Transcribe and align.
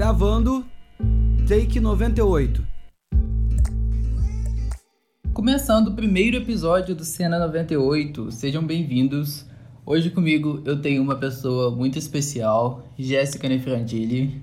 Gravando, 0.00 0.64
take 1.46 1.78
98. 1.78 2.66
Começando 5.34 5.88
o 5.88 5.94
primeiro 5.94 6.38
episódio 6.38 6.94
do 6.94 7.04
Cena 7.04 7.38
98, 7.38 8.32
sejam 8.32 8.64
bem-vindos. 8.64 9.44
Hoje 9.84 10.08
comigo 10.08 10.62
eu 10.64 10.80
tenho 10.80 11.02
uma 11.02 11.16
pessoa 11.16 11.70
muito 11.76 11.98
especial, 11.98 12.82
Jéssica 12.98 13.46
Nefrandilli. 13.46 14.42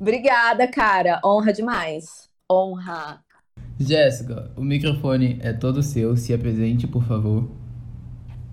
Obrigada, 0.00 0.66
cara. 0.66 1.20
Honra 1.24 1.52
demais. 1.52 2.28
Honra. 2.50 3.22
Jéssica, 3.78 4.50
o 4.56 4.62
microfone 4.62 5.38
é 5.42 5.52
todo 5.52 5.80
seu. 5.80 6.16
Se 6.16 6.34
apresente, 6.34 6.88
por 6.88 7.04
favor. 7.04 7.48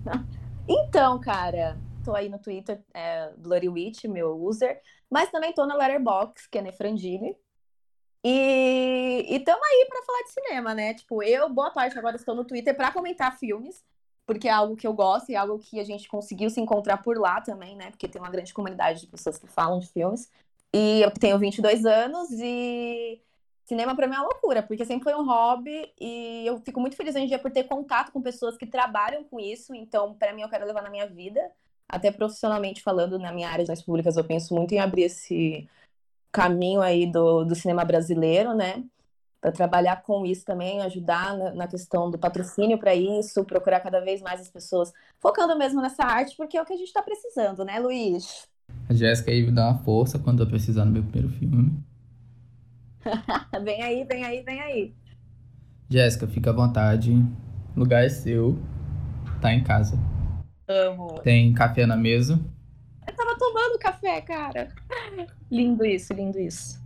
Então, 0.68 1.18
cara, 1.18 1.76
tô 2.04 2.14
aí 2.14 2.28
no 2.28 2.38
Twitter, 2.38 2.80
é 2.94 3.32
Bloody 3.36 3.68
Witch, 3.68 4.04
meu 4.04 4.40
user, 4.40 4.80
mas 5.12 5.30
também 5.30 5.52
tô 5.52 5.66
na 5.66 5.74
Letterboxd, 5.74 6.48
que 6.50 6.58
é 6.58 6.62
Nefrandini. 6.62 7.36
E, 8.24 9.26
e 9.28 9.40
tamo 9.40 9.60
aí 9.62 9.86
para 9.88 10.02
falar 10.02 10.22
de 10.22 10.30
cinema, 10.30 10.74
né? 10.74 10.94
Tipo, 10.94 11.22
eu, 11.22 11.48
boa 11.50 11.70
parte 11.70 11.98
agora 11.98 12.16
estou 12.16 12.34
no 12.34 12.44
Twitter 12.44 12.74
para 12.74 12.92
comentar 12.92 13.38
filmes, 13.38 13.84
porque 14.24 14.48
é 14.48 14.52
algo 14.52 14.74
que 14.74 14.86
eu 14.86 14.94
gosto 14.94 15.30
e 15.30 15.34
é 15.34 15.38
algo 15.38 15.58
que 15.58 15.78
a 15.78 15.84
gente 15.84 16.08
conseguiu 16.08 16.48
se 16.48 16.60
encontrar 16.60 16.98
por 17.02 17.18
lá 17.18 17.40
também, 17.42 17.76
né? 17.76 17.90
Porque 17.90 18.08
tem 18.08 18.22
uma 18.22 18.30
grande 18.30 18.54
comunidade 18.54 19.02
de 19.02 19.06
pessoas 19.06 19.36
que 19.38 19.46
falam 19.46 19.80
de 19.80 19.88
filmes. 19.88 20.30
E 20.72 21.02
eu 21.02 21.10
tenho 21.10 21.38
22 21.38 21.84
anos 21.84 22.30
e 22.32 23.20
cinema 23.66 23.94
para 23.94 24.06
mim 24.06 24.14
é 24.14 24.18
uma 24.18 24.28
loucura, 24.28 24.62
porque 24.62 24.84
sempre 24.86 25.04
foi 25.04 25.14
um 25.14 25.26
hobby 25.26 25.92
e 26.00 26.46
eu 26.46 26.58
fico 26.58 26.80
muito 26.80 26.96
feliz 26.96 27.14
hoje 27.14 27.24
em 27.24 27.28
dia 27.28 27.38
por 27.38 27.50
ter 27.50 27.64
contato 27.64 28.12
com 28.12 28.22
pessoas 28.22 28.56
que 28.56 28.66
trabalham 28.66 29.24
com 29.24 29.38
isso, 29.38 29.74
então 29.74 30.14
para 30.14 30.32
mim 30.32 30.42
eu 30.42 30.48
quero 30.48 30.66
levar 30.66 30.82
na 30.82 30.90
minha 30.90 31.06
vida, 31.06 31.40
até 31.92 32.10
profissionalmente 32.10 32.82
falando 32.82 33.18
na 33.18 33.30
minha 33.30 33.50
área 33.50 33.64
de 33.66 33.84
públicas, 33.84 34.16
eu 34.16 34.24
penso 34.24 34.54
muito 34.54 34.72
em 34.72 34.80
abrir 34.80 35.02
esse 35.02 35.68
caminho 36.32 36.80
aí 36.80 37.06
do, 37.06 37.44
do 37.44 37.54
cinema 37.54 37.84
brasileiro, 37.84 38.54
né? 38.54 38.82
Para 39.38 39.52
trabalhar 39.52 40.02
com 40.02 40.24
isso 40.24 40.42
também, 40.44 40.80
ajudar 40.80 41.36
na, 41.36 41.52
na 41.52 41.68
questão 41.68 42.10
do 42.10 42.18
patrocínio 42.18 42.78
para 42.78 42.94
isso, 42.94 43.44
procurar 43.44 43.80
cada 43.80 44.00
vez 44.00 44.22
mais 44.22 44.40
as 44.40 44.48
pessoas 44.48 44.90
focando 45.20 45.58
mesmo 45.58 45.82
nessa 45.82 46.02
arte, 46.02 46.34
porque 46.34 46.56
é 46.56 46.62
o 46.62 46.64
que 46.64 46.72
a 46.72 46.76
gente 46.76 46.86
está 46.86 47.02
precisando, 47.02 47.62
né, 47.62 47.78
Luiz? 47.78 48.48
A 48.88 48.94
Jéssica 48.94 49.30
aí 49.30 49.42
me 49.42 49.52
dá 49.52 49.68
uma 49.68 49.78
força 49.80 50.18
quando 50.18 50.42
eu 50.42 50.46
precisar 50.46 50.86
no 50.86 50.92
meu 50.92 51.02
primeiro 51.02 51.28
filme. 51.28 51.72
vem 53.62 53.82
aí, 53.82 54.04
vem 54.04 54.24
aí, 54.24 54.42
vem 54.42 54.60
aí. 54.62 54.94
Jéssica, 55.90 56.26
fica 56.26 56.48
à 56.48 56.52
vontade. 56.54 57.12
O 57.76 57.80
lugar 57.80 58.02
é 58.02 58.08
seu. 58.08 58.58
Tá 59.42 59.52
em 59.52 59.62
casa. 59.62 59.98
Amo. 60.72 61.20
Tem 61.22 61.52
café 61.52 61.84
na 61.84 61.96
mesa. 61.96 62.40
Eu 63.06 63.14
tava 63.14 63.36
tomando 63.38 63.78
café, 63.78 64.20
cara. 64.22 64.68
Lindo 65.50 65.84
isso, 65.84 66.14
lindo 66.14 66.38
isso. 66.38 66.80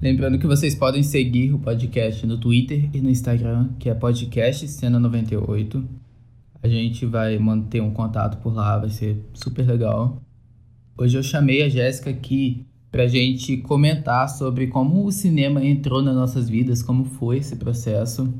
Lembrando 0.00 0.38
que 0.38 0.46
vocês 0.46 0.74
podem 0.74 1.02
seguir 1.02 1.52
o 1.52 1.58
podcast 1.58 2.26
no 2.26 2.38
Twitter 2.38 2.88
e 2.94 3.00
no 3.00 3.10
Instagram, 3.10 3.70
que 3.78 3.90
é 3.90 3.94
podcast 3.94 4.66
Cena 4.68 4.98
98. 4.98 5.86
A 6.62 6.68
gente 6.68 7.04
vai 7.04 7.38
manter 7.38 7.82
um 7.82 7.92
contato 7.92 8.38
por 8.42 8.54
lá, 8.54 8.78
vai 8.78 8.88
ser 8.88 9.22
super 9.34 9.66
legal. 9.66 10.22
Hoje 10.96 11.18
eu 11.18 11.22
chamei 11.22 11.62
a 11.62 11.68
Jéssica 11.68 12.08
aqui 12.10 12.64
pra 12.90 13.06
gente 13.06 13.58
comentar 13.58 14.28
sobre 14.28 14.68
como 14.68 15.04
o 15.04 15.12
cinema 15.12 15.62
entrou 15.62 16.02
nas 16.02 16.14
nossas 16.14 16.48
vidas, 16.48 16.82
como 16.82 17.04
foi 17.04 17.38
esse 17.38 17.56
processo. 17.56 18.32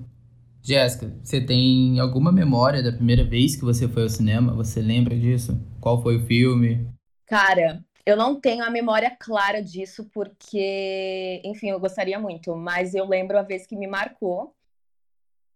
Jéssica, 0.67 1.17
você 1.23 1.41
tem 1.41 2.01
alguma 2.01 2.33
memória 2.33 2.83
da 2.83 2.91
primeira 2.91 3.23
vez 3.23 3.55
que 3.55 3.65
você 3.65 3.87
foi 3.87 4.03
ao 4.03 4.09
cinema? 4.09 4.53
Você 4.55 4.81
lembra 4.81 5.17
disso? 5.17 5.57
Qual 5.81 6.03
foi 6.03 6.17
o 6.17 6.27
filme? 6.27 6.91
Cara, 7.25 7.85
eu 8.05 8.17
não 8.17 8.41
tenho 8.41 8.65
a 8.65 8.71
memória 8.71 9.17
clara 9.17 9.63
disso, 9.63 10.11
porque, 10.13 11.41
enfim, 11.45 11.71
eu 11.71 11.79
gostaria 11.79 12.19
muito, 12.19 12.57
mas 12.57 12.97
eu 12.97 13.07
lembro 13.07 13.39
a 13.39 13.43
vez 13.43 13.65
que 13.65 13.77
me 13.77 13.87
marcou, 13.87 14.57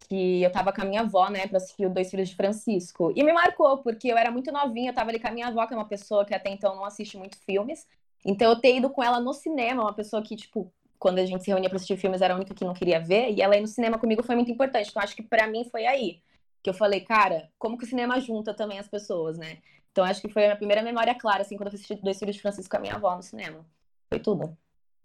que 0.09 0.43
eu 0.45 0.53
tava 0.53 0.73
com 0.73 0.83
a 0.83 0.85
minha 0.85 1.01
avó, 1.01 1.29
né, 1.29 1.45
pra 1.49 1.57
assistir 1.57 1.87
o 1.87 1.91
Dois 1.91 2.09
Filhos 2.09 2.29
de 2.29 2.37
Francisco. 2.37 3.13
E 3.17 3.25
me 3.25 3.33
marcou, 3.33 3.79
porque 3.79 4.07
eu 4.07 4.17
era 4.17 4.31
muito 4.31 4.53
novinha, 4.53 4.91
eu 4.91 4.95
tava 4.95 5.11
ali 5.11 5.19
com 5.19 5.27
a 5.27 5.33
minha 5.33 5.49
avó, 5.49 5.67
que 5.67 5.75
é 5.75 5.77
uma 5.77 5.89
pessoa 5.89 6.25
que 6.25 6.37
até 6.37 6.51
então 6.51 6.77
não 6.77 6.85
assiste 6.85 7.17
muito 7.17 7.37
filmes. 7.39 7.85
Então 8.25 8.49
eu 8.49 8.61
ter 8.61 8.77
ido 8.77 8.89
com 8.89 9.03
ela 9.03 9.19
no 9.19 9.33
cinema, 9.33 9.83
uma 9.83 9.93
pessoa 9.93 10.23
que, 10.23 10.37
tipo, 10.37 10.73
quando 11.01 11.19
a 11.19 11.25
gente 11.25 11.43
se 11.43 11.51
reunia 11.51 11.71
para 11.71 11.77
assistir 11.77 11.97
filmes, 11.97 12.21
era 12.21 12.35
a 12.35 12.37
única 12.37 12.55
que 12.55 12.65
não 12.65 12.75
queria 12.75 13.01
ver, 13.01 13.33
e 13.33 13.41
ela 13.41 13.57
ir 13.57 13.63
no 13.63 13.67
cinema 13.67 13.99
comigo 13.99 14.23
foi 14.23 14.37
muito 14.37 14.51
importante. 14.51 14.91
Então 14.91 15.03
acho 15.03 15.17
que 15.17 15.23
para 15.23 15.49
mim 15.49 15.65
foi 15.65 15.87
aí 15.87 16.21
que 16.63 16.69
eu 16.69 16.75
falei, 16.75 17.01
cara, 17.01 17.49
como 17.59 17.79
que 17.79 17.85
o 17.85 17.89
cinema 17.89 18.21
junta 18.21 18.53
também 18.53 18.79
as 18.79 18.87
pessoas, 18.87 19.39
né? 19.39 19.57
Então 19.91 20.05
acho 20.05 20.21
que 20.21 20.29
foi 20.29 20.43
a 20.43 20.47
minha 20.49 20.57
primeira 20.57 20.83
memória 20.83 21.15
clara, 21.15 21.41
assim, 21.41 21.57
quando 21.57 21.69
eu 21.69 21.75
assisti 21.75 21.95
Dois 21.97 22.19
Filhos 22.19 22.37
de 22.37 22.43
Francisco 22.43 22.71
com 22.71 22.77
a 22.77 22.81
minha 22.81 22.95
avó 22.95 23.17
no 23.17 23.23
cinema. 23.23 23.65
Foi 24.11 24.21
tudo. 24.21 24.55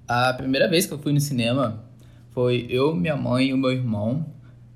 A 0.06 0.34
primeira 0.34 0.68
vez 0.68 0.86
que 0.86 0.94
eu 0.94 1.00
fui 1.00 1.14
no 1.14 1.22
cinema 1.22 1.84
foi 2.32 2.68
eu, 2.70 2.94
minha 2.94 3.16
mãe 3.16 3.48
e 3.48 3.54
o 3.54 3.58
meu 3.58 3.72
irmão, 3.72 4.26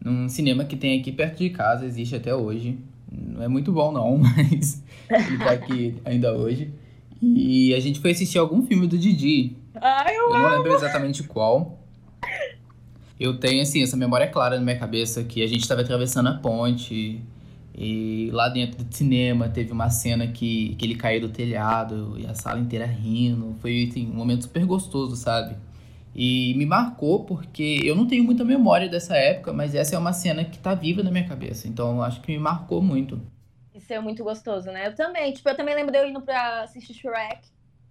num 0.04 0.30
cinema 0.30 0.64
que 0.64 0.78
tem 0.78 1.00
aqui 1.00 1.12
perto 1.12 1.40
de 1.40 1.50
casa, 1.50 1.86
existe 1.86 2.16
até 2.16 2.34
hoje. 2.34 2.80
Não 3.12 3.44
é 3.44 3.48
muito 3.50 3.74
bom 3.74 3.92
não, 3.92 4.18
mas 4.24 4.82
ele 5.10 5.38
tá 5.38 5.52
aqui 5.52 5.96
ainda 6.06 6.34
hoje. 6.34 6.74
E 7.22 7.74
a 7.74 7.80
gente 7.82 8.00
foi 8.00 8.12
assistir 8.12 8.38
algum 8.38 8.66
filme 8.66 8.88
do 8.88 8.98
Didi. 8.98 9.58
Ai, 9.76 10.16
eu, 10.16 10.24
Eu 10.24 10.30
não 10.30 10.46
amo. 10.46 10.56
lembro 10.56 10.74
exatamente 10.74 11.24
qual. 11.24 11.78
Eu 13.20 13.38
tenho, 13.38 13.62
assim, 13.62 13.84
essa 13.84 13.98
memória 13.98 14.28
clara 14.28 14.58
na 14.58 14.62
minha 14.64 14.80
cabeça 14.80 15.24
que 15.24 15.44
a 15.44 15.48
gente 15.48 15.62
estava 15.62 15.82
atravessando 15.82 16.30
a 16.30 16.34
ponte 16.36 17.22
e 17.76 18.30
lá 18.32 18.50
dentro 18.50 18.84
do 18.84 18.94
cinema 18.96 19.48
teve 19.50 19.72
uma 19.72 19.90
cena 19.90 20.28
que, 20.28 20.76
que 20.76 20.86
ele 20.86 20.96
caiu 20.96 21.22
do 21.22 21.30
telhado 21.30 22.16
e 22.18 22.26
a 22.26 22.34
sala 22.34 22.60
inteira 22.60 22.86
rindo. 22.86 23.56
Foi, 23.62 23.88
assim, 23.90 24.10
um 24.10 24.14
momento 24.16 24.44
super 24.44 24.66
gostoso, 24.66 25.16
sabe? 25.16 25.56
E 26.16 26.54
me 26.56 26.66
marcou 26.66 27.24
porque 27.26 27.80
eu 27.84 27.96
não 27.96 28.08
tenho 28.08 28.24
muita 28.24 28.44
memória 28.44 28.90
dessa 28.90 29.16
época, 29.16 29.54
mas 29.54 29.76
essa 29.76 29.96
é 29.96 30.00
uma 30.00 30.12
cena 30.14 30.44
que 30.44 30.58
tá 30.58 30.74
viva 30.74 31.04
na 31.04 31.12
minha 31.12 31.28
cabeça. 31.28 31.68
Então 31.68 32.02
acho 32.02 32.22
que 32.22 32.32
me 32.32 32.40
marcou 32.40 32.82
muito. 32.82 33.22
Isso 33.76 33.94
é 33.94 34.00
muito 34.00 34.24
gostoso, 34.24 34.72
né? 34.72 34.88
Eu 34.88 34.96
também. 34.96 35.32
Tipo, 35.32 35.50
eu 35.50 35.56
também 35.56 35.76
lembro 35.76 35.92
de 35.92 35.98
eu 35.98 36.08
indo 36.08 36.22
pra 36.22 36.64
assistir 36.64 36.94
Shrek. 36.94 37.40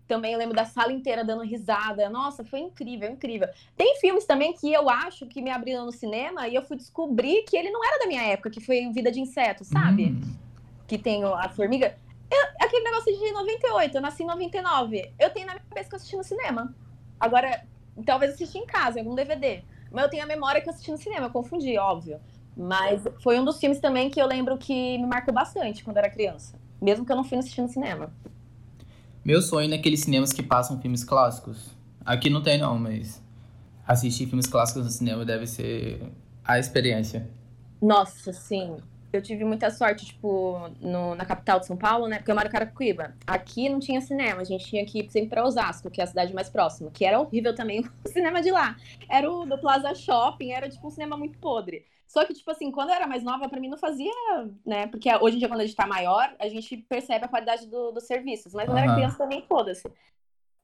Também 0.09 0.33
eu 0.33 0.39
lembro 0.39 0.57
da 0.57 0.65
sala 0.65 0.91
inteira 0.91 1.23
dando 1.23 1.43
risada. 1.43 2.09
Nossa, 2.09 2.43
foi 2.43 2.61
incrível, 2.61 3.11
incrível. 3.11 3.47
Tem 3.77 3.97
filmes 4.01 4.25
também 4.25 4.55
que 4.55 4.73
eu 4.73 4.89
acho 4.89 5.27
que 5.27 5.43
me 5.43 5.51
abriram 5.51 5.85
no 5.85 5.93
cinema 5.93 6.49
e 6.49 6.55
eu 6.55 6.63
fui 6.63 6.79
descobrir 6.79 7.43
que 7.43 7.55
ele 7.55 7.71
não 7.71 7.85
era 7.85 7.99
da 7.99 8.07
minha 8.07 8.23
época, 8.23 8.49
que 8.49 8.61
foi 8.61 8.91
Vida 8.91 9.13
de 9.13 9.21
Inseto, 9.21 9.65
sabe? 9.67 10.07
Hum. 10.07 10.35
Que 10.87 10.97
tem 10.97 11.23
a 11.23 11.49
formiga. 11.51 11.95
Eu- 12.31 12.67
aquele 12.67 12.85
negócio 12.85 13.13
de 13.13 13.33
98, 13.33 13.97
eu 13.97 14.01
nasci 14.01 14.23
em 14.23 14.27
99. 14.27 15.13
Eu 15.19 15.29
tenho 15.31 15.47
na 15.47 15.53
minha 15.53 15.65
cabeça 15.69 15.91
que 15.91 15.95
eu 15.95 15.99
assisti 15.99 16.17
no 16.17 16.25
cinema. 16.25 16.75
Agora, 17.21 17.63
talvez 18.07 18.31
eu 18.31 18.35
assisti 18.37 18.57
em 18.59 18.67
casa, 18.67 18.99
em 18.99 19.03
algum 19.03 19.15
DVD. 19.15 19.63
Mas 19.91 20.05
eu 20.05 20.11
tenho 20.11 20.25
a 20.25 20.27
memória 20.27 20.61
que 20.63 20.69
eu 20.69 20.73
assisti 20.73 20.91
no 20.91 20.97
cinema, 20.99 21.27
eu 21.27 21.31
confundi, 21.31 21.77
óbvio. 21.79 22.19
Mas 22.57 23.03
foi 23.23 23.39
um 23.39 23.45
dos 23.45 23.59
filmes 23.61 23.79
também 23.79 24.09
que 24.09 24.21
eu 24.21 24.27
lembro 24.27 24.57
que 24.57 24.97
me 24.99 25.07
marcou 25.07 25.33
bastante 25.35 25.85
quando 25.85 25.99
era 25.99 26.09
criança. 26.11 26.59
Mesmo 26.81 27.05
que 27.05 27.13
eu 27.13 27.17
não 27.17 27.25
fui 27.25 27.37
assistir 27.39 27.61
no 27.61 27.69
cinema. 27.69 28.11
Meu 29.29 29.43
sonho 29.43 29.67
é 29.67 29.77
naqueles 29.77 30.01
cinemas 30.01 30.33
que 30.33 30.43
passam 30.43 30.81
filmes 30.81 31.05
clássicos. 31.05 31.77
Aqui 32.05 32.31
não 32.31 32.43
tem 32.43 32.59
não, 32.59 32.79
mas 32.79 33.23
assistir 33.87 34.27
filmes 34.27 34.47
clássicos 34.47 34.85
no 34.85 34.91
cinema 34.91 35.25
deve 35.25 35.47
ser 35.47 36.01
a 36.45 36.59
experiência. 36.59 37.29
Nossa, 37.81 38.33
sim. 38.33 38.77
Eu 39.13 39.23
tive 39.23 39.45
muita 39.45 39.71
sorte, 39.71 40.05
tipo, 40.07 40.69
no- 40.81 41.15
na 41.15 41.25
capital 41.25 41.61
de 41.61 41.67
São 41.67 41.77
Paulo, 41.79 42.07
né? 42.09 42.19
Porque 42.19 42.31
eu 42.31 42.35
moro 42.35 42.47
em 42.49 42.51
Carapicuíba. 42.51 43.17
Aqui 43.27 43.69
não 43.69 43.79
tinha 43.81 44.01
cinema, 44.03 44.43
a 44.43 44.45
gente 44.45 44.67
tinha 44.67 44.85
que 44.85 45.01
ir 45.01 45.11
sempre 45.11 45.31
pra 45.31 45.45
Osasco, 45.47 45.91
que 45.91 46.01
é 46.01 46.05
a 46.05 46.07
cidade 46.07 46.35
mais 46.35 46.51
próxima. 46.51 46.91
Que 46.91 47.05
era 47.05 47.19
horrível 47.21 47.55
também 47.55 47.81
o 48.05 48.09
cinema 48.09 48.43
de 48.43 48.51
lá. 48.51 48.77
Era 49.09 49.31
o 49.31 49.47
do 49.47 49.59
Plaza 49.59 49.95
Shopping, 49.95 50.53
era 50.53 50.69
tipo 50.69 50.87
um 50.87 50.91
cinema 50.91 51.17
muito 51.17 51.39
podre. 51.39 51.87
Só 52.09 52.25
que, 52.25 52.33
tipo 52.33 52.51
assim, 52.51 52.71
quando 52.73 52.89
eu 52.89 52.95
era 52.97 53.07
mais 53.07 53.23
nova, 53.23 53.49
pra 53.49 53.61
mim 53.61 53.69
não 53.69 53.77
fazia, 53.77 54.11
né? 54.65 54.87
Porque 54.87 55.09
hoje 55.21 55.37
em 55.37 55.39
dia, 55.39 55.49
quando 55.49 55.61
a 55.61 55.67
gente 55.67 55.77
tá 55.77 55.87
maior, 55.87 56.35
a 56.39 56.49
gente 56.49 56.77
percebe 56.89 57.27
a 57.27 57.29
qualidade 57.29 57.67
do- 57.69 57.93
dos 57.93 58.05
serviços. 58.05 58.55
Mas 58.55 58.65
quando 58.67 58.79
eu 58.79 58.83
era 58.83 58.87
Aham. 58.93 58.97
criança 58.97 59.19
também, 59.19 59.43
foda-se. 59.47 59.87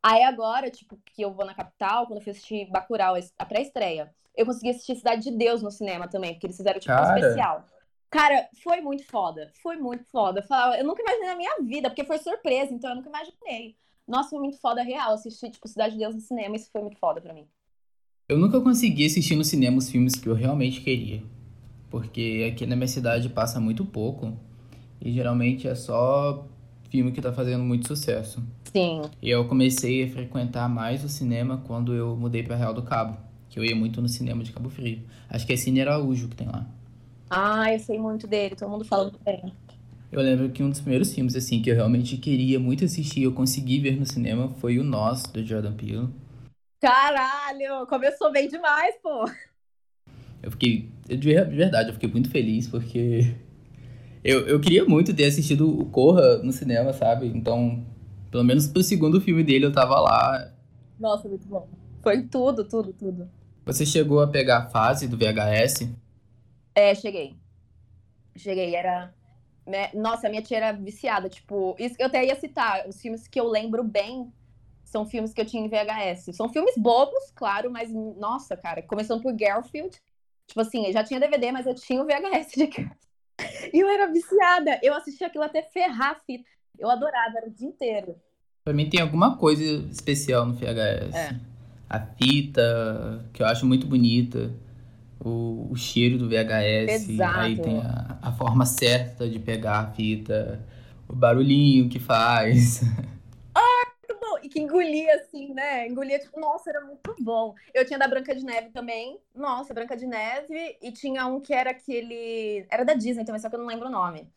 Aí 0.03 0.23
agora, 0.23 0.71
tipo, 0.71 0.99
que 1.05 1.23
eu 1.23 1.33
vou 1.33 1.45
na 1.45 1.55
capital, 1.55 2.07
quando 2.07 2.19
eu 2.19 2.23
fui 2.23 2.31
assistir 2.33 2.67
Bacurau, 2.71 3.15
a 3.39 3.45
pré-estreia, 3.47 4.13
eu 4.35 4.47
consegui 4.47 4.71
assistir 4.71 4.97
Cidade 4.97 5.23
de 5.31 5.37
Deus 5.37 5.63
no 5.63 5.71
cinema 5.71 6.09
também, 6.09 6.33
porque 6.33 6.47
eles 6.47 6.57
fizeram, 6.57 6.81
tipo, 6.81 6.93
um 6.93 6.97
Cara. 6.97 7.19
especial. 7.19 7.67
Cara, 8.11 8.49
foi 8.63 8.81
muito 8.81 9.05
foda. 9.07 9.51
Foi 9.63 9.77
muito 9.77 10.05
foda. 10.11 10.43
Eu 10.79 10.85
nunca 10.85 11.03
imaginei 11.03 11.29
na 11.29 11.37
minha 11.37 11.57
vida, 11.61 11.91
porque 11.91 12.05
foi 12.05 12.17
surpresa, 12.19 12.73
então 12.73 12.91
eu 12.91 12.97
nunca 12.97 13.09
imaginei. 13.11 13.77
Nossa, 14.09 14.31
foi 14.31 14.39
muito 14.39 14.59
foda 14.59 14.83
real. 14.83 15.13
Assistir, 15.13 15.51
tipo, 15.51 15.69
Cidade 15.69 15.93
de 15.95 15.99
Deus 16.01 16.15
no 16.15 16.21
cinema, 16.21 16.57
isso 16.57 16.71
foi 16.71 16.81
muito 16.81 16.99
foda 16.99 17.21
pra 17.21 17.35
mim. 17.35 17.47
Eu 18.29 18.39
nunca 18.39 18.59
consegui 18.61 19.05
assistir 19.05 19.37
no 19.37 19.45
cinema 19.45 19.77
os 19.79 19.91
filmes 19.91 20.15
que 20.15 20.27
eu 20.29 20.35
realmente 20.35 20.81
queria. 20.81 21.23
Porque 21.95 22.51
aqui 22.53 22.67
na 22.67 22.75
minha 22.75 22.89
cidade 22.89 23.29
passa 23.29 23.61
muito 23.61 23.85
pouco. 23.85 24.37
E 25.01 25.13
geralmente 25.13 25.69
é 25.69 25.77
só 25.77 26.45
filme 26.91 27.13
que 27.13 27.23
tá 27.23 27.33
fazendo 27.33 27.63
muito 27.63 27.87
sucesso. 27.87 28.43
Sim. 28.65 29.03
E 29.23 29.31
eu 29.31 29.47
comecei 29.47 30.03
a 30.03 30.11
frequentar 30.11 30.69
mais 30.69 31.05
o 31.05 31.09
cinema 31.09 31.63
quando 31.65 31.95
eu 31.95 32.17
mudei 32.17 32.43
pra 32.43 32.57
Real 32.57 32.75
do 32.75 32.83
Cabo. 32.83 33.17
Que 33.49 33.61
eu 33.61 33.65
ia 33.65 33.77
muito 33.77 34.03
no 34.03 34.09
cinema 34.09 34.43
de 34.43 34.51
Cabo 34.51 34.69
Frio. 34.69 35.03
Acho 35.31 35.47
que 35.47 35.53
é 35.53 35.57
Cine 35.57 35.83
Araújo 35.83 36.27
que 36.27 36.35
tem 36.35 36.49
lá. 36.49 36.67
Ah, 37.31 37.73
eu 37.73 37.79
sei 37.79 37.97
muito 37.97 38.27
dele, 38.27 38.57
todo 38.57 38.71
mundo 38.71 38.85
fala 38.85 39.05
muito 39.05 39.21
bem. 39.25 39.53
Eu 40.11 40.21
lembro 40.21 40.51
que 40.51 40.65
um 40.65 40.71
dos 40.71 40.81
primeiros 40.81 41.15
filmes, 41.15 41.37
assim, 41.37 41.63
que 41.63 41.71
eu 41.71 41.77
realmente 41.77 42.17
queria 42.17 42.59
muito 42.59 42.85
assistir, 42.85 43.23
eu 43.23 43.33
consegui 43.33 43.79
ver 43.79 43.97
no 43.97 44.05
cinema, 44.05 44.49
foi 44.49 44.81
o 44.81 44.83
Nós, 44.83 45.23
do 45.23 45.45
Jordan 45.45 45.75
Peele. 45.75 46.09
Caralho, 46.81 47.87
começou 47.87 48.33
bem 48.33 48.49
demais, 48.49 48.97
pô. 49.01 49.31
Eu 50.43 50.51
fiquei, 50.51 50.93
de 51.07 51.35
verdade, 51.35 51.89
eu 51.91 51.95
fiquei 51.95 52.09
muito 52.09 52.31
feliz, 52.31 52.69
porque 52.69 53.35
eu, 54.23 54.47
eu 54.47 54.61
queria 54.61 54.85
muito 54.85 55.15
ter 55.15 55.27
assistido 55.27 55.69
o 55.69 55.87
Corra 55.87 56.39
no 56.39 56.53
cinema, 56.53 56.93
sabe? 56.93 57.27
Então, 57.29 57.85
pelo 58.31 58.45
menos 58.45 58.67
pro 58.67 58.83
segundo 58.83 59.21
filme 59.21 59.45
dele 59.45 59.67
eu 59.67 59.73
tava 59.73 60.01
lá. 60.01 60.53
Nossa, 60.99 61.29
muito 61.29 61.47
bom. 61.47 61.69
Foi 62.03 62.23
tudo, 62.23 62.65
tudo, 62.65 62.93
tudo. 62.93 63.29
Você 63.67 63.85
chegou 63.87 64.21
a 64.21 64.27
pegar 64.27 64.59
a 64.59 64.69
fase 64.69 65.09
do 65.09 65.17
VHS? 65.17 65.89
É, 66.75 66.95
cheguei. 66.95 67.35
Cheguei, 68.37 68.75
era 68.75 69.13
né? 69.67 69.91
Nossa, 69.95 70.27
a 70.27 70.31
minha 70.31 70.43
tia 70.43 70.59
era 70.59 70.73
viciada. 70.73 71.29
Tipo, 71.29 71.75
isso 71.79 71.97
que 71.97 72.03
eu 72.03 72.07
até 72.07 72.25
ia 72.25 72.37
citar. 72.37 72.87
Os 72.87 73.01
filmes 73.01 73.27
que 73.27 73.41
eu 73.41 73.49
lembro 73.49 73.83
bem 73.83 74.33
são 74.85 75.07
filmes 75.07 75.33
que 75.33 75.41
eu 75.41 75.47
tinha 75.47 75.65
em 75.65 75.69
VHS. 75.69 76.37
São 76.37 76.49
filmes 76.49 76.77
bobos, 76.77 77.31
claro, 77.35 77.71
mas, 77.71 77.91
nossa, 77.93 78.57
cara, 78.57 78.83
começando 78.83 79.23
por 79.23 79.33
Garfield. 79.33 79.99
Tipo 80.47 80.61
assim, 80.61 80.87
eu 80.87 80.93
já 80.93 81.03
tinha 81.03 81.21
DVD, 81.21 81.53
mas 81.53 81.67
eu 81.67 81.75
tinha 81.75 82.03
o 82.03 82.07
VHS 82.07 82.53
de 82.57 82.67
casa. 82.67 82.97
E 83.73 83.81
eu 83.81 83.89
era 83.89 84.07
viciada. 84.07 84.79
Eu 84.83 84.95
assistia 84.95 85.27
aquilo 85.27 85.45
até 85.45 85.63
ferrar 85.63 86.13
a 86.13 86.15
fita. 86.15 86.45
Eu 86.79 86.91
adorava, 86.91 87.39
era 87.39 87.49
o 87.49 87.51
dia 87.51 87.69
inteiro. 87.69 88.17
Pra 88.65 88.73
mim 88.73 88.89
tem 88.89 89.01
alguma 89.01 89.37
coisa 89.37 89.63
especial 89.91 90.47
no 90.47 90.55
VHS. 90.55 91.15
É. 91.15 91.41
A 91.89 92.01
fita, 92.01 93.29
que 93.33 93.43
eu 93.43 93.47
acho 93.47 93.67
muito 93.67 93.87
bonita 93.87 94.53
o, 95.25 95.69
o 95.71 95.77
cheiro 95.77 96.19
do 96.19 96.29
VHS, 96.29 97.09
Exato. 97.09 97.39
aí 97.41 97.59
tem 97.59 97.79
a, 97.79 98.19
a 98.21 98.33
forma 98.33 98.67
certa 98.67 99.29
de 99.29 99.39
pegar 99.39 99.79
a 99.79 99.87
fita, 99.93 100.65
o 101.09 101.15
barulhinho 101.15 101.89
que 101.89 101.99
faz. 101.99 102.83
Ah, 103.57 103.87
muito 104.09 104.21
bom! 104.21 104.39
E 104.43 104.44
que 104.55 104.61
engolia 104.61 105.17
assim, 105.17 105.53
né? 105.53 105.89
Engolia, 105.89 106.17
tipo, 106.17 106.39
nossa, 106.39 106.71
era 106.71 106.81
muito 106.81 107.17
bom. 107.19 107.57
Eu 107.75 107.85
tinha 107.85 107.99
da 107.99 108.07
Branca 108.07 108.33
de 108.33 108.45
Neve 108.45 108.71
também. 108.71 109.19
Nossa, 109.35 109.75
Branca 109.75 109.97
de 109.97 110.07
Neve. 110.07 110.79
E 110.81 110.93
tinha 110.93 111.27
um 111.27 111.41
que 111.41 111.53
era 111.53 111.71
aquele. 111.73 112.65
Era 112.71 112.85
da 112.85 112.95
Disney 112.95 113.25
também, 113.25 113.41
só 113.41 113.49
que 113.49 113.57
eu 113.57 113.59
não 113.59 113.67
lembro 113.67 113.89
o 113.89 113.91
nome. 113.91 114.33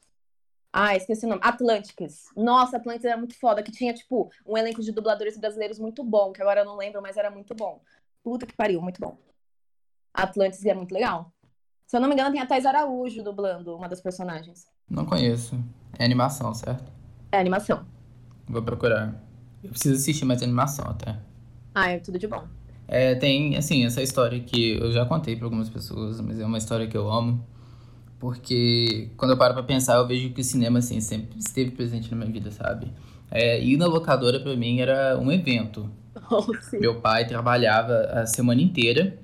Ah, 0.74 0.96
esqueci 0.96 1.24
o 1.28 1.30
nome. 1.30 1.42
Atlantis. 1.44 2.32
Nossa, 2.36 2.78
Atlantis 2.78 3.06
era 3.06 3.16
muito 3.16 3.40
foda, 3.40 3.62
que 3.62 3.72
tinha, 3.72 3.94
tipo, 3.94 4.32
um 4.44 4.58
elenco 4.58 4.82
de 4.82 4.92
dubladores 4.92 5.38
brasileiros 5.38 5.78
muito 5.78 6.04
bom, 6.04 6.32
que 6.32 6.42
agora 6.42 6.62
eu 6.62 6.66
não 6.66 6.78
lembro, 6.78 7.00
mas 7.00 7.16
era 7.16 7.30
muito 7.30 7.54
bom. 7.54 7.80
Puta 8.24 8.48
que 8.48 8.56
pariu, 8.56 8.82
muito 8.82 9.00
bom. 9.00 9.20
Atlantis 10.12 10.66
é 10.66 10.74
muito 10.74 10.96
legal. 10.96 11.32
Se 11.86 11.96
eu 11.96 12.02
não 12.02 12.08
me 12.08 12.16
engano, 12.16 12.32
tem 12.32 12.42
a 12.42 12.48
Thais 12.48 12.66
Araújo 12.66 13.22
dublando 13.22 13.76
uma 13.76 13.88
das 13.88 14.02
personagens. 14.02 14.66
Não 14.90 15.06
conheço. 15.06 15.56
É 16.00 16.04
animação, 16.04 16.56
certo? 16.56 16.92
É 17.32 17.38
animação. 17.38 17.86
Vou 18.48 18.64
procurar. 18.64 19.27
Eu 19.68 19.72
preciso 19.72 19.96
assistir 19.96 20.24
mais 20.24 20.42
animação 20.42 20.86
até. 20.86 21.18
Ah, 21.76 21.90
é 21.90 22.00
tudo 22.00 22.18
de 22.18 22.26
bom. 22.26 22.44
É, 22.88 23.16
tem, 23.16 23.58
assim, 23.58 23.86
essa 23.86 24.02
história 24.02 24.40
que 24.40 24.78
eu 24.80 24.92
já 24.94 25.06
contei 25.06 25.36
para 25.36 25.46
algumas 25.46 25.70
pessoas, 25.70 26.22
mas 26.22 26.40
é 26.40 26.46
uma 26.46 26.58
história 26.58 26.88
que 26.88 26.96
eu 26.96 27.12
amo. 27.12 27.46
Porque 28.18 29.12
quando 29.18 29.32
eu 29.32 29.38
paro 29.38 29.54
pra 29.54 29.62
pensar, 29.62 29.98
eu 29.98 30.08
vejo 30.08 30.30
que 30.30 30.40
o 30.40 30.44
cinema, 30.44 30.80
assim, 30.80 31.02
sempre 31.02 31.38
esteve 31.38 31.72
presente 31.72 32.10
na 32.10 32.18
minha 32.18 32.32
vida, 32.32 32.50
sabe? 32.50 32.88
É, 33.30 33.62
ir 33.62 33.76
na 33.76 33.86
locadora, 33.86 34.40
para 34.40 34.56
mim, 34.56 34.80
era 34.80 35.20
um 35.20 35.32
evento. 35.32 35.90
Oh, 36.30 36.44
Meu 36.74 37.00
pai 37.00 37.26
trabalhava 37.26 37.94
a 38.12 38.26
semana 38.26 38.60
inteira 38.62 39.18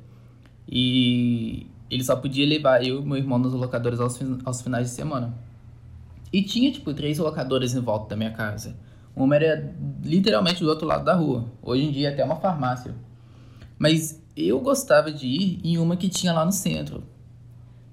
e 0.65 1.67
ele 1.89 2.01
só 2.01 2.15
podia 2.15 2.47
levar 2.47 2.85
eu 2.85 3.01
e 3.01 3.05
meu 3.05 3.17
irmão 3.17 3.37
nas 3.37 3.51
locadoras 3.51 3.99
aos, 3.99 4.17
aos 4.45 4.61
finais 4.61 4.89
de 4.89 4.95
semana. 4.95 5.33
E 6.31 6.43
tinha, 6.43 6.71
tipo, 6.71 6.93
três 6.93 7.17
locadoras 7.17 7.73
em 7.75 7.81
volta 7.81 8.09
da 8.09 8.15
minha 8.15 8.31
casa. 8.31 8.77
Uma 9.15 9.35
era 9.35 9.73
literalmente 10.03 10.63
do 10.63 10.69
outro 10.69 10.87
lado 10.87 11.05
da 11.05 11.13
rua. 11.13 11.45
Hoje 11.61 11.83
em 11.83 11.91
dia 11.91 12.09
é 12.09 12.13
até 12.13 12.23
uma 12.23 12.37
farmácia. 12.37 12.95
Mas 13.77 14.21
eu 14.35 14.59
gostava 14.59 15.11
de 15.11 15.27
ir 15.27 15.59
em 15.63 15.77
uma 15.77 15.95
que 15.95 16.09
tinha 16.09 16.33
lá 16.33 16.43
no 16.43 16.51
centro. 16.51 17.03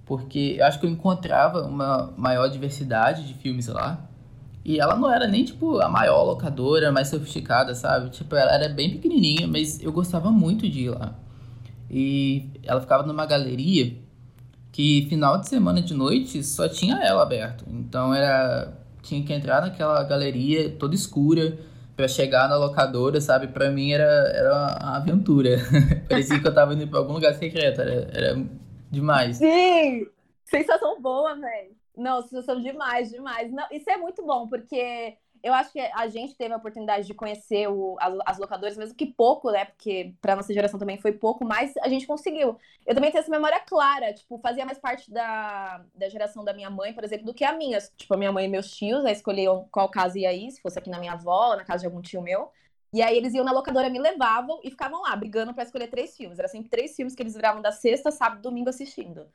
Porque 0.06 0.56
eu 0.58 0.66
acho 0.66 0.80
que 0.80 0.86
eu 0.86 0.90
encontrava 0.90 1.66
uma 1.66 2.12
maior 2.16 2.48
diversidade 2.48 3.26
de 3.26 3.34
filmes 3.34 3.68
lá. 3.68 4.06
E 4.64 4.78
ela 4.78 4.96
não 4.96 5.10
era 5.10 5.26
nem, 5.26 5.44
tipo, 5.44 5.78
a 5.78 5.88
maior 5.88 6.22
locadora, 6.22 6.92
mais 6.92 7.08
sofisticada, 7.08 7.74
sabe? 7.74 8.10
Tipo, 8.10 8.34
ela 8.36 8.52
era 8.52 8.68
bem 8.68 8.90
pequenininha, 8.90 9.46
mas 9.46 9.82
eu 9.82 9.92
gostava 9.92 10.30
muito 10.30 10.68
de 10.68 10.80
ir 10.80 10.90
lá. 10.90 11.14
E 11.90 12.50
ela 12.62 12.80
ficava 12.80 13.06
numa 13.06 13.26
galeria 13.26 13.96
que 14.72 15.06
final 15.08 15.38
de 15.38 15.48
semana 15.48 15.82
de 15.82 15.94
noite 15.94 16.42
só 16.44 16.68
tinha 16.68 16.96
ela 17.02 17.22
aberto. 17.22 17.64
Então 17.68 18.14
era 18.14 18.72
tinha 19.02 19.24
que 19.24 19.32
entrar 19.32 19.62
naquela 19.62 20.02
galeria 20.04 20.70
toda 20.70 20.94
escura 20.94 21.58
para 21.96 22.08
chegar 22.08 22.48
na 22.48 22.56
locadora, 22.56 23.20
sabe? 23.20 23.48
Para 23.48 23.70
mim 23.70 23.92
era 23.92 24.04
era 24.34 24.52
uma 24.52 24.96
aventura. 24.96 25.58
Parecia 26.08 26.40
que 26.40 26.46
eu 26.46 26.54
tava 26.54 26.74
indo 26.74 26.88
para 26.88 26.98
algum 26.98 27.14
lugar 27.14 27.34
secreto, 27.34 27.80
era, 27.80 28.10
era 28.12 28.46
demais. 28.90 29.36
Sim! 29.36 30.06
Sensação 30.44 31.00
boa, 31.00 31.34
velho. 31.36 31.70
Não, 31.96 32.22
sensação 32.22 32.60
demais, 32.60 33.10
demais. 33.10 33.52
Não, 33.52 33.66
isso 33.70 33.88
é 33.90 33.96
muito 33.96 34.24
bom, 34.24 34.48
porque 34.48 35.16
eu 35.42 35.54
acho 35.54 35.72
que 35.72 35.80
a 35.80 36.06
gente 36.08 36.34
teve 36.34 36.52
a 36.52 36.56
oportunidade 36.56 37.06
de 37.06 37.14
conhecer 37.14 37.68
o, 37.68 37.96
as, 38.00 38.14
as 38.26 38.38
locadoras, 38.38 38.76
mesmo 38.76 38.94
que 38.94 39.06
pouco, 39.06 39.50
né? 39.50 39.64
Porque 39.64 40.14
pra 40.20 40.36
nossa 40.36 40.52
geração 40.52 40.78
também 40.78 40.98
foi 40.98 41.12
pouco, 41.12 41.44
mas 41.44 41.74
a 41.78 41.88
gente 41.88 42.06
conseguiu. 42.06 42.58
Eu 42.86 42.94
também 42.94 43.10
tenho 43.10 43.20
essa 43.20 43.30
memória 43.30 43.60
clara, 43.60 44.12
tipo, 44.12 44.38
fazia 44.38 44.66
mais 44.66 44.78
parte 44.78 45.10
da, 45.10 45.84
da 45.94 46.08
geração 46.08 46.44
da 46.44 46.52
minha 46.52 46.70
mãe, 46.70 46.92
por 46.92 47.04
exemplo, 47.04 47.26
do 47.26 47.34
que 47.34 47.44
a 47.44 47.52
minha. 47.52 47.78
Tipo, 47.96 48.14
a 48.14 48.16
minha 48.16 48.32
mãe 48.32 48.44
e 48.44 48.48
meus 48.48 48.70
tios, 48.70 49.04
aí 49.04 49.12
escolhiam 49.12 49.66
qual 49.70 49.88
casa 49.88 50.18
ia 50.18 50.32
ir, 50.32 50.50
se 50.50 50.60
fosse 50.60 50.78
aqui 50.78 50.90
na 50.90 50.98
minha 50.98 51.12
avó, 51.12 51.56
na 51.56 51.64
casa 51.64 51.80
de 51.80 51.86
algum 51.86 52.02
tio 52.02 52.22
meu. 52.22 52.50
E 52.92 53.02
aí 53.02 53.16
eles 53.16 53.34
iam 53.34 53.44
na 53.44 53.52
locadora, 53.52 53.88
me 53.88 54.00
levavam 54.00 54.60
e 54.64 54.70
ficavam 54.70 55.02
lá, 55.02 55.14
brigando 55.14 55.54
para 55.54 55.62
escolher 55.62 55.88
três 55.88 56.16
filmes. 56.16 56.38
Era 56.38 56.48
sempre 56.48 56.68
três 56.68 56.94
filmes 56.96 57.14
que 57.14 57.22
eles 57.22 57.34
viravam 57.34 57.62
da 57.62 57.70
sexta, 57.70 58.10
sábado, 58.10 58.42
domingo 58.42 58.68
assistindo. 58.68 59.26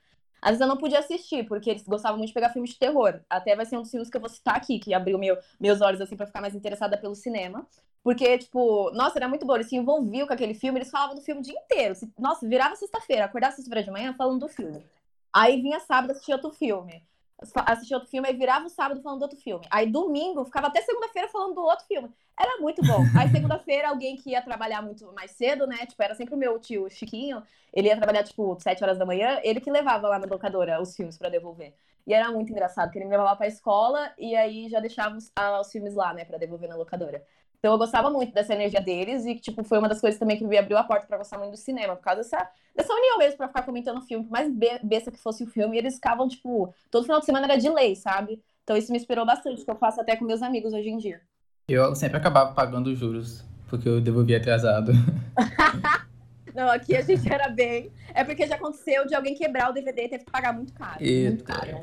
Às 0.42 0.52
vezes 0.52 0.62
eu 0.62 0.68
não 0.68 0.78
podia 0.78 1.00
assistir, 1.00 1.46
porque 1.48 1.70
eles 1.70 1.84
gostavam 1.84 2.18
muito 2.18 2.30
de 2.30 2.34
pegar 2.34 2.50
filmes 2.50 2.72
de 2.72 2.80
terror. 2.80 3.20
Até 3.30 3.56
vai 3.56 3.66
ser 3.66 3.78
um 3.78 3.82
dos 3.82 3.92
filmes 3.92 4.10
que 4.10 4.18
eu 4.18 4.22
vou 4.22 4.30
citar 4.30 4.56
aqui, 4.56 4.80
que 4.80 4.94
abriu 4.94 5.18
meu, 5.18 5.38
meus 5.60 5.82
olhos, 5.82 6.02
assim, 6.02 6.16
pra 6.16 6.28
ficar 6.28 6.42
mais 6.42 6.54
interessada 6.54 6.98
pelo 6.98 7.16
cinema. 7.16 7.66
Porque, 8.04 8.38
tipo, 8.38 8.92
nossa, 8.92 9.18
era 9.18 9.28
muito 9.28 9.46
bom. 9.46 9.56
Eles 9.56 9.68
se 9.68 9.76
envolviam 9.76 10.28
com 10.28 10.34
aquele 10.34 10.54
filme, 10.54 10.78
eles 10.78 10.92
falavam 10.92 11.16
do 11.16 11.22
filme 11.22 11.42
o 11.42 11.44
dia 11.44 11.58
inteiro. 11.58 11.96
Nossa, 12.20 12.48
virava 12.48 12.76
sexta-feira, 12.76 13.26
acordava 13.26 13.56
sexta-feira 13.56 13.84
de 13.84 13.92
manhã 13.92 14.14
falando 14.14 14.42
do 14.42 14.48
filme. 14.48 14.86
Aí 15.34 15.62
vinha 15.62 15.80
sábado 15.80 16.12
assistir 16.12 16.34
outro 16.34 16.52
filme 16.52 17.04
assistia 17.40 17.98
outro 17.98 18.10
filme, 18.10 18.28
aí 18.28 18.36
virava 18.36 18.66
o 18.66 18.70
sábado 18.70 19.02
falando 19.02 19.20
do 19.20 19.24
outro 19.24 19.40
filme. 19.40 19.66
Aí 19.70 19.90
domingo, 19.90 20.46
ficava 20.46 20.68
até 20.68 20.82
segunda-feira 20.82 21.28
falando 21.28 21.56
do 21.56 21.62
outro 21.62 21.86
filme. 21.86 22.10
Era 22.40 22.58
muito 22.60 22.82
bom. 22.86 23.00
Aí 23.18 23.30
segunda-feira, 23.30 23.90
alguém 23.90 24.18
que 24.18 24.32
ia 24.32 24.42
trabalhar 24.42 24.82
muito 24.82 25.12
mais 25.14 25.32
cedo, 25.32 25.66
né? 25.66 25.86
Tipo, 25.86 26.04
era 26.04 26.16
sempre 26.16 26.36
o 26.36 26.38
meu 26.38 26.60
tio 26.60 26.90
Chiquinho. 26.90 27.42
Ele 27.74 27.88
ia 27.88 27.96
trabalhar, 27.98 28.24
tipo, 28.24 28.58
sete 28.60 28.84
horas 28.84 28.98
da 28.98 29.06
manhã. 29.06 29.40
Ele 29.44 29.62
que 29.62 29.72
levava 29.72 30.08
lá 30.08 30.20
na 30.20 30.28
locadora 30.28 30.82
os 30.82 30.96
filmes 30.96 31.18
para 31.18 31.30
devolver. 31.30 31.74
E 32.06 32.14
era 32.14 32.32
muito 32.32 32.52
engraçado, 32.52 32.88
porque 32.88 33.00
ele 33.00 33.06
me 33.06 33.12
levava 33.12 33.36
pra 33.36 33.48
escola 33.48 34.14
e 34.18 34.36
aí 34.36 34.70
já 34.70 34.80
deixava 34.80 35.16
os, 35.16 35.32
ah, 35.36 35.60
os 35.60 35.72
filmes 35.72 35.96
lá, 35.96 36.14
né, 36.14 36.24
pra 36.24 36.38
devolver 36.38 36.70
na 36.70 36.76
locadora. 36.76 37.26
Então 37.66 37.74
eu 37.74 37.80
gostava 37.80 38.12
muito 38.12 38.32
dessa 38.32 38.54
energia 38.54 38.80
deles 38.80 39.26
e, 39.26 39.34
tipo, 39.34 39.64
foi 39.64 39.80
uma 39.80 39.90
das 39.90 40.00
coisas 40.00 40.20
também 40.20 40.38
que 40.38 40.46
me 40.46 40.56
abriu 40.56 40.78
a 40.78 40.84
porta 40.84 41.08
para 41.08 41.18
gostar 41.18 41.40
muito 41.40 41.54
do 41.54 41.58
cinema, 41.58 41.96
por 41.96 42.04
causa 42.04 42.22
dessa, 42.22 42.48
dessa 42.76 42.94
união 42.94 43.18
mesmo, 43.18 43.38
pra 43.38 43.48
ficar 43.48 43.64
comentando 43.64 43.98
o 43.98 44.02
filme, 44.04 44.24
por 44.24 44.32
mais 44.32 44.54
besta 44.84 45.10
que 45.10 45.18
fosse 45.18 45.44
o 45.44 45.48
filme, 45.48 45.76
e 45.76 45.80
eles 45.80 45.96
ficavam, 45.96 46.28
tipo, 46.28 46.72
todo 46.92 47.06
final 47.06 47.20
de 47.20 47.26
semana 47.26 47.48
era 47.48 47.58
de 47.58 47.68
lei, 47.68 47.96
sabe? 47.96 48.40
Então 48.64 48.78
isso 48.78 48.92
me 48.92 49.00
inspirou 49.00 49.26
bastante, 49.26 49.66
que 49.66 49.72
eu 49.72 49.76
faço 49.76 50.00
até 50.00 50.16
com 50.16 50.26
meus 50.26 50.44
amigos 50.44 50.74
hoje 50.74 50.90
em 50.90 50.98
dia. 51.00 51.20
Eu 51.68 51.96
sempre 51.96 52.18
acabava 52.18 52.54
pagando 52.54 52.96
juros, 52.96 53.44
porque 53.68 53.90
eu 53.90 54.00
devolvia 54.00 54.38
atrasado. 54.38 54.92
Não, 56.54 56.70
aqui 56.70 56.96
a 56.96 57.02
gente 57.02 57.28
era 57.28 57.50
bem. 57.50 57.90
É 58.14 58.24
porque 58.24 58.46
já 58.46 58.58
aconteceu 58.58 59.08
de 59.08 59.16
alguém 59.16 59.34
quebrar 59.34 59.72
o 59.72 59.74
DVD 59.74 60.04
e 60.04 60.10
teve 60.10 60.24
que 60.24 60.32
pagar 60.32 60.54
muito 60.54 60.72
caro. 60.72 61.04
Muito 61.04 61.44
caro. 61.44 61.80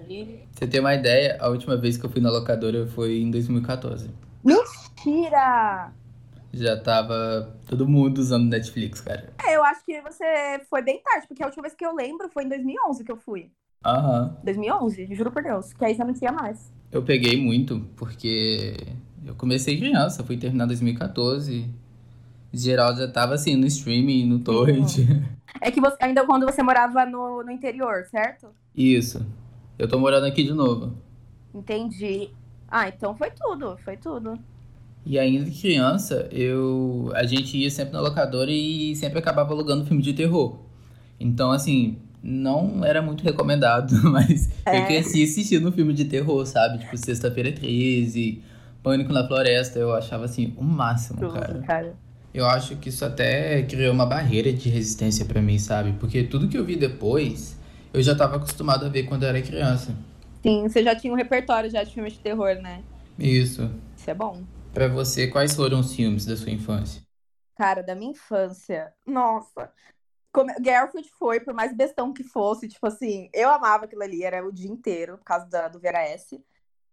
Você 0.53 0.65
tem 0.69 0.79
uma 0.79 0.95
ideia? 0.95 1.39
A 1.41 1.49
última 1.49 1.77
vez 1.77 1.97
que 1.97 2.07
eu 2.07 2.11
fui 2.11 2.21
na 2.21 2.31
locadora 2.31 2.87
foi 2.87 3.19
em 3.19 3.33
2014. 3.33 4.09
Mentira! 4.45 5.93
Já 6.53 6.79
tava 6.79 7.57
todo 7.67 7.89
mundo 7.89 8.19
usando 8.19 8.51
Netflix, 8.51 9.01
cara. 9.01 9.33
É, 9.47 9.57
eu 9.57 9.65
acho 9.65 9.85
que 9.85 10.01
você 10.03 10.61
foi 10.69 10.83
bem 10.83 11.01
tarde, 11.03 11.27
porque 11.27 11.43
a 11.43 11.47
última 11.47 11.63
vez 11.63 11.75
que 11.75 11.85
eu 11.85 11.95
lembro 11.95 12.29
foi 12.29 12.45
em 12.45 12.49
2011 12.49 13.05
que 13.05 13.13
eu 13.13 13.17
fui. 13.17 13.51
Aham. 13.85 14.37
2011, 14.45 15.15
juro 15.15 15.31
por 15.31 15.43
Deus, 15.43 15.73
que 15.73 15.85
aí 15.85 15.95
já 15.95 16.05
não 16.05 16.13
tinha 16.13 16.31
mais. 16.31 16.71
Eu 16.91 17.03
peguei 17.03 17.41
muito, 17.41 17.81
porque 17.97 18.77
eu 19.25 19.35
comecei 19.35 19.79
criança, 19.79 20.25
fui 20.25 20.37
terminar 20.37 20.65
em 20.65 20.69
2014. 20.69 21.75
Geral 22.53 22.95
já 22.95 23.11
tava 23.11 23.35
assim, 23.35 23.57
no 23.57 23.67
streaming, 23.67 24.27
no 24.27 24.41
torrent. 24.41 24.99
É 25.61 25.71
que 25.71 25.81
você, 25.81 25.97
ainda 26.01 26.25
quando 26.27 26.45
você 26.45 26.63
morava 26.63 27.07
no, 27.07 27.43
no 27.43 27.51
interior, 27.51 28.05
certo? 28.11 28.49
Isso. 28.75 29.25
Eu 29.79 29.89
tô 29.89 29.99
morando 29.99 30.27
aqui 30.27 30.43
de 30.43 30.53
novo. 30.53 30.97
Entendi. 31.55 32.31
Ah, 32.75 32.88
então 32.88 33.14
foi 33.14 33.31
tudo, 33.31 33.76
foi 33.85 33.99
tudo. 33.99 34.38
E 35.05 35.19
ainda 35.19 35.50
criança, 35.50 36.26
eu 36.33 37.11
a 37.14 37.25
gente 37.25 37.55
ia 37.59 37.71
sempre 37.71 37.93
na 37.93 38.00
locadora 38.00 38.50
e 38.50 38.97
sempre 38.97 39.19
acabava 39.19 39.52
alugando 39.52 39.85
filme 39.85 40.00
de 40.02 40.14
terror. 40.14 40.57
Então, 41.21 41.50
assim, 41.50 41.99
não 42.23 42.83
era 42.85 43.02
muito 43.02 43.23
recomendado, 43.23 43.93
mas 44.11 44.49
É. 44.64 44.81
eu 44.81 44.87
cresci 44.87 45.23
assistindo 45.23 45.71
filme 45.71 45.93
de 45.93 46.07
terror, 46.07 46.47
sabe? 46.47 46.79
Tipo, 46.79 46.97
Sexta-feira 46.97 47.52
13, 47.52 48.43
Pânico 48.83 49.12
na 49.12 49.26
Floresta, 49.26 49.79
eu 49.79 49.93
achava 49.95 50.25
assim 50.25 50.55
o 50.57 50.64
máximo, 50.64 51.19
Tudo, 51.21 51.33
cara. 51.35 51.59
cara. 51.67 51.95
Eu 52.33 52.47
acho 52.47 52.76
que 52.76 52.88
isso 52.88 53.05
até 53.05 53.62
criou 53.64 53.93
uma 53.93 54.07
barreira 54.07 54.50
de 54.50 54.71
resistência 54.71 55.26
pra 55.26 55.43
mim, 55.43 55.59
sabe? 55.59 55.93
Porque 56.00 56.23
tudo 56.23 56.49
que 56.49 56.57
eu 56.57 56.64
vi 56.64 56.76
depois, 56.76 57.59
eu 57.93 58.02
já 58.02 58.14
tava 58.14 58.37
acostumado 58.37 58.87
a 58.87 58.88
ver 58.88 59.02
quando 59.02 59.25
eu 59.25 59.29
era 59.29 59.43
criança. 59.43 59.95
Sim, 60.43 60.69
você 60.69 60.83
já 60.83 60.95
tinha 60.95 61.13
um 61.13 61.17
repertório 61.17 61.71
já 61.71 61.85
de 61.85 61.95
filmes 61.95 62.15
de 62.15 62.19
terror, 62.19 62.57
né? 62.57 62.83
Isso. 63.19 63.71
Isso 63.97 64.11
é 64.11 64.15
bom. 64.15 64.43
Pra 64.75 64.89
você, 64.89 65.29
quais 65.29 65.55
foram 65.55 65.81
os 65.81 65.95
filmes 65.95 66.27
da 66.27 66.37
sua 66.37 66.51
infância? 66.51 67.03
Cara, 67.57 67.83
da 67.83 67.95
minha 67.95 68.11
infância. 68.11 68.93
Nossa. 69.07 69.71
Como... 70.33 70.53
Garfield 70.61 71.09
foi, 71.19 71.39
por 71.39 71.55
mais 71.55 71.77
bestão 71.77 72.13
que 72.13 72.25
fosse, 72.25 72.67
tipo 72.67 72.87
assim, 72.87 73.29
eu 73.33 73.51
amava 73.51 73.85
aquilo 73.85 74.03
ali, 74.03 74.25
era 74.25 74.45
o 74.45 74.51
dia 74.51 74.71
inteiro, 74.71 75.19
por 75.19 75.25
causa 75.25 75.47
da, 75.47 75.69
do 75.69 75.79
VHS. 75.79 76.41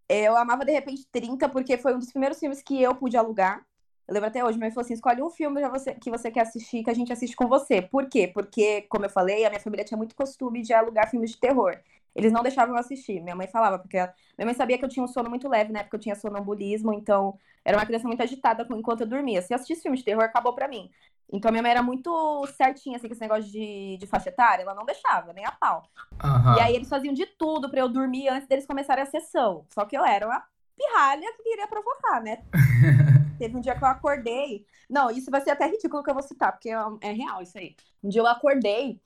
Eu 0.08 0.36
amava, 0.38 0.64
de 0.64 0.72
repente, 0.72 1.08
30, 1.12 1.50
porque 1.50 1.78
foi 1.78 1.96
um 1.96 2.00
dos 2.00 2.12
primeiros 2.12 2.38
filmes 2.38 2.62
que 2.62 2.80
eu 2.82 2.94
pude 2.94 3.18
alugar. 3.18 3.66
Eu 4.08 4.14
lembro 4.14 4.28
até 4.28 4.44
hoje, 4.44 4.58
mas 4.58 4.74
falou 4.74 4.86
assim: 4.86 4.96
escolhe 4.96 5.22
um 5.22 5.30
filme 5.30 5.62
que 6.02 6.10
você 6.10 6.32
quer 6.32 6.42
assistir, 6.42 6.84
que 6.84 6.90
a 6.90 6.96
gente 6.96 7.14
assiste 7.14 7.36
com 7.36 7.48
você. 7.48 7.82
Por 7.82 8.10
quê? 8.10 8.28
Porque, 8.28 8.82
como 8.90 9.06
eu 9.06 9.10
falei, 9.10 9.46
a 9.46 9.50
minha 9.50 9.62
família 9.62 9.86
tinha 9.86 9.98
muito 9.98 10.16
costume 10.16 10.62
de 10.62 10.74
alugar 10.74 11.10
filmes 11.10 11.32
de 11.32 11.40
terror. 11.40 11.80
Eles 12.16 12.32
não 12.32 12.42
deixavam 12.42 12.76
eu 12.76 12.80
assistir. 12.80 13.22
Minha 13.22 13.36
mãe 13.36 13.48
falava, 13.48 13.80
porque 13.80 13.98
ela... 13.98 14.14
minha 14.38 14.46
mãe 14.46 14.56
sabia 14.56 14.78
que 14.78 14.86
eu 14.86 14.90
tinha 14.90 15.04
um 15.04 15.08
sono 15.08 15.30
muito 15.30 15.48
leve, 15.48 15.72
né? 15.72 15.84
Porque 15.84 15.96
eu 15.96 16.00
tinha 16.00 16.16
sonambulismo, 16.16 16.94
então 16.94 17.38
era 17.64 17.78
uma 17.78 17.86
criança 17.86 18.08
muito 18.08 18.22
agitada 18.22 18.68
enquanto 18.72 19.02
eu 19.02 19.08
dormia. 19.08 19.42
Se 19.42 19.54
eu 19.54 19.56
assistisse 19.56 19.84
filme 19.84 19.98
de 19.98 20.04
terror, 20.04 20.24
acabou 20.24 20.54
pra 20.54 20.68
mim. 20.68 20.90
Então 21.32 21.52
minha 21.52 21.62
mãe 21.62 21.72
era 21.72 21.84
muito 21.84 22.46
certinha, 22.58 22.98
assim, 22.98 23.08
com 23.08 23.14
esse 23.14 23.22
negócio 23.22 23.52
de, 23.52 23.98
de 23.98 24.08
faixa 24.08 24.30
etária, 24.30 24.64
ela 24.64 24.74
não 24.74 24.86
deixava, 24.86 25.32
nem 25.32 25.46
a 25.46 25.52
pau. 25.52 25.84
Aham. 26.24 26.58
E 26.58 26.62
aí 26.62 26.76
eles 26.76 26.90
faziam 26.90 27.14
de 27.14 27.26
tudo 27.26 27.70
pra 27.70 27.82
eu 27.82 27.90
dormir 27.90 28.30
antes 28.30 28.48
deles 28.48 28.66
começarem 28.66 29.04
a 29.04 29.06
sessão. 29.06 29.66
Só 29.70 29.86
que 29.86 29.96
eu 29.96 30.04
era 30.04 30.26
uma 30.26 30.44
pirralha 30.76 31.32
que 31.34 31.44
queria 31.44 31.68
provocar, 31.68 32.22
né? 32.22 32.44
Teve 33.38 33.56
um 33.56 33.62
dia 33.62 33.76
que 33.76 33.84
eu 33.84 33.88
acordei. 33.88 34.66
Não, 34.90 35.12
isso 35.12 35.30
vai 35.30 35.42
ser 35.42 35.52
até 35.52 35.68
ridículo 35.68 36.04
que 36.04 36.10
eu 36.10 36.16
vou 36.16 36.24
citar, 36.24 36.52
porque 36.52 36.70
é, 36.70 36.78
é 37.02 37.12
real 37.12 37.42
isso 37.42 37.58
aí. 37.58 37.76
Um 38.04 38.10
dia 38.10 38.22
eu 38.22 38.28
acordei 38.28 39.00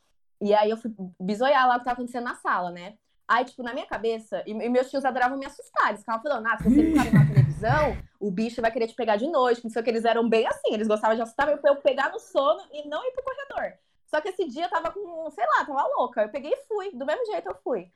e 0.44 0.54
aí 0.54 0.70
eu 0.70 0.78
fui 0.78 0.94
bisoiar 1.20 1.68
lá 1.68 1.76
o 1.76 1.80
que 1.80 1.86
tava 1.86 1.96
acontecendo 1.96 2.26
na 2.26 2.36
sala, 2.36 2.70
né? 2.72 2.98
Aí, 3.26 3.46
tipo, 3.46 3.64
na 3.64 3.74
minha 3.74 3.86
cabeça, 3.86 4.44
e, 4.46 4.52
e 4.52 4.70
meus 4.70 4.90
tios 4.90 5.06
adoravam 5.06 5.38
me 5.38 5.46
assustar. 5.46 5.90
Eles 5.90 6.02
ficavam 6.02 6.22
falando, 6.22 6.46
ah, 6.48 6.58
se 6.58 6.64
você 6.64 6.84
ficar 6.84 7.12
na 7.14 7.26
televisão, 7.26 7.98
o 8.20 8.30
bicho 8.30 8.62
vai 8.62 8.70
querer 8.70 8.88
te 8.88 8.94
pegar 8.94 9.16
de 9.16 9.28
noite. 9.28 9.64
Não 9.64 9.72
sei 9.72 9.82
o 9.82 9.86
que, 9.86 9.90
eles 9.90 10.04
eram 10.04 10.28
bem 10.28 10.46
assim. 10.46 10.74
Eles 10.74 10.88
gostavam 10.88 11.16
de 11.16 11.22
assustar 11.22 11.48
eu 11.48 11.60
eu 11.64 11.78
pegar 11.78 12.12
no 12.12 12.20
sono 12.20 12.62
e 12.72 12.88
não 12.88 13.02
ir 13.08 13.12
pro 13.14 13.24
corredor. 13.24 13.78
Só 14.06 14.20
que 14.20 14.28
esse 14.28 14.46
dia 14.50 14.66
eu 14.66 14.70
tava 14.70 14.92
com, 14.92 15.30
sei 15.32 15.46
lá, 15.46 15.66
tava 15.66 15.88
louca. 15.98 16.24
Eu 16.24 16.30
peguei 16.30 16.52
e 16.52 16.68
fui. 16.68 16.92
Do 16.92 17.06
mesmo 17.06 17.26
jeito 17.26 17.48
eu 17.48 17.56
fui. 17.56 17.90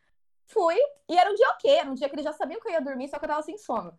Fui, 0.45 0.77
e 1.09 1.17
era 1.17 1.29
um 1.29 1.35
dia 1.35 1.49
ok, 1.49 1.71
era 1.71 1.91
um 1.91 1.93
dia 1.93 2.07
que 2.07 2.15
eles 2.15 2.23
já 2.23 2.31
sabiam 2.31 2.61
que 2.61 2.69
eu 2.69 2.71
ia 2.71 2.81
dormir, 2.81 3.09
só 3.09 3.19
que 3.19 3.25
eu 3.25 3.29
tava 3.29 3.43
sem 3.43 3.57
sono. 3.57 3.93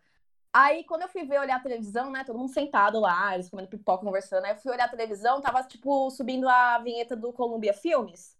Aí, 0.51 0.83
quando 0.83 1.03
eu 1.03 1.07
fui 1.07 1.23
ver 1.23 1.39
olhar 1.39 1.57
a 1.57 1.59
televisão, 1.59 2.09
né, 2.09 2.23
todo 2.23 2.39
mundo 2.39 2.51
sentado 2.51 2.99
lá, 2.99 3.35
eles 3.35 3.47
comendo 3.47 3.69
pipoca, 3.69 4.03
conversando, 4.03 4.45
aí 4.45 4.53
eu 4.53 4.57
fui 4.57 4.71
olhar 4.71 4.85
a 4.85 4.89
televisão, 4.89 5.39
tava, 5.41 5.61
tipo, 5.61 6.09
subindo 6.09 6.49
a 6.49 6.79
vinheta 6.79 7.15
do 7.15 7.31
Columbia 7.31 7.71
Filmes. 7.71 8.35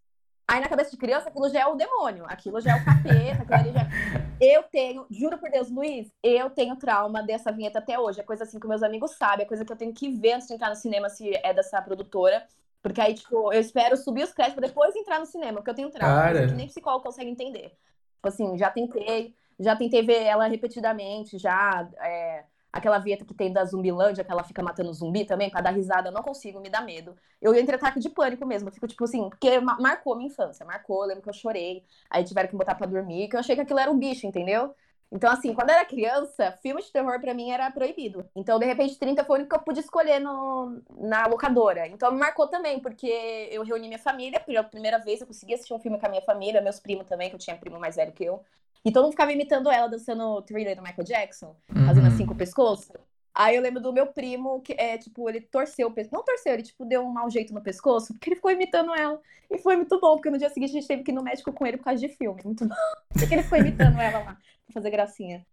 Aí, 0.52 0.60
na 0.60 0.68
cabeça 0.68 0.90
de 0.90 0.98
criança, 0.98 1.30
aquilo 1.30 1.48
já 1.50 1.60
é 1.62 1.68
o 1.68 1.76
demônio, 1.76 2.26
aquilo 2.28 2.60
já 2.60 2.72
é 2.72 2.82
o 2.82 2.84
capeta, 2.84 3.44
aquilo 3.44 3.56
ali 3.56 3.72
já... 3.72 3.88
Eu 4.42 4.64
tenho, 4.64 5.06
juro 5.12 5.38
por 5.38 5.52
Deus, 5.52 5.70
Luiz, 5.70 6.10
eu 6.24 6.50
tenho 6.50 6.78
trauma 6.78 7.22
dessa 7.22 7.52
vinheta 7.52 7.80
até 7.80 8.00
hoje, 8.00 8.22
é 8.22 8.24
coisa 8.24 8.46
assim 8.46 8.58
que 8.58 8.66
meus 8.66 8.82
amigos 8.82 9.12
sabem, 9.18 9.46
é 9.46 9.48
coisa 9.48 9.66
que 9.66 9.72
eu 9.74 9.76
tenho 9.76 9.94
que 9.94 10.10
ver 10.10 10.32
antes 10.32 10.48
de 10.48 10.54
entrar 10.54 10.70
no 10.70 10.78
cinema, 10.78 11.10
se 11.10 11.36
é 11.44 11.54
dessa 11.54 11.82
produtora, 11.82 12.48
porque 12.82 13.02
aí, 13.02 13.14
tipo, 13.14 13.52
eu 13.52 13.60
espero 13.60 13.98
subir 13.98 14.24
os 14.24 14.32
créditos 14.32 14.58
pra 14.58 14.68
depois 14.70 14.96
entrar 14.96 15.20
no 15.20 15.26
cinema, 15.26 15.58
porque 15.58 15.70
eu 15.70 15.76
tenho 15.76 15.90
trauma, 15.90 16.22
Cara. 16.22 16.48
que 16.48 16.54
nem 16.54 16.68
psicólogo 16.68 17.04
consegue 17.04 17.30
entender. 17.30 17.76
Tipo 18.16 18.28
assim, 18.30 18.58
já 18.58 18.70
tentei, 18.70 19.36
já 19.60 19.76
tentei 19.76 20.02
ver 20.02 20.24
ela 20.24 20.48
repetidamente, 20.48 21.38
já. 21.38 21.86
é, 22.00 22.46
aquela 22.72 23.00
vinheta 23.00 23.26
que 23.26 23.34
tem 23.34 23.52
da 23.52 23.66
Zumbilândia, 23.66 24.24
que 24.24 24.32
ela 24.32 24.44
fica 24.44 24.62
matando 24.64 24.94
zumbi 24.94 25.26
também, 25.26 25.50
pra 25.50 25.62
dar 25.62 25.72
risada, 25.72 26.10
eu 26.10 26.14
não 26.14 26.22
consigo, 26.22 26.60
me 26.60 26.70
dá 26.70 26.82
medo. 26.82 27.16
Eu 27.42 27.54
entro 27.56 27.74
em 27.74 27.76
ataque 27.76 28.00
de 28.00 28.10
pânico 28.10 28.46
mesmo, 28.46 28.70
eu 28.70 28.74
fico 28.74 28.88
tipo 28.88 29.04
assim, 29.04 29.30
porque 29.30 29.60
ma- 29.60 29.78
marcou 29.80 30.16
minha 30.16 30.28
infância, 30.30 30.66
marcou, 30.66 31.04
lembro 31.06 31.24
que 31.24 31.30
eu 31.30 31.34
chorei, 31.34 31.84
aí 32.10 32.24
tiveram 32.24 32.50
que 32.50 32.56
botar 32.56 32.76
pra 32.76 32.88
dormir, 32.88 33.28
que 33.30 33.36
eu 33.36 33.40
achei 33.40 33.56
que 33.56 33.62
aquilo 33.62 33.80
era 33.80 33.90
um 33.92 33.98
bicho, 33.98 34.26
entendeu? 34.28 34.76
Então, 35.12 35.32
assim, 35.32 35.56
quando 35.56 35.70
eu 35.72 35.76
era 35.76 35.86
criança, 35.86 36.52
filme 36.62 36.84
de 36.84 36.92
terror 36.92 37.20
pra 37.20 37.34
mim 37.34 37.50
era 37.50 37.72
proibido. 37.72 38.30
Então, 38.36 38.60
de 38.60 38.66
repente, 38.66 38.96
30 39.00 39.24
foi 39.24 39.38
o 39.38 39.40
único 39.40 39.50
que 39.50 39.60
eu 39.60 39.64
pude 39.66 39.80
escolher 39.80 40.20
no, 40.20 40.80
na 41.00 41.26
locadora. 41.26 41.88
Então, 41.88 42.12
me 42.12 42.20
marcou 42.20 42.48
também, 42.48 42.80
porque 42.80 43.08
eu 43.52 43.64
reuni 43.64 43.88
minha 43.88 43.98
família, 44.00 44.40
pela 44.40 44.64
primeira 44.64 45.00
vez 45.00 45.20
eu 45.22 45.26
consegui 45.28 45.56
assistir 45.56 45.74
um 45.74 45.80
filme 45.80 46.00
com 46.00 46.06
a 46.06 46.10
minha 46.10 46.22
família, 46.22 46.62
meus 46.62 46.80
primos 46.80 47.08
também, 47.08 47.28
que 47.30 47.36
eu 47.36 47.40
tinha 47.40 47.58
primo 47.58 47.80
mais 47.80 47.96
velho 47.96 48.12
que 48.12 48.24
eu. 48.24 48.44
E 48.86 48.92
todo 48.92 49.04
mundo 49.04 49.12
ficava 49.12 49.32
imitando 49.34 49.70
ela, 49.70 49.88
dançando 49.88 50.24
o 50.24 50.42
thriller 50.42 50.76
do 50.76 50.82
Michael 50.82 51.04
Jackson, 51.04 51.56
fazendo 51.86 52.08
Uhum. 52.08 52.14
assim 52.14 52.26
com 52.26 52.34
o 52.34 52.38
pescoço. 52.38 52.94
Aí 53.36 53.56
eu 53.56 53.62
lembro 53.62 53.82
do 53.82 53.94
meu 53.94 54.08
primo, 54.08 54.60
que 54.62 54.74
é, 54.74 54.98
tipo, 54.98 55.30
ele 55.30 55.40
torceu 55.42 55.88
o 55.88 55.92
pescoço. 55.92 56.16
Não 56.16 56.24
torceu, 56.26 56.54
ele, 56.54 56.64
tipo, 56.64 56.84
deu 56.86 57.02
um 57.02 57.12
mau 57.12 57.30
jeito 57.30 57.54
no 57.54 57.62
pescoço, 57.62 58.14
porque 58.14 58.30
ele 58.30 58.36
ficou 58.36 58.52
imitando 58.52 58.94
ela. 58.94 59.20
E 59.50 59.58
foi 59.60 59.76
muito 59.76 60.00
bom, 60.00 60.16
porque 60.16 60.30
no 60.30 60.38
dia 60.38 60.50
seguinte 60.50 60.72
a 60.72 60.74
gente 60.74 60.88
teve 60.88 61.04
que 61.04 61.12
ir 61.12 61.14
no 61.14 61.24
médico 61.24 61.52
com 61.54 61.66
ele 61.66 61.78
por 61.78 61.84
causa 61.86 62.00
de 62.00 62.10
filme. 62.10 62.42
Muito 62.44 62.66
bom. 62.68 62.76
Porque 63.14 63.34
ele 63.34 63.44
ficou 63.44 63.58
imitando 63.60 64.00
ela 64.00 64.20
lá, 64.20 64.38
pra 64.66 64.74
fazer 64.74 64.90
gracinha. 64.90 65.46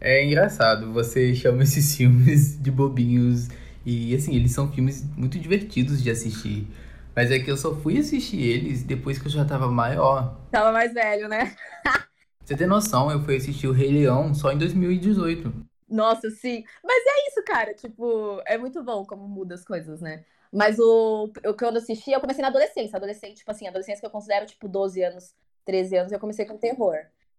É 0.00 0.24
engraçado, 0.24 0.92
você 0.92 1.34
chama 1.34 1.62
esses 1.62 1.96
filmes 1.96 2.60
de 2.62 2.70
bobinhos 2.70 3.48
e 3.84 4.14
assim, 4.14 4.34
eles 4.34 4.52
são 4.52 4.70
filmes 4.70 5.02
muito 5.16 5.38
divertidos 5.38 6.02
de 6.02 6.10
assistir. 6.10 6.66
Mas 7.14 7.30
é 7.30 7.38
que 7.38 7.50
eu 7.50 7.56
só 7.56 7.74
fui 7.74 7.98
assistir 7.98 8.42
eles 8.42 8.82
depois 8.82 9.18
que 9.18 9.26
eu 9.26 9.30
já 9.30 9.44
tava 9.44 9.68
maior. 9.70 10.38
Tava 10.50 10.70
mais 10.72 10.92
velho, 10.92 11.28
né? 11.28 11.54
Você 12.46 12.56
tem 12.56 12.68
noção, 12.68 13.10
eu 13.10 13.20
fui 13.24 13.34
assistir 13.34 13.66
o 13.66 13.72
Rei 13.72 13.90
Leão 13.90 14.32
só 14.32 14.52
em 14.52 14.58
2018. 14.58 15.52
Nossa, 15.88 16.30
sim. 16.30 16.62
Mas 16.84 17.02
é 17.04 17.28
isso, 17.28 17.42
cara. 17.44 17.74
Tipo, 17.74 18.40
é 18.46 18.56
muito 18.56 18.84
bom 18.84 19.04
como 19.04 19.26
muda 19.26 19.56
as 19.56 19.64
coisas, 19.64 20.00
né? 20.00 20.24
Mas 20.52 20.78
o, 20.78 21.24
o 21.24 21.54
que 21.54 21.64
eu 21.64 21.68
assisti, 21.70 22.12
eu 22.12 22.20
comecei 22.20 22.42
na 22.42 22.46
adolescência. 22.46 22.96
Adolescente, 22.96 23.38
tipo 23.38 23.50
assim, 23.50 23.66
adolescência 23.66 23.98
que 23.98 24.06
eu 24.06 24.10
considero, 24.10 24.46
tipo, 24.46 24.68
12 24.68 25.02
anos, 25.02 25.34
13 25.64 25.96
anos, 25.96 26.12
eu 26.12 26.20
comecei 26.20 26.44
com 26.44 26.56
terror. 26.56 26.94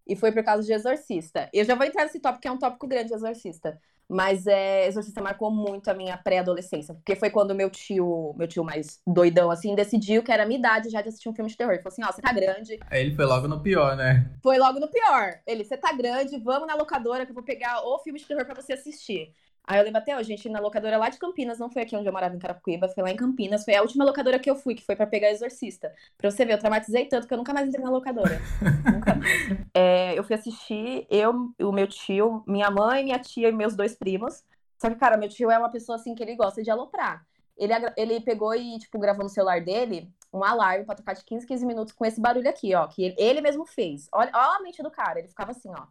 E 0.07 0.15
foi 0.15 0.31
por 0.31 0.43
causa 0.43 0.63
de 0.63 0.73
Exorcista. 0.73 1.49
Eu 1.53 1.65
já 1.65 1.75
vou 1.75 1.85
entrar 1.85 2.03
nesse 2.03 2.19
tópico, 2.19 2.41
que 2.41 2.47
é 2.47 2.51
um 2.51 2.57
tópico 2.57 2.87
grande, 2.87 3.13
Exorcista. 3.13 3.79
Mas 4.09 4.47
é, 4.47 4.87
Exorcista 4.87 5.21
marcou 5.21 5.51
muito 5.51 5.89
a 5.89 5.93
minha 5.93 6.17
pré-adolescência. 6.17 6.93
Porque 6.93 7.15
foi 7.15 7.29
quando 7.29 7.53
meu 7.53 7.69
tio, 7.69 8.33
meu 8.37 8.47
tio 8.47 8.63
mais 8.63 9.01
doidão, 9.05 9.51
assim, 9.51 9.75
decidiu 9.75 10.23
que 10.23 10.31
era 10.31 10.43
a 10.43 10.45
minha 10.45 10.59
idade 10.59 10.89
já 10.89 11.01
de 11.01 11.09
assistir 11.09 11.27
um 11.27 11.35
filme 11.35 11.49
de 11.49 11.57
terror. 11.57 11.73
Ele 11.73 11.81
falou 11.81 11.91
assim, 11.91 12.03
ó, 12.03 12.11
você 12.11 12.21
tá 12.21 12.31
grande, 12.31 12.79
Aí 12.89 13.01
ele 13.01 13.15
foi 13.15 13.25
logo 13.25 13.47
no 13.49 13.61
pior, 13.61 13.97
né? 13.97 14.31
foi 14.41 14.57
logo 14.57 14.79
no 14.79 14.87
pior. 14.87 15.39
Ele, 15.45 15.65
você 15.65 15.75
tá 15.75 15.91
grande, 15.91 16.39
vamos 16.39 16.67
na 16.67 16.75
locadora 16.75 17.25
que 17.25 17.31
eu 17.31 17.35
vou 17.35 17.43
pegar 17.43 17.81
o 17.85 17.99
filme 17.99 18.17
de 18.17 18.25
terror 18.25 18.45
pra 18.45 18.55
você 18.55 18.73
assistir. 18.73 19.33
Aí 19.67 19.79
eu 19.79 19.83
lembro 19.83 19.99
até 19.99 20.15
hoje, 20.15 20.31
a 20.31 20.35
gente 20.35 20.47
na 20.47 20.61
locadora 20.61 20.97
lá 20.97 21.09
de 21.09 21.19
Campinas, 21.19 21.59
não 21.59 21.69
foi 21.69 21.81
aqui 21.81 21.93
onde 21.93 22.07
eu 22.07 22.13
morava 22.13 22.33
em 22.33 22.39
Carapicuíba, 22.39 22.87
foi 22.87 23.03
lá 23.03 23.11
em 23.11 23.17
Campinas. 23.17 23.65
Foi 23.65 23.75
a 23.75 23.81
última 23.81 24.05
locadora 24.05 24.39
que 24.39 24.49
eu 24.49 24.55
fui, 24.55 24.73
que 24.73 24.85
foi 24.85 24.95
pra 24.95 25.05
pegar 25.05 25.29
Exorcista. 25.29 25.93
Pra 26.17 26.31
você 26.31 26.45
ver, 26.45 26.53
eu 26.53 26.57
traumatizei 26.57 27.05
tanto 27.05 27.27
que 27.27 27.33
eu 27.33 27.37
nunca 27.37 27.53
mais 27.53 27.67
entrei 27.67 27.83
na 27.83 27.91
locadora. 27.91 28.39
nunca 28.89 29.13
mais. 29.15 29.29
É, 29.73 30.17
eu 30.17 30.23
fui 30.23 30.35
assistir, 30.35 31.05
eu, 31.09 31.53
o 31.59 31.71
meu 31.73 31.85
tio, 31.85 32.43
minha 32.47 32.71
mãe, 32.71 33.03
minha 33.03 33.19
tia 33.19 33.49
e 33.49 33.51
meus 33.51 33.75
dois 33.75 33.93
primos. 33.93 34.41
Só 34.77 34.89
que, 34.89 34.95
cara, 34.95 35.17
meu 35.17 35.27
tio 35.27 35.51
é 35.51 35.57
uma 35.57 35.69
pessoa 35.69 35.97
assim 35.97 36.15
que 36.15 36.23
ele 36.23 36.35
gosta 36.37 36.63
de 36.63 36.71
aloprar. 36.71 37.25
Ele, 37.57 37.73
ele 37.97 38.21
pegou 38.21 38.55
e, 38.55 38.79
tipo, 38.79 38.97
gravou 38.97 39.23
no 39.23 39.29
celular 39.29 39.59
dele 39.59 40.09
um 40.31 40.45
alarme 40.45 40.85
pra 40.85 40.95
tocar 40.95 41.13
de 41.13 41.25
15, 41.25 41.45
15 41.45 41.65
minutos 41.65 41.93
com 41.93 42.05
esse 42.05 42.21
barulho 42.21 42.49
aqui, 42.49 42.73
ó. 42.73 42.87
Que 42.87 43.03
ele, 43.03 43.15
ele 43.17 43.41
mesmo 43.41 43.65
fez. 43.65 44.07
Olha, 44.13 44.31
olha 44.33 44.59
a 44.59 44.61
mente 44.61 44.81
do 44.81 44.91
cara. 44.91 45.19
Ele 45.19 45.27
ficava 45.27 45.51
assim, 45.51 45.69
ó. 45.75 45.87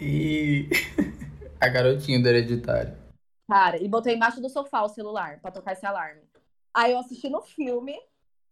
E 0.00 0.68
a 1.60 1.68
garotinha 1.68 2.20
do 2.20 2.28
hereditário. 2.28 2.96
Cara, 3.46 3.76
ele 3.76 3.88
botou 3.88 4.10
embaixo 4.10 4.40
do 4.40 4.48
sofá 4.48 4.82
o 4.82 4.88
celular 4.88 5.40
pra 5.40 5.50
tocar 5.50 5.72
esse 5.72 5.84
alarme. 5.84 6.22
Aí 6.72 6.92
eu 6.92 6.98
assisti 6.98 7.28
no 7.28 7.42
filme, 7.42 7.98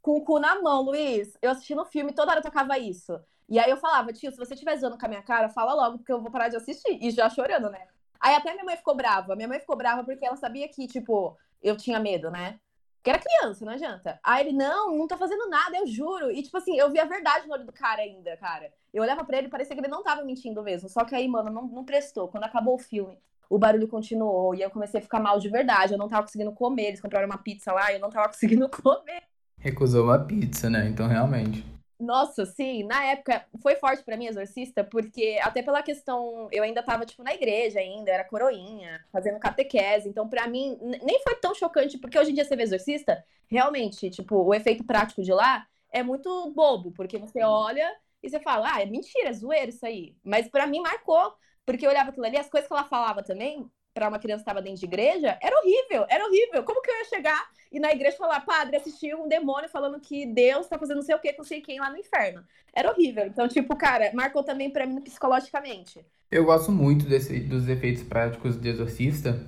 com 0.02 0.16
o 0.18 0.24
cu 0.24 0.38
na 0.38 0.60
mão, 0.60 0.82
Luiz. 0.82 1.36
Eu 1.40 1.50
assisti 1.50 1.74
no 1.74 1.84
filme, 1.84 2.12
toda 2.12 2.32
hora 2.32 2.42
tocava 2.42 2.76
isso. 2.78 3.18
E 3.48 3.58
aí 3.58 3.70
eu 3.70 3.76
falava, 3.76 4.12
tio, 4.12 4.30
se 4.30 4.36
você 4.36 4.54
estiver 4.54 4.76
zoando 4.76 4.98
com 4.98 5.06
a 5.06 5.08
minha 5.08 5.22
cara, 5.22 5.48
fala 5.48 5.72
logo, 5.72 5.98
porque 5.98 6.12
eu 6.12 6.20
vou 6.20 6.30
parar 6.30 6.48
de 6.48 6.56
assistir. 6.56 6.98
E 7.00 7.10
já 7.10 7.30
chorando, 7.30 7.70
né? 7.70 7.86
Aí 8.20 8.34
até 8.34 8.52
minha 8.52 8.64
mãe 8.64 8.76
ficou 8.76 8.94
brava. 8.94 9.34
Minha 9.36 9.48
mãe 9.48 9.60
ficou 9.60 9.76
brava 9.76 10.04
porque 10.04 10.26
ela 10.26 10.36
sabia 10.36 10.68
que, 10.68 10.86
tipo, 10.86 11.36
eu 11.62 11.76
tinha 11.76 11.98
medo, 11.98 12.30
né? 12.30 12.58
Porque 12.98 13.10
era 13.10 13.18
criança, 13.18 13.64
não 13.64 13.72
adianta. 13.72 14.20
Aí 14.22 14.46
ele, 14.46 14.56
não, 14.56 14.96
não 14.96 15.06
tô 15.06 15.16
fazendo 15.16 15.48
nada, 15.48 15.76
eu 15.78 15.86
juro. 15.86 16.30
E, 16.30 16.42
tipo 16.42 16.56
assim, 16.56 16.76
eu 16.78 16.90
vi 16.90 16.98
a 16.98 17.04
verdade 17.04 17.46
no 17.46 17.54
olho 17.54 17.64
do 17.64 17.72
cara 17.72 18.02
ainda, 18.02 18.36
cara. 18.36 18.72
Eu 18.92 19.02
olhava 19.02 19.24
pra 19.24 19.38
ele 19.38 19.46
e 19.46 19.50
parecia 19.50 19.74
que 19.74 19.80
ele 19.80 19.88
não 19.88 20.02
tava 20.02 20.24
mentindo 20.24 20.62
mesmo. 20.62 20.88
Só 20.88 21.04
que 21.04 21.14
aí, 21.14 21.28
mano, 21.28 21.50
não, 21.50 21.66
não 21.66 21.84
prestou. 21.84 22.28
Quando 22.28 22.44
acabou 22.44 22.74
o 22.74 22.78
filme, 22.78 23.18
o 23.48 23.58
barulho 23.58 23.88
continuou. 23.88 24.54
E 24.54 24.62
eu 24.62 24.70
comecei 24.70 24.98
a 24.98 25.02
ficar 25.02 25.20
mal 25.20 25.38
de 25.38 25.48
verdade. 25.48 25.92
Eu 25.92 25.98
não 25.98 26.08
tava 26.08 26.24
conseguindo 26.24 26.52
comer. 26.52 26.88
Eles 26.88 27.00
compraram 27.00 27.26
uma 27.26 27.38
pizza 27.38 27.72
lá 27.72 27.90
e 27.92 27.94
eu 27.94 28.00
não 28.00 28.10
tava 28.10 28.28
conseguindo 28.28 28.68
comer. 28.68 29.22
Recusou 29.58 30.04
uma 30.04 30.18
pizza, 30.18 30.68
né? 30.68 30.86
Então, 30.88 31.06
realmente. 31.06 31.64
Nossa, 32.00 32.46
sim, 32.46 32.84
na 32.84 33.04
época 33.06 33.44
foi 33.60 33.74
forte 33.74 34.04
pra 34.04 34.16
mim 34.16 34.26
Exorcista, 34.26 34.84
porque 34.84 35.36
até 35.42 35.62
pela 35.64 35.82
questão, 35.82 36.48
eu 36.52 36.62
ainda 36.62 36.80
tava 36.80 37.04
tipo 37.04 37.24
na 37.24 37.34
igreja 37.34 37.80
ainda, 37.80 38.12
era 38.12 38.22
coroinha, 38.24 39.04
fazendo 39.10 39.40
catequese, 39.40 40.08
então 40.08 40.28
pra 40.28 40.46
mim 40.46 40.78
nem 40.80 41.20
foi 41.24 41.34
tão 41.40 41.52
chocante, 41.56 41.98
porque 41.98 42.16
hoje 42.16 42.30
em 42.30 42.34
dia 42.34 42.44
você 42.44 42.54
vê 42.54 42.62
Exorcista, 42.62 43.24
realmente, 43.48 44.10
tipo, 44.10 44.36
o 44.36 44.54
efeito 44.54 44.84
prático 44.84 45.22
de 45.24 45.32
lá 45.32 45.66
é 45.90 46.00
muito 46.04 46.52
bobo, 46.52 46.92
porque 46.92 47.18
você 47.18 47.42
olha 47.42 47.92
e 48.22 48.30
você 48.30 48.38
fala, 48.38 48.74
ah, 48.74 48.80
é 48.82 48.86
mentira, 48.86 49.30
é 49.30 49.32
zoeiro 49.32 49.70
isso 49.70 49.84
aí. 49.84 50.14
Mas 50.22 50.48
para 50.48 50.68
mim 50.68 50.80
marcou, 50.80 51.34
porque 51.66 51.84
eu 51.84 51.90
olhava 51.90 52.10
aquilo 52.10 52.26
ali, 52.26 52.36
as 52.38 52.48
coisas 52.48 52.68
que 52.68 52.74
ela 52.74 52.84
falava 52.84 53.24
também, 53.24 53.68
para 53.98 54.08
uma 54.08 54.18
criança 54.20 54.44
que 54.44 54.50
estava 54.50 54.62
dentro 54.62 54.78
de 54.78 54.86
igreja, 54.86 55.36
era 55.42 55.56
horrível, 55.60 56.06
era 56.08 56.24
horrível. 56.24 56.62
Como 56.62 56.80
que 56.80 56.88
eu 56.88 56.96
ia 56.98 57.04
chegar 57.06 57.48
e 57.72 57.80
na 57.80 57.90
igreja 57.90 58.16
falar, 58.16 58.40
padre, 58.40 58.76
assisti 58.76 59.12
um 59.12 59.28
demônio 59.28 59.68
falando 59.68 59.98
que 59.98 60.24
Deus 60.24 60.68
tá 60.68 60.78
fazendo 60.78 60.98
não 60.98 61.02
sei 61.02 61.16
o 61.16 61.18
que 61.18 61.32
com 61.32 61.42
sei 61.42 61.60
quem 61.60 61.80
lá 61.80 61.90
no 61.90 61.98
inferno. 61.98 62.42
Era 62.72 62.92
horrível. 62.92 63.26
Então, 63.26 63.48
tipo, 63.48 63.74
cara, 63.74 64.12
marcou 64.14 64.44
também 64.44 64.70
para 64.70 64.86
mim 64.86 65.00
psicologicamente. 65.00 66.04
Eu 66.30 66.44
gosto 66.44 66.70
muito 66.70 67.06
desse, 67.06 67.40
dos 67.40 67.68
efeitos 67.68 68.04
práticos 68.04 68.56
do 68.56 68.68
Exorcista, 68.68 69.44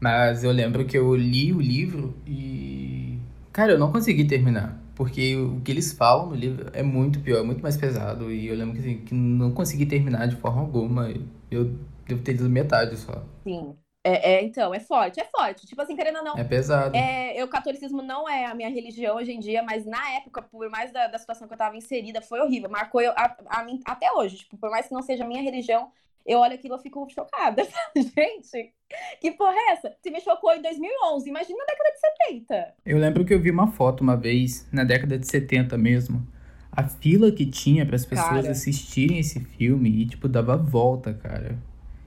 mas 0.00 0.42
eu 0.42 0.50
lembro 0.50 0.86
que 0.86 0.96
eu 0.96 1.14
li 1.14 1.52
o 1.52 1.60
livro 1.60 2.16
e. 2.26 3.18
Cara, 3.52 3.72
eu 3.72 3.78
não 3.78 3.92
consegui 3.92 4.24
terminar. 4.24 4.80
Porque 4.94 5.36
o 5.36 5.60
que 5.60 5.70
eles 5.70 5.92
falam 5.92 6.26
no 6.26 6.34
livro 6.34 6.70
é 6.72 6.82
muito 6.82 7.20
pior, 7.20 7.40
é 7.40 7.42
muito 7.42 7.62
mais 7.62 7.76
pesado. 7.76 8.32
E 8.32 8.46
eu 8.48 8.56
lembro 8.56 8.74
que, 8.74 8.80
assim, 8.80 8.98
que 8.98 9.14
não 9.14 9.52
consegui 9.52 9.84
terminar 9.84 10.26
de 10.26 10.36
forma 10.36 10.60
alguma. 10.60 11.12
Eu 11.50 11.74
devo 12.06 12.22
ter 12.22 12.32
lido 12.32 12.48
metade 12.50 12.96
só. 12.96 13.24
Sim. 13.44 13.76
É, 14.10 14.34
é, 14.34 14.44
então, 14.44 14.74
é 14.74 14.80
forte, 14.80 15.20
é 15.20 15.24
forte. 15.24 15.66
Tipo 15.66 15.82
assim, 15.82 15.94
querendo 15.94 16.18
ou 16.18 16.24
não. 16.24 16.38
É 16.38 16.44
pesado. 16.44 16.96
É, 16.96 17.42
o 17.44 17.48
catolicismo 17.48 18.02
não 18.02 18.28
é 18.28 18.46
a 18.46 18.54
minha 18.54 18.68
religião 18.68 19.16
hoje 19.16 19.32
em 19.32 19.38
dia, 19.38 19.62
mas 19.62 19.86
na 19.86 20.10
época, 20.12 20.42
por 20.42 20.68
mais 20.68 20.92
da, 20.92 21.06
da 21.06 21.18
situação 21.18 21.46
que 21.46 21.54
eu 21.54 21.58
tava 21.58 21.76
inserida, 21.76 22.20
foi 22.20 22.40
horrível. 22.40 22.68
Marcou 22.68 23.00
eu, 23.00 23.12
a, 23.12 23.36
a 23.46 23.64
mim 23.64 23.80
até 23.84 24.12
hoje. 24.12 24.38
Tipo, 24.38 24.56
por 24.56 24.70
mais 24.70 24.88
que 24.88 24.94
não 24.94 25.02
seja 25.02 25.24
a 25.24 25.26
minha 25.26 25.42
religião, 25.42 25.90
eu 26.26 26.38
olho 26.38 26.54
aquilo 26.54 26.76
e 26.76 26.82
fico 26.82 27.08
chocada. 27.10 27.62
Gente, 27.96 28.72
que 29.20 29.32
porra 29.32 29.54
é 29.54 29.72
essa? 29.72 29.94
Se 30.02 30.10
me 30.10 30.20
chocou 30.20 30.52
em 30.52 30.62
2011, 30.62 31.28
imagina 31.28 31.58
na 31.58 31.64
década 31.64 31.90
de 31.92 32.00
70. 32.00 32.74
Eu 32.86 32.98
lembro 32.98 33.24
que 33.24 33.32
eu 33.32 33.40
vi 33.40 33.50
uma 33.50 33.68
foto 33.72 34.02
uma 34.02 34.16
vez, 34.16 34.68
na 34.72 34.84
década 34.84 35.18
de 35.18 35.26
70 35.26 35.76
mesmo. 35.78 36.26
A 36.72 36.84
fila 36.84 37.32
que 37.32 37.46
tinha 37.46 37.84
para 37.84 37.96
as 37.96 38.06
pessoas 38.06 38.42
cara. 38.42 38.50
assistirem 38.50 39.18
esse 39.18 39.40
filme 39.40 39.90
e, 39.90 40.06
tipo, 40.06 40.28
dava 40.28 40.56
volta, 40.56 41.12
cara. 41.12 41.58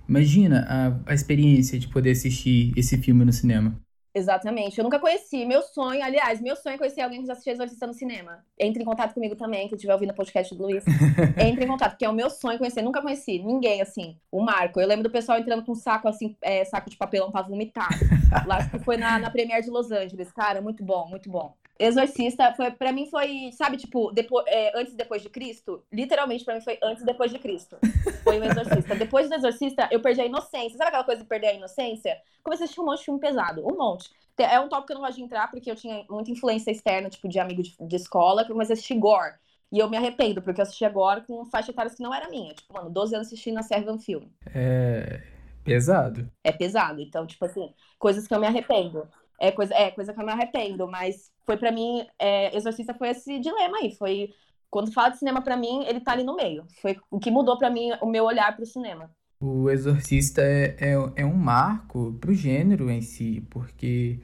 Imagina 0.07 0.65
a, 0.67 1.12
a 1.12 1.13
experiência 1.13 1.79
de 1.79 1.88
poder 1.88 2.12
assistir 2.12 2.74
esse 2.75 2.98
filme 2.98 3.24
no 3.24 3.33
cinema. 3.33 3.75
Exatamente. 4.15 4.77
Eu 4.77 4.83
nunca 4.83 5.00
conheci. 5.00 5.43
Meu 5.43 5.63
sonho, 5.63 6.03
aliás, 6.03 6.39
meu 6.39 6.55
sonho 6.55 6.75
é 6.75 6.77
conhecer 6.77 7.01
alguém 7.01 7.22
que 7.22 7.25
já 7.25 7.33
assistiu 7.33 7.53
Exorcista 7.53 7.88
no 7.88 7.93
cinema. 7.93 8.45
Entre 8.60 8.83
em 8.83 8.86
contato 8.86 9.13
comigo 9.13 9.36
também, 9.36 9.67
que 9.67 9.74
estiver 9.74 9.93
ouvindo 9.93 10.12
o 10.12 10.15
podcast 10.15 10.53
do 10.53 10.63
Luiz. 10.63 10.83
Entre 11.36 11.65
em 11.65 11.67
contato, 11.67 11.91
porque 11.91 12.05
é 12.05 12.10
o 12.10 12.13
meu 12.13 12.29
sonho 12.29 12.60
conhecer. 12.60 12.83
Nunca 12.83 13.01
conheci 13.01 13.39
ninguém, 13.39 13.81
assim. 13.81 14.15
O 14.31 14.41
Marco. 14.41 14.79
Eu 14.79 14.88
lembro 14.88 15.03
do 15.03 15.10
pessoal 15.10 15.39
entrando 15.39 15.65
com 15.65 15.72
um 15.72 15.75
saco, 15.75 16.07
assim, 16.07 16.36
é, 16.41 16.63
saco 16.63 16.91
de 16.91 16.98
papelão 16.98 17.31
pra 17.31 17.41
vomitar. 17.41 17.89
Lá 18.45 18.67
que 18.67 18.77
foi 18.79 18.98
na, 18.98 19.17
na 19.17 19.31
Premiere 19.31 19.63
de 19.63 19.72
Los 19.72 19.91
Angeles. 19.91 20.31
Cara, 20.31 20.62
muito 20.62 20.83
bom, 20.83 21.07
muito 21.10 21.29
bom. 21.29 21.55
Exorcista 21.80 22.53
foi 22.53 22.72
para 22.72 22.92
mim 22.92 23.08
foi, 23.10 23.51
sabe, 23.51 23.77
tipo, 23.77 24.12
depois, 24.12 24.46
é, 24.48 24.72
antes 24.77 24.94
e 24.94 24.98
depois 24.98 25.22
de 25.22 25.30
Cristo. 25.30 25.84
Literalmente 25.92 26.46
para 26.46 26.56
mim 26.56 26.62
foi 26.62 26.77
antes 26.84 27.01
e 27.01 27.06
depois 27.06 27.32
de 27.32 27.39
Cristo. 27.39 27.77
Foi 28.24 28.39
o 28.39 28.44
Exorcista. 28.44 28.96
depois 28.96 29.30
do 29.30 29.36
Exorcista, 29.36 29.89
eu 29.92 30.01
perdi 30.01 30.22
a 30.22 30.25
inocência. 30.25 30.77
Sabe 30.77 30.89
aquela 30.89 31.03
coisa 31.03 31.22
de 31.22 31.27
perder 31.27 31.48
a 31.48 31.53
inocência? 31.53 32.18
Comecei 32.44 32.63
a 32.63 32.65
assistir 32.65 32.82
um 32.82 32.86
monte 32.86 33.00
de 33.00 33.06
filme 33.06 33.20
pesado, 33.20 33.65
um 33.65 33.77
monte. 33.77 34.10
É 34.38 34.60
um 34.60 34.68
tópico 34.68 34.88
que 34.88 34.94
eu 34.94 34.96
não 34.96 35.06
gosto 35.06 35.18
de 35.18 35.24
entrar 35.24 35.50
porque 35.50 35.70
eu 35.70 35.75
tinha 35.75 36.06
muita 36.10 36.32
influência 36.32 36.72
externa, 36.72 37.10
tipo, 37.10 37.27
de 37.27 37.39
amigo 37.39 37.62
de, 37.62 37.75
de 37.80 37.96
escola, 37.96 38.44
que 38.44 38.51
eu 38.51 38.56
comecei 38.56 38.74
a 38.74 38.75
assistir 38.75 38.96
gore. 38.96 39.36
E 39.72 39.80
eu 39.80 39.89
me 39.89 39.98
arrependo, 39.98 40.42
porque 40.42 40.62
eu 40.62 40.63
assisti 40.63 40.86
agora 40.86 41.22
com 41.22 41.46
faixa 41.46 41.72
etária 41.72 41.92
que 41.92 42.01
não 42.01 42.13
era 42.13 42.30
minha. 42.30 42.53
Tipo, 42.53 42.74
mano, 42.74 42.89
12 42.92 43.15
anos 43.15 43.27
assistindo 43.27 43.58
a 43.58 43.63
Servan 43.63 43.98
Filme. 43.98 44.32
É. 44.53 45.22
Pesado. 45.63 46.30
É 46.44 46.51
pesado. 46.51 47.01
Então, 47.01 47.25
tipo 47.25 47.44
assim, 47.46 47.74
coisas 47.98 48.27
que 48.27 48.34
eu 48.34 48.39
me 48.39 48.46
arrependo. 48.46 49.08
É 49.43 49.51
coisa, 49.51 49.73
é 49.75 49.91
coisa 49.91 50.13
que 50.13 50.21
eu 50.21 50.25
me 50.25 50.31
arrependo, 50.31 50.88
mas 50.88 51.29
foi 51.45 51.57
para 51.57 51.69
mim, 51.69 52.07
é, 52.17 52.55
Exorcista 52.55 52.93
foi 52.93 53.09
esse 53.09 53.39
dilema 53.39 53.79
aí, 53.79 53.93
foi 53.93 54.29
quando 54.69 54.93
fala 54.93 55.09
de 55.09 55.19
cinema 55.19 55.41
para 55.41 55.57
mim, 55.57 55.83
ele 55.85 56.00
tá 56.00 56.13
ali 56.13 56.23
no 56.23 56.33
meio. 56.33 56.65
Foi 56.81 56.95
o 57.12 57.19
que 57.19 57.29
mudou 57.29 57.57
para 57.57 57.69
mim 57.69 57.91
o 58.01 58.05
meu 58.05 58.23
olhar 58.23 58.55
para 58.55 58.63
o 58.63 58.65
cinema. 58.65 59.12
O 59.41 59.69
Exorcista 59.69 60.41
é, 60.41 60.77
é, 60.79 60.93
é, 61.17 61.25
um 61.25 61.35
marco 61.35 62.13
pro 62.21 62.33
gênero 62.33 62.89
em 62.89 63.01
si, 63.01 63.45
porque 63.50 64.21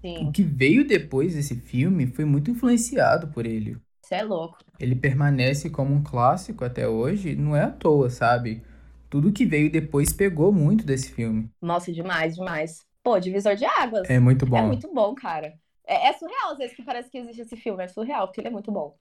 Sim. 0.00 0.26
o 0.26 0.32
que 0.32 0.42
veio 0.42 0.84
depois 0.84 1.36
desse 1.36 1.54
filme 1.54 2.08
foi 2.08 2.24
muito 2.24 2.50
influenciado 2.50 3.28
por 3.28 3.46
ele. 3.46 3.76
Você 4.02 4.16
é 4.16 4.24
louco. 4.24 4.58
Ele 4.80 4.96
permanece 4.96 5.70
como 5.70 5.94
um 5.94 6.02
clássico 6.02 6.64
até 6.64 6.88
hoje, 6.88 7.36
não 7.36 7.54
é 7.54 7.62
à 7.62 7.70
toa, 7.70 8.10
sabe? 8.10 8.64
Tudo 9.08 9.32
que 9.32 9.46
veio 9.46 9.70
depois 9.70 10.12
pegou 10.12 10.50
muito 10.50 10.84
desse 10.84 11.12
filme. 11.12 11.48
Nossa, 11.62 11.92
demais, 11.92 12.34
demais. 12.34 12.89
Pô, 13.02 13.18
Divisor 13.18 13.54
de 13.54 13.64
Águas. 13.64 14.08
É 14.08 14.18
muito 14.18 14.46
bom. 14.46 14.56
É 14.56 14.62
muito 14.62 14.92
bom, 14.92 15.14
cara. 15.14 15.54
É, 15.86 16.08
é, 16.08 16.12
surreal 16.12 16.52
às 16.52 16.58
vezes 16.58 16.76
que 16.76 16.82
parece 16.82 17.10
que 17.10 17.18
existe 17.18 17.42
esse 17.42 17.56
filme. 17.56 17.82
É 17.82 17.88
surreal, 17.88 18.28
porque 18.28 18.40
ele 18.40 18.48
é 18.48 18.52
muito 18.52 18.70
bom. 18.70 18.96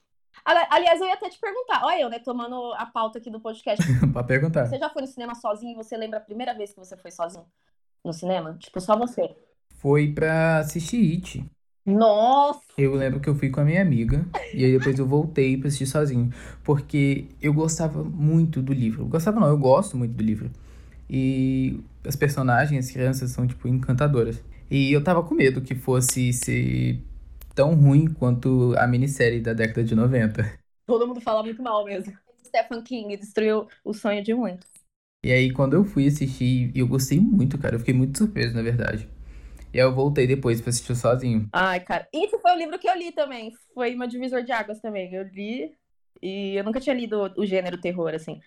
Aliás, 0.46 1.02
eu 1.02 1.08
ia 1.08 1.14
até 1.14 1.30
te 1.30 1.40
perguntar. 1.40 1.84
Olha 1.84 2.02
eu, 2.02 2.10
né, 2.10 2.20
tomando 2.20 2.74
a 2.74 2.86
pauta 2.86 3.20
aqui 3.20 3.30
do 3.30 3.40
podcast. 3.40 3.84
Pode 4.14 4.28
perguntar. 4.28 4.66
Você 4.66 4.78
já 4.78 4.90
foi 4.90 5.02
no 5.02 5.08
cinema 5.08 5.36
sozinho 5.36 5.74
e 5.74 5.76
você 5.76 5.98
lembra 5.98 6.18
a 6.18 6.22
primeira 6.22 6.54
vez 6.54 6.72
que 6.72 6.80
você 6.80 6.96
foi 6.96 7.12
sozinho 7.12 7.46
no 8.04 8.14
cinema? 8.14 8.56
Tipo, 8.60 8.80
só 8.80 8.98
você. 8.98 9.36
Foi 9.78 10.12
pra 10.12 10.60
assistir 10.60 11.16
It. 11.16 11.46
Nossa! 11.86 12.62
Eu 12.78 12.94
lembro 12.94 13.20
que 13.20 13.30
eu 13.30 13.36
fui 13.36 13.50
com 13.50 13.62
a 13.62 13.66
minha 13.66 13.82
amiga 13.82 14.26
e 14.54 14.64
aí 14.64 14.78
depois 14.78 14.98
eu 14.98 15.08
voltei 15.08 15.58
pra 15.58 15.68
assistir 15.68 15.88
sozinho. 15.88 16.32
Porque 16.64 17.28
eu 17.42 17.54
gostava 17.54 18.04
muito 18.04 18.62
do 18.62 18.74
livro. 18.74 19.04
Eu 19.04 19.08
gostava 19.08 19.40
não, 19.40 19.48
eu 19.48 19.58
gosto 19.58 19.98
muito 19.98 20.14
do 20.14 20.24
livro. 20.24 20.52
E 21.10 21.80
as 22.06 22.15
personagens, 22.15 22.86
as 22.86 22.91
crianças, 22.91 23.32
são, 23.32 23.48
tipo, 23.48 23.67
encantadoras. 23.67 24.41
E 24.69 24.91
eu 24.91 25.04
tava 25.04 25.24
com 25.24 25.34
medo 25.34 25.62
que 25.62 25.74
fosse 25.74 26.32
ser 26.32 27.00
tão 27.56 27.74
ruim 27.74 28.08
quanto 28.08 28.76
a 28.78 28.86
minissérie 28.86 29.41
da 29.41 29.54
década 29.54 29.84
de 29.84 29.95
90. 29.95 30.60
Todo 30.86 31.08
mundo 31.08 31.19
fala 31.19 31.41
muito 31.43 31.62
mal 31.62 31.84
mesmo. 31.84 32.13
Stephen 32.45 32.82
King 32.84 33.17
destruiu 33.17 33.67
o 33.84 33.93
sonho 33.93 34.24
de 34.24 34.34
muitos. 34.34 34.67
E 35.24 35.32
aí, 35.32 35.52
quando 35.52 35.74
eu 35.74 35.84
fui 35.84 36.08
assistir, 36.08 36.72
eu 36.74 36.88
gostei 36.88 37.19
muito, 37.19 37.58
cara. 37.58 37.76
Eu 37.76 37.80
fiquei 37.80 37.93
muito 37.93 38.17
surpreso, 38.17 38.56
na 38.56 38.62
verdade. 38.62 39.08
E 39.74 39.80
aí 39.80 39.86
eu 39.86 39.93
voltei 39.93 40.26
depois 40.26 40.62
pra 40.62 40.69
assistir 40.69 40.95
sozinho. 40.95 41.48
Ai, 41.54 41.80
cara. 41.80 42.08
Isso 42.13 42.39
foi 42.39 42.52
o 42.54 42.58
livro 42.58 42.80
que 42.80 42.89
eu 42.89 42.98
li 42.98 43.12
também. 43.12 43.52
Foi 43.74 43.93
uma 43.93 44.08
divisor 44.08 44.43
de 44.43 44.52
águas 44.52 44.80
também. 44.80 45.13
Eu 45.13 45.24
li 45.28 45.72
e 46.22 46.56
eu 46.56 46.63
nunca 46.63 46.80
tinha 46.80 46.95
lido 46.95 47.32
o 47.38 47.45
gênero 47.45 47.80
terror, 47.80 48.13
assim. 48.13 48.39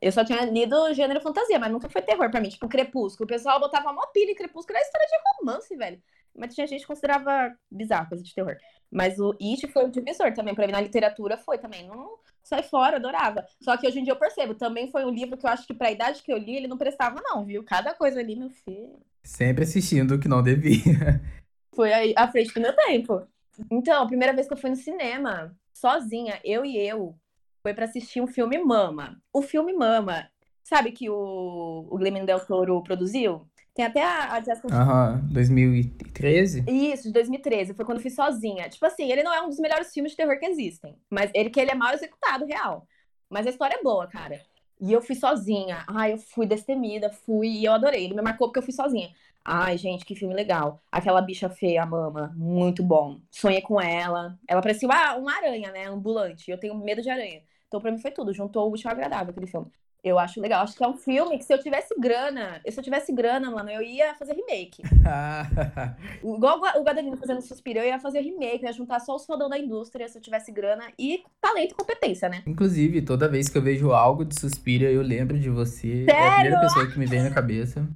Eu 0.00 0.10
só 0.10 0.24
tinha 0.24 0.44
lido 0.46 0.94
gênero 0.94 1.20
fantasia, 1.20 1.58
mas 1.58 1.70
nunca 1.70 1.88
foi 1.88 2.00
terror 2.00 2.30
pra 2.30 2.40
mim. 2.40 2.48
Tipo, 2.48 2.68
Crepúsculo. 2.68 3.26
O 3.26 3.28
pessoal 3.28 3.60
botava 3.60 3.92
mó 3.92 4.06
pilha 4.12 4.30
em 4.30 4.34
Crepúsculo. 4.34 4.76
Era 4.76 4.86
história 4.86 5.06
de 5.06 5.38
romance, 5.38 5.76
velho. 5.76 6.02
Mas 6.34 6.54
tinha 6.54 6.66
gente 6.66 6.80
que 6.80 6.86
considerava 6.86 7.54
bizarro, 7.70 8.08
coisa 8.08 8.24
de 8.24 8.34
terror. 8.34 8.56
Mas 8.90 9.18
o 9.18 9.36
It 9.40 9.66
foi 9.68 9.84
um 9.84 9.90
divisor 9.90 10.32
também. 10.32 10.54
Pra 10.54 10.66
mim, 10.66 10.72
na 10.72 10.80
literatura, 10.80 11.36
foi 11.36 11.58
também. 11.58 11.86
Não 11.86 12.18
sai 12.42 12.62
fora, 12.62 12.96
adorava. 12.96 13.44
Só 13.60 13.76
que 13.76 13.86
hoje 13.86 14.00
em 14.00 14.04
dia 14.04 14.14
eu 14.14 14.18
percebo. 14.18 14.54
Também 14.54 14.90
foi 14.90 15.04
um 15.04 15.10
livro 15.10 15.36
que 15.36 15.44
eu 15.44 15.50
acho 15.50 15.66
que 15.66 15.74
pra 15.74 15.90
idade 15.90 16.22
que 16.22 16.32
eu 16.32 16.38
li, 16.38 16.56
ele 16.56 16.68
não 16.68 16.78
prestava, 16.78 17.20
não, 17.22 17.44
viu? 17.44 17.62
Cada 17.62 17.92
coisa 17.92 18.20
ali, 18.20 18.36
meu 18.36 18.50
filho. 18.50 18.98
Sempre 19.22 19.64
assistindo 19.64 20.14
o 20.14 20.18
que 20.18 20.28
não 20.28 20.42
devia. 20.42 21.20
Foi 21.74 21.92
aí 21.92 22.14
à 22.16 22.26
frente 22.26 22.52
do 22.52 22.60
meu 22.60 22.74
tempo. 22.74 23.22
Então, 23.70 24.02
a 24.02 24.06
primeira 24.06 24.32
vez 24.32 24.46
que 24.46 24.54
eu 24.54 24.58
fui 24.58 24.70
no 24.70 24.76
cinema, 24.76 25.54
sozinha, 25.72 26.40
eu 26.42 26.64
e 26.64 26.76
eu, 26.76 27.14
foi 27.62 27.74
para 27.74 27.84
assistir 27.84 28.20
um 28.20 28.26
filme 28.26 28.58
Mama. 28.58 29.20
O 29.32 29.42
filme 29.42 29.72
Mama, 29.72 30.28
sabe 30.62 30.92
que 30.92 31.08
o, 31.10 31.86
o 31.90 31.96
Guilherme 31.96 32.24
Del 32.26 32.40
Toro 32.40 32.82
produziu? 32.82 33.46
Tem 33.74 33.84
até 33.84 34.02
a, 34.02 34.32
a 34.32 34.40
Jessica... 34.40 34.68
Aham, 34.74 35.20
2013? 35.30 36.64
Isso, 36.68 37.04
de 37.04 37.12
2013. 37.12 37.74
Foi 37.74 37.84
quando 37.84 37.98
eu 37.98 38.02
fui 38.02 38.10
sozinha. 38.10 38.68
Tipo 38.68 38.84
assim, 38.86 39.10
ele 39.10 39.22
não 39.22 39.32
é 39.32 39.40
um 39.40 39.48
dos 39.48 39.60
melhores 39.60 39.92
filmes 39.92 40.12
de 40.12 40.16
terror 40.16 40.38
que 40.38 40.46
existem. 40.46 40.96
Mas 41.08 41.30
ele 41.34 41.50
que 41.50 41.60
ele 41.60 41.70
é 41.70 41.74
mal 41.74 41.94
executado, 41.94 42.44
real. 42.44 42.86
Mas 43.28 43.46
a 43.46 43.50
história 43.50 43.76
é 43.76 43.82
boa, 43.82 44.06
cara. 44.08 44.40
E 44.80 44.92
eu 44.92 45.00
fui 45.00 45.14
sozinha. 45.14 45.84
Ai, 45.86 46.14
eu 46.14 46.18
fui 46.18 46.46
destemida, 46.46 47.10
fui 47.10 47.48
e 47.48 47.64
eu 47.64 47.72
adorei. 47.72 48.04
Ele 48.04 48.14
me 48.14 48.22
marcou 48.22 48.48
porque 48.48 48.58
eu 48.58 48.62
fui 48.62 48.74
sozinha. 48.74 49.10
Ai, 49.44 49.78
gente, 49.78 50.04
que 50.04 50.14
filme 50.14 50.34
legal. 50.34 50.82
Aquela 50.90 51.22
bicha 51.22 51.48
feia, 51.48 51.82
a 51.82 51.86
mama, 51.86 52.32
muito 52.36 52.82
bom. 52.82 53.20
Sonhei 53.30 53.62
com 53.62 53.80
ela. 53.80 54.38
Ela 54.48 54.60
parecia 54.60 54.88
uma, 54.88 55.16
uma 55.16 55.36
aranha, 55.36 55.70
né? 55.70 55.86
Ambulante. 55.86 56.50
Eu 56.50 56.58
tenho 56.58 56.74
medo 56.74 57.02
de 57.02 57.08
aranha. 57.10 57.42
Então, 57.70 57.80
pra 57.80 57.92
mim 57.92 57.98
foi 57.98 58.10
tudo. 58.10 58.34
Juntou 58.34 58.66
o 58.66 58.70
último 58.70 58.90
ao 58.90 58.96
agradável 58.96 59.30
aquele 59.30 59.46
filme. 59.46 59.70
Eu 60.02 60.18
acho 60.18 60.40
legal. 60.40 60.64
Acho 60.64 60.76
que 60.76 60.82
é 60.82 60.88
um 60.88 60.96
filme 60.96 61.38
que 61.38 61.44
se 61.44 61.54
eu 61.54 61.62
tivesse 61.62 61.94
grana, 62.00 62.60
se 62.68 62.76
eu 62.76 62.82
tivesse 62.82 63.12
grana, 63.12 63.48
mano, 63.48 63.70
eu 63.70 63.80
ia 63.80 64.12
fazer 64.16 64.32
remake. 64.32 64.82
Igual 66.24 66.58
o 66.76 66.82
Gadelino 66.82 67.16
fazendo 67.16 67.40
Suspiro, 67.42 67.78
eu 67.78 67.84
ia 67.84 68.00
fazer 68.00 68.22
remake, 68.22 68.64
ia 68.64 68.72
juntar 68.72 68.98
só 68.98 69.14
os 69.14 69.24
fodão 69.24 69.48
da 69.48 69.56
indústria 69.56 70.08
se 70.08 70.18
eu 70.18 70.22
tivesse 70.22 70.50
grana 70.50 70.90
e 70.98 71.22
talento 71.40 71.72
e 71.72 71.74
competência, 71.74 72.28
né? 72.28 72.42
Inclusive, 72.44 73.02
toda 73.02 73.28
vez 73.28 73.48
que 73.48 73.56
eu 73.56 73.62
vejo 73.62 73.92
algo 73.92 74.24
de 74.24 74.40
Suspiro, 74.40 74.86
eu 74.86 75.02
lembro 75.02 75.38
de 75.38 75.50
você. 75.50 76.06
Sério? 76.06 76.12
É 76.12 76.26
a 76.26 76.32
primeira 76.32 76.60
pessoa 76.60 76.90
que 76.90 76.98
me 76.98 77.06
vem 77.06 77.22
na 77.22 77.30
cabeça. 77.32 77.86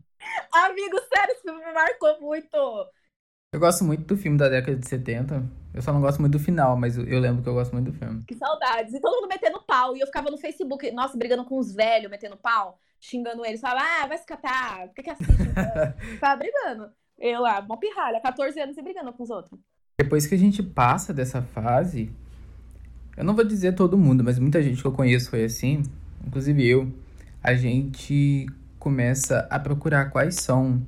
Amigo, 0.53 1.01
sério, 1.13 1.33
esse 1.33 1.43
filme 1.43 1.65
me 1.65 1.73
marcou 1.73 2.21
muito. 2.21 2.57
Eu 3.53 3.59
gosto 3.59 3.83
muito 3.83 4.05
do 4.05 4.17
filme 4.17 4.37
da 4.39 4.49
década 4.49 4.77
de 4.77 4.87
70. 4.87 5.64
Eu 5.75 5.83
só 5.83 5.93
não 5.93 6.01
gosto 6.01 6.21
muito 6.21 6.33
do 6.33 6.39
final, 6.39 6.77
mas 6.77 6.97
eu 6.97 7.19
lembro 7.19 7.43
que 7.43 7.49
eu 7.49 7.55
gosto 7.55 7.73
muito 7.73 7.91
do 7.91 7.99
filme. 7.99 8.23
Que 8.25 8.37
saudades. 8.37 8.95
E 8.95 9.01
todo 9.01 9.17
mundo 9.17 9.29
metendo 9.29 9.61
pau. 9.67 9.97
E 9.97 10.01
eu 10.01 10.07
ficava 10.07 10.31
no 10.31 10.39
Facebook, 10.39 10.89
nossa, 10.93 11.19
brigando 11.19 11.45
com 11.45 11.59
os 11.59 11.75
velhos, 11.75 12.09
metendo 12.09 12.37
pau, 12.37 12.79
xingando 13.01 13.45
eles. 13.45 13.61
Falava, 13.61 13.85
ah, 13.85 14.07
vai 14.07 14.17
se 14.17 14.25
catar. 14.25 14.87
Por 14.87 14.95
que, 14.95 15.03
que 15.03 15.11
assiste? 15.11 15.33
ficava 16.15 16.37
brigando. 16.37 16.91
Eu 17.19 17.43
lá, 17.43 17.61
mó 17.61 17.77
pirralha, 17.77 18.21
14 18.21 18.61
anos 18.61 18.79
e 18.79 18.83
brigando 18.83 19.13
com 19.13 19.25
os 19.25 19.31
outros. 19.31 19.59
Depois 19.99 20.29
que 20.29 20.37
a 20.37 20.39
gente 20.39 20.63
passa 20.63 21.13
dessa 21.13 21.43
fase, 21.43 22.11
Eu 23.17 23.25
não 23.25 23.35
vou 23.35 23.45
dizer 23.45 23.75
todo 23.75 23.99
mundo, 23.99 24.23
mas 24.23 24.39
muita 24.39 24.63
gente 24.63 24.81
que 24.81 24.87
eu 24.87 24.93
conheço 24.93 25.31
foi 25.31 25.45
assim, 25.45 25.83
inclusive 26.25 26.67
eu. 26.67 26.89
A 27.43 27.55
gente 27.55 28.47
começa 28.79 29.47
a 29.51 29.59
procurar 29.59 30.11
quais 30.11 30.37
são 30.37 30.87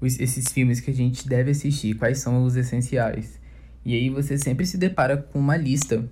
os, 0.00 0.18
esses 0.20 0.50
filmes 0.52 0.80
que 0.80 0.90
a 0.90 0.94
gente 0.94 1.28
deve 1.28 1.50
assistir, 1.50 1.94
quais 1.94 2.18
são 2.18 2.44
os 2.44 2.56
essenciais. 2.56 3.41
E 3.84 3.94
aí 3.94 4.10
você 4.10 4.38
sempre 4.38 4.64
se 4.64 4.76
depara 4.78 5.16
com 5.16 5.38
uma 5.38 5.56
lista 5.56 6.08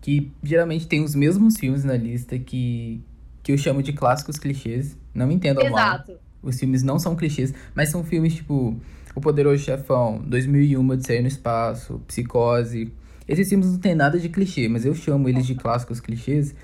que 0.00 0.30
geralmente 0.42 0.86
tem 0.86 1.02
os 1.02 1.14
mesmos 1.14 1.56
filmes 1.56 1.84
na 1.84 1.96
lista 1.96 2.38
que, 2.38 3.00
que 3.42 3.52
eu 3.52 3.58
chamo 3.58 3.82
de 3.82 3.92
clássicos 3.92 4.38
clichês. 4.38 4.98
Não 5.14 5.26
me 5.26 5.34
entendam 5.34 5.66
Exato. 5.66 6.12
mal. 6.12 6.20
Os 6.42 6.58
filmes 6.58 6.82
não 6.82 6.98
são 6.98 7.16
clichês, 7.16 7.54
mas 7.74 7.88
são 7.88 8.04
filmes 8.04 8.34
tipo 8.34 8.76
O 9.14 9.20
Poderoso 9.20 9.62
Chefão, 9.62 10.22
2001, 10.26 10.86
Odisseia 10.86 11.22
no 11.22 11.28
Espaço, 11.28 12.02
Psicose. 12.06 12.92
Esses 13.26 13.48
filmes 13.48 13.68
não 13.68 13.78
tem 13.78 13.94
nada 13.94 14.18
de 14.18 14.28
clichê, 14.28 14.68
mas 14.68 14.84
eu 14.84 14.94
chamo 14.94 15.28
eles 15.28 15.46
de 15.46 15.54
clássicos 15.54 16.00
clichês 16.00 16.54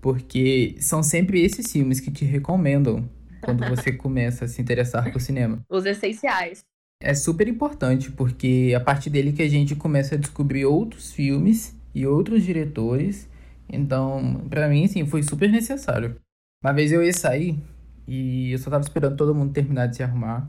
porque 0.00 0.76
são 0.80 1.02
sempre 1.02 1.42
esses 1.42 1.70
filmes 1.70 2.00
que 2.00 2.10
te 2.10 2.24
recomendam 2.24 3.08
quando 3.40 3.66
você 3.68 3.92
começa 3.96 4.44
a 4.44 4.48
se 4.48 4.60
interessar 4.60 5.10
por 5.12 5.20
cinema. 5.20 5.60
Os 5.70 5.84
essenciais. 5.84 6.60
É 7.02 7.14
super 7.14 7.48
importante, 7.48 8.12
porque 8.12 8.70
é 8.72 8.74
a 8.74 8.80
partir 8.80 9.08
dele 9.08 9.32
que 9.32 9.40
a 9.42 9.48
gente 9.48 9.74
começa 9.74 10.16
a 10.16 10.18
descobrir 10.18 10.66
outros 10.66 11.12
filmes 11.12 11.74
e 11.94 12.06
outros 12.06 12.44
diretores. 12.44 13.26
Então, 13.66 14.46
pra 14.50 14.68
mim, 14.68 14.84
assim, 14.84 15.06
foi 15.06 15.22
super 15.22 15.48
necessário. 15.48 16.16
Uma 16.62 16.74
vez 16.74 16.92
eu 16.92 17.02
ia 17.02 17.12
sair 17.14 17.58
e 18.06 18.52
eu 18.52 18.58
só 18.58 18.68
tava 18.68 18.82
esperando 18.82 19.16
todo 19.16 19.34
mundo 19.34 19.50
terminar 19.50 19.86
de 19.86 19.96
se 19.96 20.02
arrumar. 20.02 20.46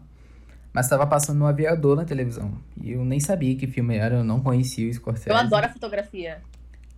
Mas 0.73 0.89
tava 0.89 1.07
passando 1.07 1.41
um 1.41 1.47
aviador 1.47 1.95
na 1.95 2.03
televisão. 2.03 2.53
E 2.81 2.91
eu 2.91 3.05
nem 3.05 3.19
sabia 3.19 3.55
que 3.55 3.65
filme 3.65 3.95
era, 3.95 4.15
eu 4.15 4.23
não 4.23 4.41
conhecia 4.41 4.89
o 4.89 4.93
Scorsese. 4.93 5.29
Eu 5.29 5.37
adoro 5.37 5.65
a 5.65 5.69
fotografia. 5.69 6.41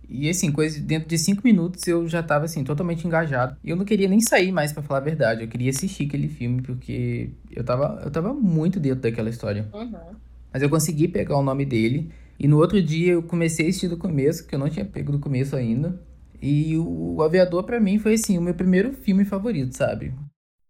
E 0.08 0.28
assim, 0.28 0.52
coisa, 0.52 0.80
dentro 0.80 1.08
de 1.08 1.18
cinco 1.18 1.42
minutos 1.44 1.86
eu 1.86 2.08
já 2.08 2.22
tava 2.22 2.44
assim, 2.44 2.62
totalmente 2.62 3.06
engajado. 3.06 3.56
E 3.62 3.70
eu 3.70 3.76
não 3.76 3.84
queria 3.84 4.08
nem 4.08 4.20
sair 4.20 4.52
mais 4.52 4.72
para 4.72 4.82
falar 4.82 5.00
a 5.00 5.02
verdade. 5.02 5.42
Eu 5.42 5.48
queria 5.48 5.70
assistir 5.70 6.06
aquele 6.06 6.28
filme, 6.28 6.62
porque 6.62 7.30
eu 7.50 7.64
tava, 7.64 8.00
eu 8.04 8.10
tava 8.10 8.32
muito 8.32 8.78
dentro 8.78 9.00
daquela 9.00 9.30
história. 9.30 9.68
Uhum. 9.72 10.14
Mas 10.52 10.62
eu 10.62 10.70
consegui 10.70 11.08
pegar 11.08 11.36
o 11.36 11.42
nome 11.42 11.64
dele. 11.64 12.10
E 12.38 12.48
no 12.48 12.58
outro 12.58 12.82
dia 12.82 13.12
eu 13.12 13.22
comecei 13.22 13.66
a 13.66 13.68
assistir 13.68 13.88
do 13.88 13.96
começo, 13.96 14.46
que 14.46 14.54
eu 14.54 14.58
não 14.58 14.68
tinha 14.68 14.84
pego 14.84 15.12
do 15.12 15.18
começo 15.18 15.56
ainda. 15.56 16.00
E 16.40 16.76
o, 16.76 17.22
Aviador, 17.22 17.64
para 17.64 17.80
mim, 17.80 17.98
foi 17.98 18.14
assim, 18.14 18.36
o 18.36 18.42
meu 18.42 18.54
primeiro 18.54 18.92
filme 18.92 19.24
favorito, 19.24 19.76
sabe? 19.76 20.14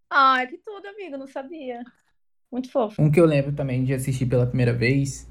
Ai, 0.09 0.47
que 0.47 0.59
tudo, 0.59 0.87
amigo, 0.87 1.17
não 1.17 1.27
sabia. 1.27 1.83
Muito 2.53 2.71
fofo. 2.71 3.03
Um 3.03 3.11
que 3.11 3.21
eu 3.21 3.27
lembro 3.27 3.53
também 3.53 3.83
de 3.83 3.93
assistir 3.93 4.27
pela 4.27 4.47
primeira 4.47 4.73
vez 4.73 5.29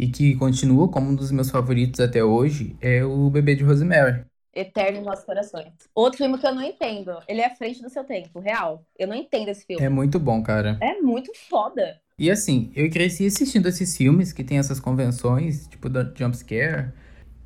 e 0.00 0.08
que 0.08 0.34
continua 0.36 0.88
como 0.88 1.10
um 1.10 1.14
dos 1.14 1.30
meus 1.30 1.50
favoritos 1.50 2.00
até 2.00 2.24
hoje 2.24 2.74
é 2.80 3.04
o 3.04 3.28
Bebê 3.28 3.54
de 3.54 3.62
Rosemary. 3.62 4.24
Eterno 4.54 4.96
em 4.98 5.02
nossos 5.02 5.26
corações. 5.26 5.74
Outro 5.94 6.16
filme 6.16 6.38
que 6.38 6.46
eu 6.46 6.54
não 6.54 6.62
entendo. 6.62 7.18
Ele 7.28 7.42
é 7.42 7.46
à 7.46 7.54
frente 7.54 7.82
do 7.82 7.90
seu 7.90 8.02
tempo, 8.02 8.40
real. 8.40 8.82
Eu 8.98 9.06
não 9.06 9.14
entendo 9.14 9.50
esse 9.50 9.66
filme. 9.66 9.84
É 9.84 9.90
muito 9.90 10.18
bom, 10.18 10.42
cara. 10.42 10.78
É 10.80 11.02
muito 11.02 11.30
foda. 11.50 12.00
E 12.18 12.30
assim, 12.30 12.72
eu 12.74 12.88
cresci 12.90 13.26
assistindo 13.26 13.68
esses 13.68 13.94
filmes 13.94 14.32
que 14.32 14.42
tem 14.42 14.56
essas 14.56 14.80
convenções, 14.80 15.66
tipo 15.66 15.90
da 15.90 16.02
jumpscare. 16.16 16.92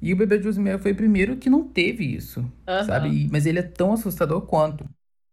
E 0.00 0.12
o 0.12 0.16
Bebê 0.16 0.38
de 0.38 0.46
Rosemary 0.46 0.80
foi 0.80 0.92
o 0.92 0.96
primeiro 0.96 1.36
que 1.36 1.50
não 1.50 1.64
teve 1.64 2.04
isso, 2.04 2.44
sabe? 2.86 3.28
Mas 3.32 3.46
ele 3.46 3.58
é 3.58 3.62
tão 3.62 3.92
assustador 3.92 4.42
quanto. 4.42 4.88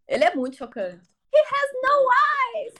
Ele 0.08 0.24
é 0.24 0.34
muito 0.34 0.58
chocante. 0.58 1.08
He 1.32 1.38
has 1.38 1.72
no 1.84 2.10
eyes! 2.58 2.74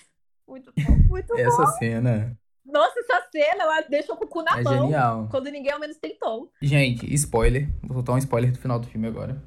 Muito 0.48 0.74
bom, 0.76 0.98
muito 1.08 1.36
Essa 1.36 1.64
bom. 1.64 1.72
cena 1.78 2.38
Nossa, 2.66 3.00
essa 3.00 3.28
cena, 3.32 3.64
ela 3.64 3.82
deixa 3.90 4.14
o 4.14 4.18
cucu 4.18 4.44
na 4.44 4.60
é 4.60 4.64
mão. 4.64 4.84
genial. 4.84 5.28
Quando 5.30 5.50
ninguém 5.50 5.72
ao 5.72 5.80
menos 5.80 5.98
tentou. 5.98 6.52
Gente, 6.62 7.12
spoiler. 7.14 7.68
Vou 7.82 7.96
soltar 7.96 8.16
um 8.16 8.20
spoiler 8.20 8.52
do 8.52 8.60
final 8.60 8.80
do 8.80 8.88
filme 8.88 9.08
agora. 9.08 9.42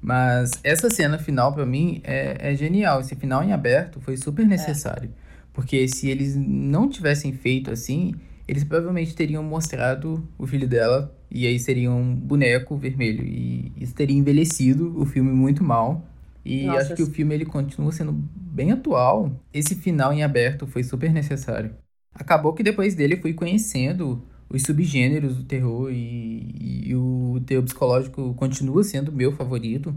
Mas 0.00 0.50
essa 0.62 0.90
cena 0.90 1.18
final, 1.18 1.52
pra 1.52 1.64
mim, 1.64 2.00
é, 2.04 2.52
é 2.52 2.54
genial. 2.54 3.00
Esse 3.00 3.16
final 3.16 3.42
em 3.42 3.52
aberto 3.52 4.00
foi 4.00 4.16
super 4.16 4.46
necessário. 4.46 5.10
Porque 5.52 5.88
se 5.88 6.08
eles 6.08 6.36
não 6.36 6.88
tivessem 6.88 7.32
feito 7.32 7.70
assim, 7.70 8.14
eles 8.46 8.64
provavelmente 8.64 9.14
teriam 9.14 9.42
mostrado 9.42 10.28
o 10.36 10.46
filho 10.46 10.68
dela. 10.68 11.14
E 11.30 11.46
aí 11.46 11.58
seria 11.58 11.90
um 11.90 12.14
boneco 12.14 12.76
vermelho. 12.76 13.24
E 13.24 13.72
isso 13.76 13.94
teria 13.94 14.16
envelhecido 14.16 14.94
o 15.00 15.06
filme 15.06 15.32
muito 15.32 15.64
mal. 15.64 16.04
E 16.44 16.66
Nossa, 16.66 16.80
acho 16.80 16.94
que 16.94 17.02
o 17.02 17.06
filme 17.06 17.34
ele 17.34 17.46
continua 17.46 17.90
sendo 17.90 18.12
bem 18.12 18.70
atual. 18.72 19.32
Esse 19.52 19.74
final 19.74 20.12
em 20.12 20.22
aberto 20.22 20.66
foi 20.66 20.82
super 20.84 21.10
necessário. 21.10 21.74
Acabou 22.14 22.54
que 22.54 22.62
depois 22.62 22.94
dele 22.94 23.16
fui 23.16 23.34
conhecendo 23.34 24.22
os 24.48 24.62
subgêneros 24.62 25.36
do 25.36 25.44
terror 25.44 25.90
e, 25.90 26.86
e 26.88 26.94
o 26.94 27.42
terror 27.46 27.64
psicológico 27.64 28.34
continua 28.34 28.84
sendo 28.84 29.10
meu 29.12 29.32
favorito, 29.32 29.94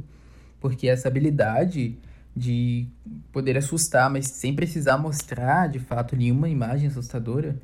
porque 0.60 0.88
essa 0.88 1.08
habilidade 1.08 1.98
de 2.36 2.88
poder 3.32 3.58
assustar, 3.58 4.10
mas 4.10 4.28
sem 4.28 4.56
precisar 4.56 4.98
mostrar 4.98 5.68
de 5.68 5.80
fato 5.80 6.16
nenhuma 6.16 6.50
imagem 6.50 6.88
assustadora, 6.88 7.60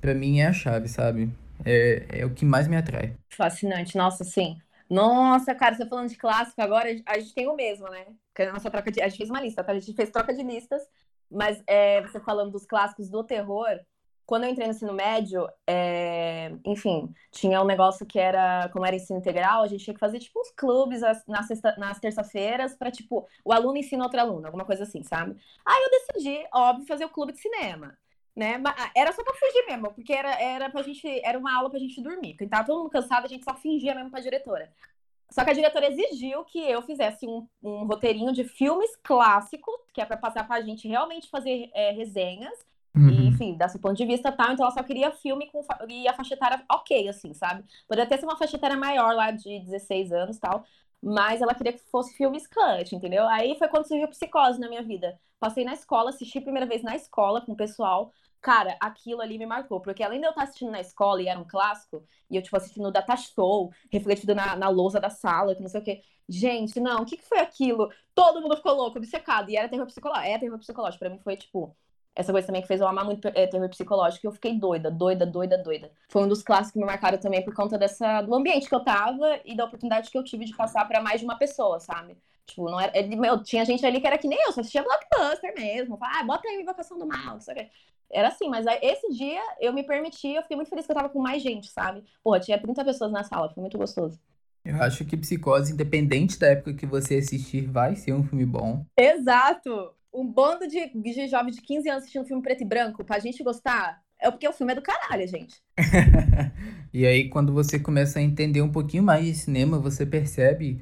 pra 0.00 0.14
mim 0.14 0.40
é 0.40 0.46
a 0.46 0.52
chave, 0.52 0.88
sabe? 0.88 1.30
É, 1.64 2.20
é 2.20 2.26
o 2.26 2.30
que 2.30 2.44
mais 2.44 2.66
me 2.68 2.76
atrai. 2.76 3.14
Fascinante, 3.30 3.96
nossa, 3.96 4.24
sim. 4.24 4.56
Nossa, 4.88 5.54
cara, 5.54 5.74
você 5.74 5.86
falando 5.86 6.08
de 6.08 6.16
clássico 6.16 6.60
agora, 6.60 6.88
a 7.06 7.18
gente 7.18 7.34
tem 7.34 7.48
o 7.48 7.56
mesmo, 7.56 7.88
né? 7.88 8.06
Porque 8.28 8.42
a 8.42 8.52
nossa 8.52 8.70
troca 8.70 8.90
de. 8.90 9.00
A 9.00 9.08
gente 9.08 9.18
fez 9.18 9.30
uma 9.30 9.40
lista, 9.40 9.64
tá? 9.64 9.72
A 9.72 9.78
gente 9.78 9.94
fez 9.94 10.10
troca 10.10 10.32
de 10.34 10.42
listas, 10.42 10.82
mas 11.30 11.62
é, 11.66 12.02
você 12.02 12.20
falando 12.20 12.52
dos 12.52 12.66
clássicos 12.66 13.08
do 13.08 13.24
terror, 13.24 13.80
quando 14.26 14.44
eu 14.44 14.50
entrei 14.50 14.66
no 14.66 14.72
ensino 14.72 14.92
médio, 14.92 15.48
é, 15.66 16.52
enfim, 16.64 17.12
tinha 17.30 17.60
um 17.60 17.64
negócio 17.64 18.06
que 18.06 18.18
era, 18.18 18.68
como 18.72 18.84
era 18.86 18.96
ensino 18.96 19.18
integral, 19.18 19.62
a 19.62 19.66
gente 19.66 19.84
tinha 19.84 19.94
que 19.94 20.00
fazer, 20.00 20.18
tipo, 20.18 20.40
uns 20.40 20.50
clubes 20.50 21.02
as- 21.02 21.24
nas, 21.26 21.46
sexta- 21.46 21.76
nas 21.76 21.98
terça-feiras 22.00 22.74
pra, 22.76 22.90
tipo, 22.90 23.26
o 23.44 23.52
aluno 23.52 23.76
ensina 23.78 24.04
outro 24.04 24.20
aluno, 24.20 24.46
alguma 24.46 24.64
coisa 24.64 24.84
assim, 24.84 25.02
sabe? 25.02 25.36
Aí 25.64 25.82
eu 25.84 25.90
decidi, 25.90 26.46
óbvio, 26.52 26.86
fazer 26.86 27.04
o 27.04 27.10
clube 27.10 27.32
de 27.32 27.40
cinema. 27.40 27.96
Né? 28.36 28.58
Mas, 28.58 28.74
ah, 28.76 28.90
Era 28.96 29.12
só 29.12 29.22
pra 29.22 29.32
fugir 29.34 29.64
mesmo, 29.66 29.92
porque 29.94 30.12
era, 30.12 30.40
era 30.42 30.68
pra 30.68 30.82
gente, 30.82 31.06
era 31.24 31.38
uma 31.38 31.54
aula 31.56 31.70
pra 31.70 31.78
gente 31.78 32.00
dormir. 32.02 32.32
Porque 32.32 32.48
tava 32.48 32.66
todo 32.66 32.78
mundo 32.78 32.90
cansado, 32.90 33.24
a 33.26 33.28
gente 33.28 33.44
só 33.44 33.54
fingia 33.54 33.94
mesmo 33.94 34.10
pra 34.10 34.18
diretora. 34.20 34.72
Só 35.30 35.44
que 35.44 35.50
a 35.50 35.54
diretora 35.54 35.86
exigiu 35.86 36.44
que 36.44 36.58
eu 36.60 36.82
fizesse 36.82 37.26
um, 37.26 37.48
um 37.62 37.84
roteirinho 37.86 38.32
de 38.32 38.44
filmes 38.44 38.94
clássicos, 39.02 39.74
que 39.92 40.00
é 40.00 40.04
pra 40.04 40.16
passar 40.16 40.46
pra 40.46 40.60
gente 40.62 40.86
realmente 40.88 41.28
fazer 41.28 41.70
é, 41.74 41.90
resenhas, 41.92 42.54
e, 43.06 43.26
Uhum. 43.26 43.28
enfim, 43.28 43.56
dar 43.56 43.68
seu 43.68 43.80
ponto 43.80 43.96
de 43.96 44.06
vista 44.06 44.28
e 44.30 44.32
tal. 44.32 44.52
Então 44.52 44.64
ela 44.64 44.74
só 44.74 44.82
queria 44.82 45.10
filme 45.12 45.46
com 45.50 45.62
fa- 45.62 45.78
e 45.88 46.08
a 46.08 46.14
faixa 46.14 46.34
etária 46.34 46.64
ok, 46.70 47.08
assim, 47.08 47.34
sabe? 47.34 47.64
Poderia 47.86 48.04
até 48.04 48.16
ser 48.16 48.24
uma 48.26 48.36
faixa 48.36 48.56
etária 48.56 48.76
maior 48.76 49.14
lá 49.14 49.30
de 49.30 49.60
16 49.60 50.12
anos 50.12 50.36
e 50.36 50.40
tal. 50.40 50.64
Mas 51.02 51.42
ela 51.42 51.54
queria 51.54 51.72
que 51.72 51.80
fosse 51.90 52.14
filmes 52.16 52.46
cut, 52.46 52.94
entendeu? 52.94 53.26
Aí 53.28 53.56
foi 53.58 53.68
quando 53.68 53.86
surgiu 53.86 54.08
Psicose 54.08 54.58
na 54.58 54.68
minha 54.68 54.82
vida. 54.82 55.18
Passei 55.38 55.64
na 55.64 55.74
escola, 55.74 56.10
assisti 56.10 56.38
a 56.38 56.42
primeira 56.42 56.66
vez 56.66 56.82
na 56.82 56.96
escola 56.96 57.40
com 57.42 57.52
o 57.52 57.56
pessoal. 57.56 58.10
Cara, 58.40 58.76
aquilo 58.80 59.20
ali 59.20 59.38
me 59.38 59.46
marcou, 59.46 59.80
porque 59.80 60.02
além 60.02 60.20
de 60.20 60.26
eu 60.26 60.30
estar 60.30 60.42
assistindo 60.44 60.70
na 60.70 60.80
escola 60.80 61.20
e 61.22 61.28
era 61.28 61.38
um 61.40 61.44
clássico, 61.46 62.04
e 62.30 62.36
eu, 62.36 62.42
tipo, 62.42 62.56
assistindo 62.56 62.86
o 62.88 62.90
Data 62.90 63.16
Show, 63.16 63.70
refletido 63.90 64.34
na, 64.34 64.54
na 64.56 64.68
lousa 64.68 65.00
da 65.00 65.10
sala, 65.10 65.54
que 65.54 65.62
não 65.62 65.68
sei 65.68 65.80
o 65.80 65.84
quê. 65.84 66.02
Gente, 66.28 66.78
não, 66.80 67.02
o 67.02 67.06
que, 67.06 67.16
que 67.18 67.24
foi 67.24 67.38
aquilo? 67.40 67.90
Todo 68.14 68.40
mundo 68.40 68.56
ficou 68.56 68.72
louco, 68.74 68.98
obcecado. 68.98 69.50
E 69.50 69.56
era 69.56 69.68
terror 69.68 69.86
psicológico. 69.86 70.26
É 70.26 70.38
terror 70.38 70.58
psicológico. 70.58 70.98
Pra 71.00 71.10
mim 71.10 71.18
foi, 71.18 71.36
tipo, 71.36 71.74
essa 72.14 72.32
coisa 72.32 72.46
também 72.46 72.62
que 72.62 72.68
fez 72.68 72.80
eu 72.80 72.86
amar 72.88 73.04
muito 73.04 73.26
é, 73.28 73.46
terror 73.46 73.68
psicológico. 73.68 74.26
E 74.26 74.28
eu 74.28 74.32
fiquei 74.32 74.58
doida, 74.58 74.90
doida, 74.90 75.26
doida, 75.26 75.58
doida. 75.58 75.90
Foi 76.08 76.22
um 76.22 76.28
dos 76.28 76.42
clássicos 76.42 76.72
que 76.72 76.78
me 76.78 76.84
marcaram 76.84 77.18
também 77.18 77.44
por 77.44 77.54
conta 77.54 77.76
dessa, 77.76 78.22
do 78.22 78.34
ambiente 78.34 78.68
que 78.68 78.74
eu 78.74 78.80
tava 78.84 79.40
e 79.44 79.56
da 79.56 79.64
oportunidade 79.64 80.10
que 80.10 80.16
eu 80.18 80.22
tive 80.24 80.44
de 80.44 80.56
passar 80.56 80.86
pra 80.86 81.00
mais 81.00 81.20
de 81.20 81.26
uma 81.26 81.36
pessoa, 81.36 81.80
sabe? 81.80 82.16
Tipo, 82.46 82.70
não 82.70 82.78
era. 82.80 82.96
ele- 82.96 83.16
meu, 83.16 83.42
tinha 83.42 83.64
gente 83.64 83.84
ali 83.84 84.00
que 84.00 84.06
era 84.06 84.18
que 84.18 84.28
nem 84.28 84.38
eu, 84.46 84.52
só 84.52 84.60
assistia 84.60 84.82
blockbuster 84.82 85.54
mesmo. 85.56 85.96
Falava, 85.96 86.20
ah, 86.20 86.24
bota 86.24 86.48
aí 86.48 86.60
Invocação 86.60 86.98
do 86.98 87.06
Mal, 87.06 87.40
sabe? 87.40 87.68
Era 88.12 88.28
assim, 88.28 88.48
mas 88.48 88.66
aí, 88.66 88.78
esse 88.82 89.10
dia 89.12 89.40
eu 89.60 89.72
me 89.72 89.82
permiti, 89.82 90.28
eu 90.34 90.42
fiquei 90.42 90.56
muito 90.56 90.68
feliz 90.68 90.86
que 90.86 90.92
eu 90.92 90.96
tava 90.96 91.08
com 91.08 91.20
mais 91.20 91.42
gente, 91.42 91.68
sabe? 91.68 92.04
Porra, 92.22 92.38
tinha 92.38 92.60
30 92.60 92.84
pessoas 92.84 93.10
na 93.10 93.24
sala, 93.24 93.48
foi 93.52 93.60
muito 93.60 93.76
gostoso. 93.78 94.20
Eu 94.64 94.80
acho 94.82 95.04
que 95.04 95.16
Psicose, 95.16 95.72
independente 95.72 96.38
da 96.38 96.48
época 96.48 96.74
que 96.74 96.86
você 96.86 97.16
assistir, 97.16 97.66
vai 97.66 97.96
ser 97.96 98.12
um 98.14 98.22
filme 98.22 98.46
bom. 98.46 98.84
Exato! 98.96 99.94
Um 100.14 100.26
bando 100.26 100.68
de, 100.68 100.90
de 100.94 101.26
jovens 101.26 101.56
de 101.56 101.62
15 101.62 101.88
anos 101.88 102.02
assistindo 102.02 102.24
filme 102.24 102.42
preto 102.42 102.62
e 102.62 102.66
branco, 102.66 103.04
pra 103.04 103.18
gente 103.18 103.42
gostar, 103.42 104.00
é 104.20 104.30
porque 104.30 104.48
o 104.48 104.52
filme 104.52 104.72
é 104.72 104.76
do 104.76 104.82
caralho, 104.82 105.26
gente. 105.26 105.56
E 106.94 107.04
aí, 107.04 107.28
quando 107.28 107.52
você 107.52 107.76
começa 107.76 108.20
a 108.20 108.22
entender 108.22 108.62
um 108.62 108.70
pouquinho 108.70 109.02
mais 109.02 109.26
de 109.26 109.34
cinema, 109.34 109.80
você 109.80 110.06
percebe 110.06 110.80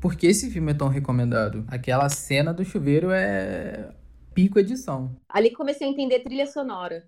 por 0.00 0.16
que 0.16 0.26
esse 0.26 0.50
filme 0.50 0.72
é 0.72 0.74
tão 0.74 0.88
recomendado. 0.88 1.64
Aquela 1.68 2.08
cena 2.08 2.52
do 2.52 2.64
chuveiro 2.64 3.12
é 3.12 3.94
pico 4.34 4.58
edição. 4.58 5.14
Ali 5.28 5.52
comecei 5.52 5.86
a 5.86 5.90
entender 5.90 6.18
trilha 6.18 6.48
sonora. 6.48 7.04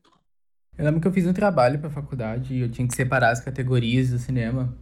Eu 0.78 0.84
lembro 0.84 1.00
que 1.00 1.08
eu 1.08 1.12
fiz 1.12 1.26
um 1.26 1.32
trabalho 1.32 1.80
pra 1.80 1.90
faculdade 1.90 2.54
e 2.54 2.60
eu 2.60 2.70
tinha 2.70 2.86
que 2.86 2.94
separar 2.94 3.30
as 3.30 3.40
categorias 3.40 4.10
do 4.10 4.20
cinema. 4.20 4.72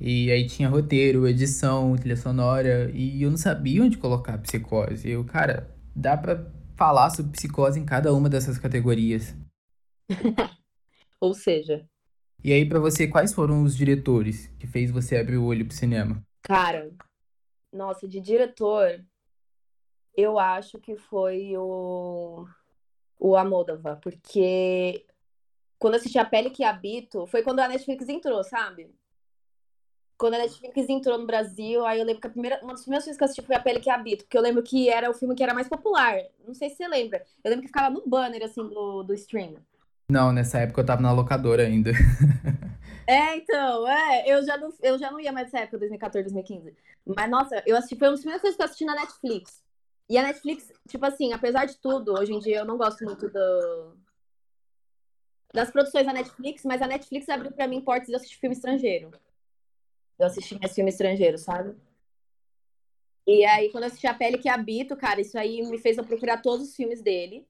E 0.00 0.30
aí 0.30 0.46
tinha 0.46 0.68
roteiro, 0.68 1.26
edição, 1.26 1.96
trilha 1.96 2.16
sonora, 2.16 2.90
e 2.94 3.20
eu 3.22 3.30
não 3.30 3.36
sabia 3.36 3.82
onde 3.82 3.98
colocar 3.98 4.38
psicose. 4.38 5.10
Eu, 5.10 5.24
cara, 5.24 5.75
dá 5.96 6.16
pra 6.16 6.46
falar 6.76 7.10
sobre 7.10 7.32
psicose 7.32 7.80
em 7.80 7.86
cada 7.86 8.12
uma 8.14 8.28
dessas 8.28 8.58
categorias. 8.58 9.34
Ou 11.20 11.34
seja, 11.34 11.88
E 12.42 12.52
aí, 12.52 12.66
pra 12.68 12.78
você, 12.78 13.06
quais 13.08 13.32
foram 13.34 13.62
os 13.62 13.76
diretores 13.76 14.46
que 14.58 14.66
fez 14.66 14.90
você 14.90 15.16
abrir 15.18 15.36
o 15.36 15.44
olho 15.44 15.66
pro 15.66 15.76
cinema? 15.76 16.24
Cara, 16.42 16.94
nossa, 17.72 18.08
de 18.08 18.20
diretor, 18.20 19.04
eu 20.14 20.38
acho 20.38 20.78
que 20.80 20.96
foi 20.96 21.56
o, 21.56 22.46
o 23.18 23.36
Amodova, 23.36 23.96
porque 24.02 25.06
quando 25.78 25.96
assisti 25.96 26.18
A 26.18 26.24
Pele 26.24 26.50
que 26.50 26.64
Habito, 26.64 27.26
foi 27.26 27.42
quando 27.42 27.60
a 27.60 27.68
Netflix 27.68 28.08
entrou, 28.08 28.42
sabe? 28.44 28.94
Quando 30.18 30.34
a 30.34 30.38
Netflix 30.38 30.88
entrou 30.88 31.18
no 31.18 31.26
Brasil, 31.26 31.84
aí 31.84 31.98
eu 31.98 32.04
lembro 32.04 32.20
que 32.20 32.26
a 32.26 32.30
primeira, 32.30 32.58
uma 32.62 32.72
das 32.72 32.82
primeiras 32.82 33.04
filmes 33.04 33.18
que 33.18 33.22
eu 33.22 33.26
assisti 33.26 33.42
foi 33.42 33.54
A 33.54 33.60
Pele 33.60 33.80
que 33.80 33.90
Habito, 33.90 34.24
porque 34.24 34.38
eu 34.38 34.42
lembro 34.42 34.62
que 34.62 34.88
era 34.88 35.10
o 35.10 35.14
filme 35.14 35.34
que 35.34 35.42
era 35.42 35.52
mais 35.52 35.68
popular. 35.68 36.18
Não 36.46 36.54
sei 36.54 36.70
se 36.70 36.76
você 36.76 36.88
lembra. 36.88 37.22
Eu 37.44 37.50
lembro 37.50 37.62
que 37.62 37.68
ficava 37.68 37.90
no 37.90 38.02
banner, 38.06 38.42
assim, 38.42 38.66
do, 38.66 39.02
do 39.02 39.14
stream. 39.14 39.56
Não, 40.10 40.32
nessa 40.32 40.60
época 40.60 40.80
eu 40.80 40.86
tava 40.86 41.02
na 41.02 41.12
locadora 41.12 41.64
ainda. 41.64 41.92
É, 43.08 43.36
então, 43.36 43.86
é, 43.86 44.24
eu 44.26 44.44
já 44.44 44.56
não, 44.56 44.68
eu 44.82 44.98
já 44.98 45.12
não 45.12 45.20
ia 45.20 45.30
mais 45.30 45.46
nessa 45.46 45.60
época, 45.60 45.78
2014, 45.78 46.24
2015. 46.24 46.76
Mas, 47.16 47.30
nossa, 47.30 47.62
eu 47.64 47.76
assisti, 47.76 47.94
foi 47.94 48.08
uma 48.08 48.14
das 48.14 48.20
primeiras 48.20 48.42
coisas 48.42 48.56
que 48.56 48.62
eu 48.62 48.66
assisti 48.66 48.84
na 48.84 48.96
Netflix. 48.96 49.62
E 50.08 50.18
a 50.18 50.24
Netflix, 50.24 50.72
tipo 50.88 51.06
assim, 51.06 51.32
apesar 51.32 51.66
de 51.66 51.76
tudo, 51.78 52.18
hoje 52.18 52.32
em 52.32 52.40
dia 52.40 52.58
eu 52.58 52.64
não 52.64 52.76
gosto 52.76 53.04
muito 53.04 53.28
do, 53.28 53.96
das 55.54 55.70
produções 55.70 56.04
da 56.04 56.12
Netflix, 56.12 56.64
mas 56.64 56.82
a 56.82 56.86
Netflix 56.86 57.28
abriu 57.28 57.52
pra 57.52 57.68
mim 57.68 57.80
portas 57.80 58.08
de 58.08 58.14
assistir 58.14 58.38
filme 58.38 58.54
estrangeiro. 58.54 59.10
Eu 60.18 60.26
assisti 60.26 60.58
mais 60.58 60.74
filme 60.74 60.90
estrangeiro, 60.90 61.38
sabe? 61.38 61.76
E 63.26 63.44
aí, 63.44 63.70
quando 63.70 63.84
eu 63.84 63.88
assisti 63.88 64.06
A 64.06 64.14
Pele 64.14 64.38
que 64.38 64.48
Habito, 64.48 64.96
cara, 64.96 65.20
isso 65.20 65.38
aí 65.38 65.60
me 65.68 65.78
fez 65.78 65.98
eu 65.98 66.04
procurar 66.04 66.40
todos 66.40 66.68
os 66.68 66.76
filmes 66.76 67.02
dele. 67.02 67.46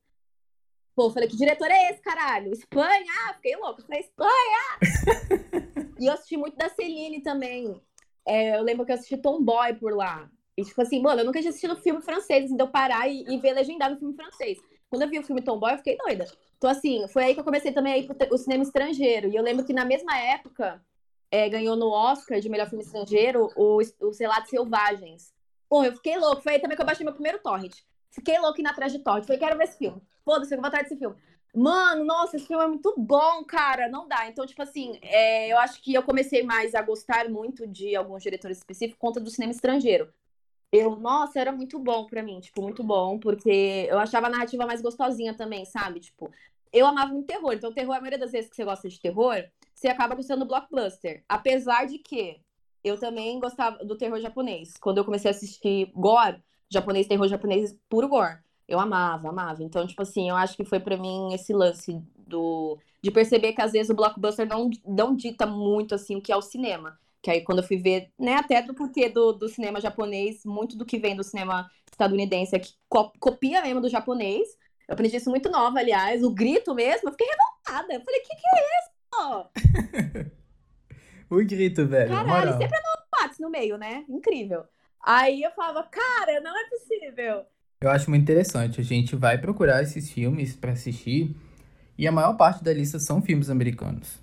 Pô, 0.95 1.11
falei, 1.11 1.29
que 1.29 1.37
diretor 1.37 1.71
é 1.71 1.91
esse, 1.91 2.01
caralho? 2.01 2.51
Espanha? 2.51 3.05
Ah, 3.29 3.35
fiquei 3.35 3.55
louco. 3.57 3.83
Falei, 3.83 4.01
Espanha! 4.01 4.33
e 6.01 6.07
eu 6.07 6.15
assisti 6.15 6.39
muito 6.39 6.57
da 6.57 6.71
Celine 6.71 7.21
também. 7.23 7.79
É, 8.27 8.57
eu 8.57 8.63
lembro 8.63 8.87
que 8.87 8.93
eu 8.93 8.97
assisti 8.97 9.19
Tomboy 9.19 9.75
por 9.75 9.95
lá. 9.95 10.31
E, 10.57 10.65
tipo 10.65 10.81
assim, 10.81 11.03
mano, 11.03 11.21
eu 11.21 11.27
nunca 11.27 11.39
tinha 11.39 11.51
assistido 11.51 11.77
filme 11.77 12.01
francês, 12.01 12.51
de 12.51 12.59
eu 12.59 12.69
parar 12.69 13.07
e, 13.07 13.25
e 13.29 13.39
ver 13.39 13.53
legendado 13.53 13.95
o 13.95 13.99
filme 13.99 14.15
francês. 14.15 14.59
Quando 14.89 15.03
eu 15.03 15.11
vi 15.11 15.19
o 15.19 15.23
filme 15.23 15.43
Tomboy, 15.43 15.75
eu 15.75 15.79
fiquei 15.79 15.99
doida. 15.99 16.25
Então, 16.57 16.71
assim, 16.71 17.07
foi 17.09 17.25
aí 17.25 17.35
que 17.35 17.41
eu 17.41 17.45
comecei 17.45 17.73
também 17.73 17.93
a 17.93 17.99
ir 17.99 18.07
pro 18.07 18.39
cinema 18.39 18.63
estrangeiro. 18.63 19.29
E 19.29 19.37
eu 19.37 19.43
lembro 19.43 19.67
que 19.67 19.75
na 19.75 19.85
mesma 19.85 20.19
época, 20.19 20.83
é, 21.31 21.49
ganhou 21.49 21.77
no 21.77 21.89
Oscar 21.91 22.41
de 22.41 22.49
melhor 22.49 22.69
filme 22.69 22.85
estrangeiro 22.85 23.51
os, 23.57 23.95
os 24.01 24.19
Relatos 24.19 24.51
Selvagens. 24.51 25.35
Pô, 25.69 25.85
eu 25.85 25.93
fiquei 25.93 26.17
louco. 26.17 26.43
Foi 26.43 26.55
aí 26.55 26.59
também 26.61 26.77
que 26.77 26.83
eu 26.83 26.87
baixei 26.87 27.05
meu 27.05 27.13
primeiro 27.13 27.39
torrent. 27.39 27.75
Fiquei 28.11 28.39
louco 28.39 28.63
na 28.63 28.71
atrás 28.71 28.93
de 28.93 29.01
torrent. 29.01 29.25
Falei, 29.25 29.39
quero 29.39 29.59
ver 29.59 29.65
esse 29.65 29.79
filme. 29.79 30.01
Foda-se, 30.25 30.55
eu 30.55 30.59
vou 30.59 30.67
atrás 30.67 30.89
desse 30.89 30.99
filme. 30.99 31.17
Mano, 31.55 32.05
nossa, 32.05 32.37
esse 32.37 32.47
filme 32.47 32.63
é 32.63 32.69
muito 32.69 32.95
bom, 32.97 33.45
cara. 33.45 33.89
Não 33.89 34.07
dá. 34.07 34.29
Então, 34.29 34.47
tipo 34.47 34.63
assim, 34.63 34.99
é, 35.03 35.53
eu 35.53 35.59
acho 35.59 35.83
que 35.83 35.95
eu 35.95 36.03
comecei 36.03 36.43
mais 36.43 36.75
a 36.75 36.83
gostar 36.83 37.29
muito 37.29 37.67
de 37.67 37.97
alguns 37.97 38.23
diretores 38.23 38.59
específicos 38.59 39.01
conta 39.01 39.21
do 39.21 39.31
cinema 39.31 39.53
estrangeiro. 39.53 40.13
Eu, 40.71 40.97
nossa, 40.97 41.41
era 41.41 41.53
muito 41.53 41.79
bom 41.79 42.07
pra 42.07 42.23
mim, 42.23 42.41
tipo, 42.41 42.61
muito 42.61 42.83
bom, 42.83 43.19
porque 43.19 43.87
eu 43.89 43.99
achava 43.99 44.27
a 44.27 44.31
narrativa 44.31 44.67
mais 44.67 44.83
gostosinha 44.83 45.33
também, 45.33 45.65
sabe? 45.65 46.01
Tipo, 46.01 46.31
eu 46.73 46.87
amava 46.87 47.13
muito 47.13 47.27
terror. 47.27 47.53
Então, 47.55 47.73
terror, 47.73 47.95
a 47.95 48.01
maioria 48.01 48.19
das 48.19 48.33
vezes 48.33 48.51
que 48.51 48.57
você 48.57 48.65
gosta 48.65 48.89
de 48.89 49.01
terror, 49.01 49.43
você 49.77 49.89
acaba 49.89 50.15
gostando 50.15 50.45
do 50.45 50.49
blockbuster. 50.49 51.23
Apesar 51.29 51.87
de 51.87 51.99
que 51.99 52.41
eu 52.83 52.99
também 52.99 53.39
gostava 53.39 53.85
do 53.85 53.97
terror 53.97 54.19
japonês. 54.21 54.75
Quando 54.81 54.99
eu 54.99 55.05
comecei 55.05 55.31
a 55.31 55.35
assistir 55.35 55.93
gore, 55.95 56.43
japonês, 56.71 57.07
terror 57.07 57.29
japonês, 57.29 57.77
puro 57.89 58.09
gore. 58.09 58.39
Eu 58.67 58.81
amava, 58.81 59.29
amava. 59.29 59.63
Então, 59.63 59.87
tipo 59.87 60.03
assim, 60.03 60.29
eu 60.31 60.35
acho 60.35 60.57
que 60.57 60.65
foi 60.65 60.81
para 60.81 60.97
mim 60.97 61.33
esse 61.35 61.53
lance 61.53 62.03
do 62.17 62.79
de 63.03 63.11
perceber 63.11 63.53
que 63.53 63.63
às 63.63 63.73
vezes 63.73 63.91
o 63.91 63.95
blockbuster 63.95 64.49
não, 64.49 64.69
não 64.85 65.15
dita 65.15 65.47
muito 65.47 65.95
assim 65.95 66.17
o 66.17 66.23
que 66.23 66.33
é 66.33 66.37
o 66.37 66.43
cinema. 66.43 66.99
Que 67.23 67.31
aí 67.31 67.43
quando 67.43 67.59
eu 67.59 67.65
fui 67.65 67.77
ver, 67.77 68.11
né, 68.19 68.35
até 68.35 68.63
do 68.63 68.75
porquê 68.75 69.09
do, 69.09 69.33
do 69.33 69.49
cinema 69.49 69.81
japonês, 69.81 70.45
muito 70.45 70.77
do 70.77 70.85
que 70.85 70.99
vem 70.99 71.15
do 71.15 71.23
cinema 71.23 71.71
estadunidense 71.91 72.57
é 72.57 72.59
que 72.59 72.73
co 72.89 73.13
copia 73.21 73.63
mesmo 73.63 73.81
do 73.81 73.89
japonês. 73.89 74.49
Eu 74.89 74.95
aprendi 74.95 75.17
isso 75.17 75.31
muito 75.31 75.51
nova, 75.51 75.79
aliás. 75.79 76.23
O 76.23 76.31
grito 76.31 76.75
mesmo, 76.75 77.09
eu 77.09 77.13
fiquei 77.13 77.27
revoltada. 77.27 77.95
Eu 77.95 78.01
falei, 78.01 78.21
o 78.21 78.23
que, 78.23 78.37
que 78.37 78.47
é 78.47 78.81
isso? 78.81 78.96
O 81.31 81.37
grito, 81.45 81.87
velho. 81.87 82.11
Caralho, 82.11 82.53
sempre 82.53 82.77
é 82.77 82.81
no 82.81 82.97
no 83.41 83.51
meio, 83.51 83.77
né? 83.77 84.05
Incrível. 84.09 84.65
Aí 85.05 85.43
eu 85.43 85.51
falava, 85.53 85.83
cara, 85.85 86.41
não 86.41 86.57
é 86.57 86.69
possível. 86.69 87.45
Eu 87.81 87.91
acho 87.91 88.11
muito 88.11 88.23
interessante. 88.23 88.81
A 88.81 88.85
gente 88.85 89.15
vai 89.15 89.39
procurar 89.39 89.83
esses 89.83 90.11
filmes 90.11 90.57
para 90.57 90.73
assistir 90.73 91.37
e 91.99 92.07
a 92.07 92.13
maior 92.13 92.35
parte 92.37 92.63
da 92.65 92.73
lista 92.73 92.99
são 92.99 93.23
filmes 93.23 93.51
americanos. 93.51 94.19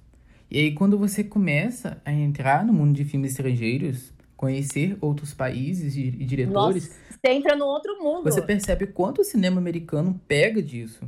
E 0.49 0.60
aí, 0.60 0.73
quando 0.73 0.97
você 0.99 1.23
começa 1.23 2.01
a 2.06 2.12
entrar 2.12 2.63
no 2.63 2.73
mundo 2.73 2.93
de 2.93 3.03
filmes 3.03 3.32
estrangeiros, 3.32 4.13
conhecer 4.38 4.97
outros 5.01 5.34
países 5.34 5.95
e 5.95 6.12
diretores. 6.12 6.89
Nossa, 6.89 6.99
você 7.10 7.32
entra 7.32 7.56
no 7.56 7.65
outro 7.65 7.97
mundo. 8.03 8.23
Você 8.23 8.41
percebe 8.41 8.88
quanto 8.88 9.21
o 9.21 9.23
cinema 9.23 9.58
americano 9.60 10.19
pega 10.27 10.62
disso. 10.62 11.08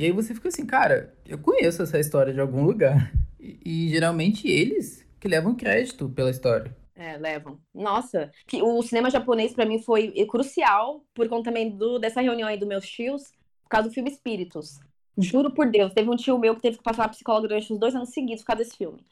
E 0.00 0.04
aí 0.04 0.12
você 0.12 0.32
fica 0.32 0.48
assim, 0.48 0.64
cara, 0.64 1.14
eu 1.28 1.36
conheço 1.36 1.82
essa 1.82 2.00
história 2.00 2.32
de 2.32 2.40
algum 2.40 2.64
lugar. 2.64 3.12
E, 3.38 3.60
e 3.66 3.88
geralmente 3.90 4.48
eles 4.48 5.06
que 5.20 5.28
levam 5.28 5.54
crédito 5.54 6.08
pela 6.08 6.30
história. 6.30 6.74
É, 6.94 7.18
levam. 7.18 7.60
Nossa, 7.74 8.30
que 8.46 8.62
o 8.62 8.82
cinema 8.82 9.10
japonês 9.10 9.52
para 9.52 9.66
mim 9.66 9.78
foi 9.78 10.10
crucial 10.24 11.04
por 11.12 11.28
conta 11.28 11.50
também 11.50 11.76
do, 11.76 11.98
dessa 11.98 12.22
reunião 12.22 12.48
aí 12.48 12.56
dos 12.56 12.66
meus 12.66 12.88
tios, 12.88 13.24
por 13.62 13.68
causa 13.68 13.90
do 13.90 13.94
filme 13.94 14.10
Espíritos. 14.10 14.80
Juro 15.18 15.50
por 15.50 15.70
Deus, 15.70 15.92
teve 15.92 16.08
um 16.08 16.16
tio 16.16 16.38
meu 16.38 16.56
que 16.56 16.62
teve 16.62 16.78
que 16.78 16.82
passar 16.82 17.02
na 17.02 17.08
psicóloga 17.10 17.48
durante 17.48 17.70
uns 17.70 17.78
dois 17.78 17.94
anos 17.94 18.08
seguidos 18.08 18.42
por 18.42 18.46
causa 18.46 18.64
desse 18.64 18.78
filme. 18.78 19.04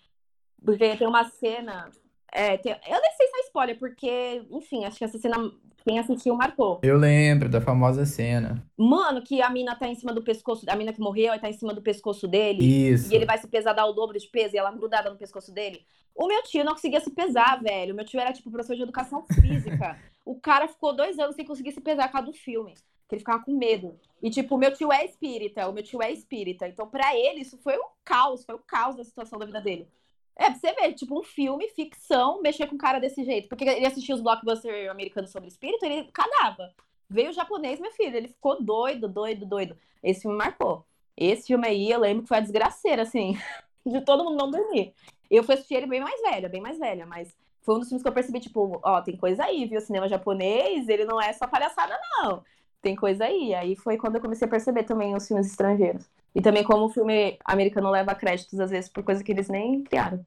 Porque 0.65 0.97
tem 0.97 1.07
uma 1.07 1.29
cena. 1.29 1.91
É, 2.33 2.57
tem, 2.59 2.73
eu 2.73 3.01
nem 3.01 3.13
sei 3.17 3.27
se 3.27 3.37
é 3.37 3.41
spoiler, 3.47 3.79
porque, 3.79 4.43
enfim, 4.51 4.85
acho 4.85 4.99
que 4.99 5.05
essa 5.05 5.19
cena 5.19 5.51
quem 5.89 5.99
assistiu 5.99 6.35
marcou. 6.35 6.81
Eu 6.83 6.99
lembro 6.99 7.49
da 7.49 7.61
famosa 7.61 8.05
cena. 8.05 8.63
Mano, 8.77 9.23
que 9.23 9.41
a 9.41 9.49
mina 9.49 9.75
tá 9.75 9.89
em 9.89 9.95
cima 9.95 10.13
do 10.13 10.23
pescoço, 10.23 10.67
a 10.69 10.77
mina 10.77 10.93
que 10.93 11.01
morreu, 11.01 11.39
tá 11.41 11.49
em 11.49 11.55
cima 11.55 11.73
do 11.73 11.81
pescoço 11.81 12.29
dele. 12.29 12.63
Isso. 12.63 13.11
E 13.11 13.17
ele 13.17 13.25
vai 13.25 13.39
se 13.39 13.49
pesar, 13.49 13.73
dar 13.73 13.87
o 13.87 13.93
dobro 13.93 14.19
de 14.19 14.29
peso, 14.29 14.55
e 14.55 14.59
ela 14.59 14.71
grudada 14.71 15.09
no 15.09 15.17
pescoço 15.17 15.51
dele. 15.51 15.87
O 16.15 16.27
meu 16.27 16.43
tio 16.43 16.65
não 16.65 16.73
conseguia 16.73 17.01
se 17.01 17.11
pesar, 17.11 17.63
velho. 17.63 17.95
O 17.95 17.97
meu 17.97 18.05
tio 18.05 18.21
era, 18.21 18.33
tipo, 18.33 18.51
professor 18.51 18.77
de 18.77 18.83
educação 18.83 19.25
física. 19.41 19.99
o 20.25 20.39
cara 20.39 20.69
ficou 20.69 20.95
dois 20.95 21.19
anos 21.19 21.37
sem 21.37 21.45
conseguir 21.45 21.73
se 21.73 21.81
pesar 21.81 22.09
por 22.09 22.15
causa 22.15 22.27
do 22.27 22.35
filme. 22.35 22.75
Que 23.09 23.15
ele 23.15 23.21
ficava 23.21 23.43
com 23.43 23.57
medo. 23.57 23.99
E, 24.23 24.29
tipo, 24.29 24.57
o 24.57 24.59
meu 24.59 24.73
tio 24.75 24.93
é 24.93 25.05
espírita, 25.05 25.67
o 25.69 25.73
meu 25.73 25.83
tio 25.83 26.03
é 26.03 26.13
espírita. 26.13 26.69
Então, 26.69 26.87
para 26.87 27.17
ele, 27.17 27.41
isso 27.41 27.57
foi 27.59 27.79
um 27.79 27.87
caos, 28.05 28.45
foi 28.45 28.55
o 28.55 28.59
um 28.59 28.63
caos 28.67 28.97
da 28.97 29.05
situação 29.05 29.39
da 29.39 29.47
vida 29.47 29.61
dele. 29.61 29.89
É, 30.39 30.51
pra 30.51 30.55
você 30.55 30.73
ver, 30.73 30.93
tipo, 30.95 31.19
um 31.19 31.25
filme, 31.25 31.69
ficção, 31.71 32.41
mexer 32.41 32.69
com 32.69 32.79
cara 32.79 33.01
desse 33.01 33.25
jeito. 33.25 33.49
Porque 33.49 33.65
ele 33.65 33.87
assistia 33.87 34.15
os 34.15 34.21
blockbusters 34.21 34.89
americanos 34.89 35.33
sobre 35.33 35.49
espírito, 35.49 35.85
ele 35.85 36.05
cagava. 36.13 36.73
Veio 37.11 37.31
o 37.31 37.33
japonês, 37.33 37.81
meu 37.81 37.91
filho, 37.91 38.17
ele 38.17 38.29
ficou 38.29 38.63
doido, 38.63 39.09
doido, 39.09 39.45
doido. 39.45 39.77
Esse 40.03 40.23
filme 40.23 40.37
marcou. 40.37 40.87
Esse 41.17 41.49
filme 41.49 41.67
aí, 41.67 41.91
eu 41.91 41.99
lembro 41.99 42.23
que 42.23 42.29
foi 42.29 42.37
a 42.37 42.41
desgraceira, 42.41 43.03
assim, 43.03 43.37
de 43.85 44.01
todo 44.03 44.23
mundo 44.25 44.37
não 44.37 44.51
dormir. 44.51 44.95
Eu 45.29 45.43
fui 45.43 45.55
assistir 45.55 45.75
ele 45.75 45.87
bem 45.87 46.01
mais 46.01 46.21
velha, 46.21 46.49
bem 46.49 46.61
mais 46.61 46.79
velha, 46.79 47.05
mas 47.05 47.37
foi 47.63 47.75
um 47.75 47.79
dos 47.81 47.89
filmes 47.89 48.03
que 48.03 48.09
eu 48.09 48.15
percebi, 48.15 48.39
tipo, 48.39 48.81
ó, 48.83 49.03
tem 49.03 49.17
coisa 49.17 49.45
aí, 49.45 49.67
viu? 49.67 49.79
O 49.79 49.83
cinema 49.83 50.09
japonês, 50.09 50.89
ele 50.89 51.05
não 51.05 51.21
é 51.21 51.33
só 51.33 51.49
palhaçada, 51.49 51.99
não. 52.23 52.45
Tem 52.83 52.95
coisa 52.95 53.25
aí. 53.25 53.55
Aí 53.55 53.77
foi 53.77 53.97
quando 53.97 54.17
eu 54.17 54.21
comecei 54.21 54.47
a 54.47 54.51
perceber 54.51 54.85
também 54.85 55.15
os 55.15 55.27
filmes 55.27 55.47
estrangeiros. 55.47 56.05
E 56.35 56.41
também 56.41 56.63
como 56.63 56.85
o 56.85 56.91
filme 56.91 57.39
americano 57.45 57.91
leva 57.91 58.15
créditos, 58.15 58.61
às 58.61 58.71
vezes, 58.71 58.89
por 58.89 59.03
coisa 59.03 59.23
que 59.25 59.33
eles 59.33 59.49
nem 59.49 59.83
criaram. 59.83 60.25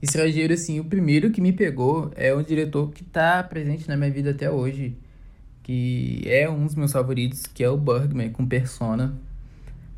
Estrangeiro, 0.00 0.52
assim, 0.52 0.80
o 0.80 0.84
primeiro 0.84 1.30
que 1.30 1.40
me 1.40 1.52
pegou 1.52 2.10
é 2.16 2.34
um 2.34 2.42
diretor 2.42 2.90
que 2.90 3.04
tá 3.04 3.42
presente 3.42 3.86
na 3.88 3.96
minha 3.96 4.10
vida 4.10 4.30
até 4.30 4.50
hoje. 4.50 4.96
Que 5.62 6.22
é 6.26 6.50
um 6.50 6.66
dos 6.66 6.74
meus 6.74 6.90
favoritos, 6.90 7.46
que 7.46 7.62
é 7.62 7.68
o 7.68 7.76
Bergman, 7.76 8.32
com 8.32 8.44
Persona. 8.44 9.16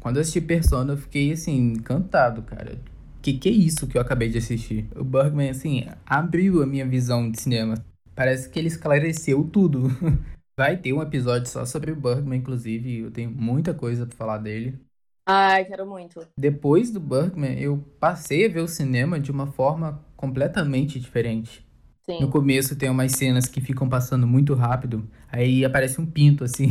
Quando 0.01 0.17
eu 0.17 0.21
assisti 0.21 0.43
Persona, 0.43 0.93
eu 0.93 0.99
fiquei, 0.99 1.33
assim, 1.33 1.57
encantado, 1.57 2.43
cara. 2.43 2.79
Que 3.23 3.33
que 3.39 3.49
é 3.49 3.53
isso 3.53 3.87
que 3.87 3.97
eu 3.97 4.03
acabei 4.03 4.29
de 4.29 4.37
assistir? 4.37 4.87
O 4.95 5.03
Bergman, 5.03 5.49
assim, 5.49 5.87
abriu 6.05 6.63
a 6.63 6.67
minha 6.67 6.85
visão 6.85 7.31
de 7.31 7.41
cinema. 7.41 7.83
Parece 8.15 8.51
que 8.51 8.59
ele 8.59 8.69
esclareceu 8.69 9.43
tudo. 9.45 9.89
Vai 10.57 10.77
ter 10.77 10.93
um 10.93 11.03
episódio 11.03 11.49
só 11.49 11.65
sobre 11.67 11.91
o 11.91 11.97
Bergman, 11.97 12.39
inclusive. 12.39 13.01
Eu 13.01 13.11
tenho 13.11 13.31
muita 13.31 13.75
coisa 13.75 14.07
pra 14.07 14.17
falar 14.17 14.39
dele. 14.39 14.79
Ai, 15.27 15.65
quero 15.65 15.87
muito. 15.87 16.27
Depois 16.39 16.91
do 16.93 17.01
Bergman, 17.01 17.59
eu 17.59 17.79
passei 17.99 18.47
a 18.47 18.49
ver 18.49 18.61
o 18.61 18.69
cinema 18.69 19.19
de 19.19 19.31
uma 19.31 19.47
forma 19.47 20.05
completamente 20.17 21.01
diferente. 21.01 21.67
Sim. 22.03 22.21
No 22.21 22.31
começo 22.31 22.79
tem 22.79 22.91
umas 22.91 23.13
cenas 23.13 23.47
que 23.47 23.61
ficam 23.61 23.89
passando 23.89 24.27
muito 24.27 24.55
rápido, 24.55 25.09
aí 25.33 25.65
aparece 25.65 26.01
um 26.01 26.07
pinto 26.07 26.45
assim. 26.45 26.69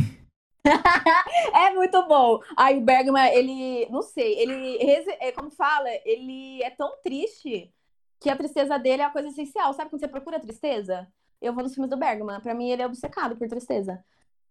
é 1.52 1.70
muito 1.74 2.06
bom. 2.06 2.40
Aí 2.56 2.78
o 2.78 2.80
Bergman, 2.80 3.34
ele, 3.34 3.88
não 3.90 4.00
sei, 4.00 4.38
ele, 4.38 4.78
é 5.20 5.32
como 5.32 5.50
fala, 5.50 5.88
ele 6.04 6.62
é 6.62 6.70
tão 6.70 6.96
triste 7.02 7.70
que 8.20 8.30
a 8.30 8.36
tristeza 8.36 8.78
dele 8.78 9.02
é 9.02 9.04
a 9.04 9.10
coisa 9.10 9.28
essencial. 9.28 9.74
Sabe 9.74 9.90
quando 9.90 10.00
você 10.00 10.08
procura 10.08 10.40
tristeza? 10.40 11.06
Eu 11.44 11.52
vou 11.52 11.62
nos 11.62 11.74
filmes 11.74 11.90
do 11.90 11.96
Bergman. 11.96 12.40
Pra 12.40 12.54
mim, 12.54 12.70
ele 12.70 12.82
é 12.82 12.86
obcecado 12.86 13.36
por 13.36 13.48
tristeza. 13.48 14.04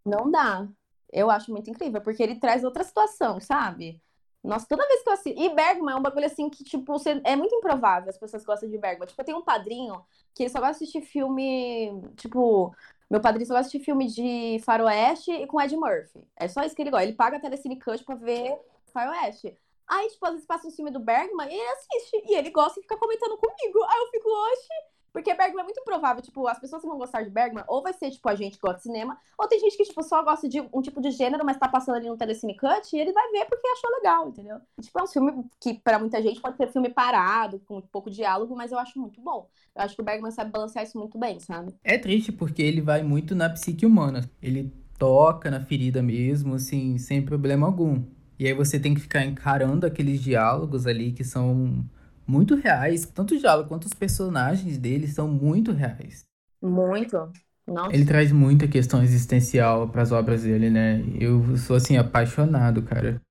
Não 0.05 0.29
dá. 0.29 0.67
Eu 1.11 1.29
acho 1.29 1.51
muito 1.51 1.69
incrível, 1.69 2.01
porque 2.01 2.23
ele 2.23 2.39
traz 2.39 2.63
outra 2.63 2.83
situação, 2.83 3.39
sabe? 3.39 4.01
Nossa, 4.43 4.67
toda 4.67 4.87
vez 4.87 5.01
que 5.01 5.09
eu 5.09 5.13
assisto. 5.13 5.41
E 5.41 5.49
Bergman 5.55 5.93
é 5.93 5.97
um 5.97 6.01
bagulho 6.01 6.25
assim 6.25 6.49
que, 6.49 6.63
tipo, 6.63 6.83
você... 6.91 7.21
é 7.23 7.35
muito 7.35 7.55
improvável 7.55 8.09
as 8.09 8.17
pessoas 8.17 8.43
gostam 8.43 8.69
de 8.69 8.77
Bergman. 8.77 9.07
Tipo, 9.07 9.21
eu 9.21 9.25
tenho 9.25 9.37
um 9.37 9.43
padrinho 9.43 10.03
que 10.35 10.43
ele 10.43 10.49
só 10.49 10.59
gosta 10.59 10.79
de 10.79 10.83
assistir 10.83 11.01
filme. 11.01 12.01
Tipo, 12.17 12.75
meu 13.09 13.21
padrinho 13.21 13.47
só 13.47 13.53
gosta 13.53 13.69
de 13.69 13.77
assistir 13.77 13.85
filme 13.85 14.07
de 14.07 14.59
Faroeste 14.65 15.31
e 15.31 15.47
com 15.47 15.61
Ed 15.61 15.75
Murphy. 15.77 16.19
É 16.35 16.47
só 16.47 16.63
isso 16.63 16.75
que 16.75 16.81
ele 16.81 16.91
gosta. 16.91 17.05
Ele 17.05 17.13
paga 17.13 17.37
a 17.37 17.39
Telecine 17.39 17.79
Cut 17.79 18.03
pra 18.03 18.15
ver 18.15 18.59
Faroeste. 18.93 19.57
Aí, 19.87 20.09
tipo, 20.09 20.25
às 20.25 20.31
vezes 20.33 20.47
passa 20.47 20.67
um 20.67 20.71
filme 20.71 20.91
do 20.91 20.99
Bergman 20.99 21.47
e 21.49 21.53
ele 21.53 21.69
assiste. 21.69 22.23
E 22.25 22.35
ele 22.35 22.49
gosta 22.49 22.79
e 22.79 22.83
fica 22.83 22.97
comentando 22.97 23.37
comigo. 23.37 23.83
Aí 23.83 23.99
eu 23.99 24.07
fico, 24.09 24.29
oxe. 24.29 24.92
Porque 25.13 25.33
Bergman 25.35 25.61
é 25.61 25.63
muito 25.63 25.79
improvável, 25.79 26.23
tipo, 26.23 26.47
as 26.47 26.59
pessoas 26.59 26.81
que 26.81 26.87
vão 26.87 26.97
gostar 26.97 27.21
de 27.21 27.29
Bergman, 27.29 27.63
ou 27.67 27.83
vai 27.83 27.93
ser, 27.93 28.09
tipo, 28.09 28.27
a 28.27 28.33
gente 28.33 28.55
que 28.57 28.61
gosta 28.61 28.77
de 28.77 28.83
cinema, 28.83 29.15
ou 29.37 29.47
tem 29.47 29.59
gente 29.59 29.77
que, 29.77 29.83
tipo, 29.83 30.01
só 30.01 30.23
gosta 30.23 30.49
de 30.49 30.59
um 30.59 30.81
tipo 30.81 30.99
de 30.99 31.11
gênero, 31.11 31.45
mas 31.45 31.57
tá 31.57 31.67
passando 31.67 31.95
ali 31.95 32.09
no 32.09 32.17
Telecine 32.17 32.57
Cut, 32.57 32.93
e 32.93 32.99
ele 32.99 33.13
vai 33.13 33.31
ver 33.31 33.45
porque 33.45 33.67
achou 33.67 33.91
legal, 33.91 34.27
entendeu? 34.27 34.57
Tipo, 34.81 34.99
é 34.99 35.03
um 35.03 35.07
filme 35.07 35.45
que, 35.61 35.75
para 35.75 35.99
muita 35.99 36.19
gente, 36.19 36.41
pode 36.41 36.57
ser 36.57 36.71
filme 36.71 36.89
parado, 36.89 37.61
com 37.67 37.79
pouco 37.79 38.09
diálogo, 38.09 38.55
mas 38.55 38.71
eu 38.71 38.79
acho 38.79 38.99
muito 38.99 39.21
bom. 39.21 39.47
Eu 39.75 39.83
acho 39.83 39.95
que 39.95 40.01
o 40.01 40.05
Bergman 40.05 40.31
sabe 40.31 40.51
balancear 40.51 40.83
isso 40.83 40.97
muito 40.97 41.17
bem, 41.17 41.39
sabe? 41.39 41.75
É 41.83 41.97
triste 41.97 42.31
porque 42.31 42.63
ele 42.63 42.81
vai 42.81 43.03
muito 43.03 43.35
na 43.35 43.49
psique 43.49 43.85
humana. 43.85 44.27
Ele 44.41 44.73
toca 44.97 45.51
na 45.51 45.59
ferida 45.59 46.01
mesmo, 46.01 46.55
assim, 46.55 46.97
sem 46.97 47.23
problema 47.23 47.67
algum. 47.67 48.03
E 48.39 48.47
aí 48.47 48.53
você 48.53 48.79
tem 48.79 48.93
que 48.93 49.01
ficar 49.01 49.23
encarando 49.23 49.85
aqueles 49.85 50.21
diálogos 50.21 50.87
ali 50.87 51.11
que 51.11 51.23
são 51.23 51.85
muito 52.27 52.55
reais. 52.55 53.05
Tanto 53.05 53.35
o 53.35 53.39
diálogo 53.39 53.69
quanto 53.69 53.85
os 53.85 53.93
personagens 53.93 54.77
dele 54.77 55.07
são 55.07 55.27
muito 55.27 55.71
reais. 55.71 56.25
Muito. 56.61 57.31
Nossa. 57.65 57.95
Ele 57.95 58.05
traz 58.05 58.31
muita 58.31 58.67
questão 58.67 59.01
existencial 59.01 59.87
para 59.87 60.01
as 60.01 60.11
obras 60.11 60.43
dele, 60.43 60.69
né? 60.69 61.01
Eu 61.19 61.57
sou 61.57 61.75
assim 61.75 61.97
apaixonado, 61.97 62.83
cara. 62.83 63.21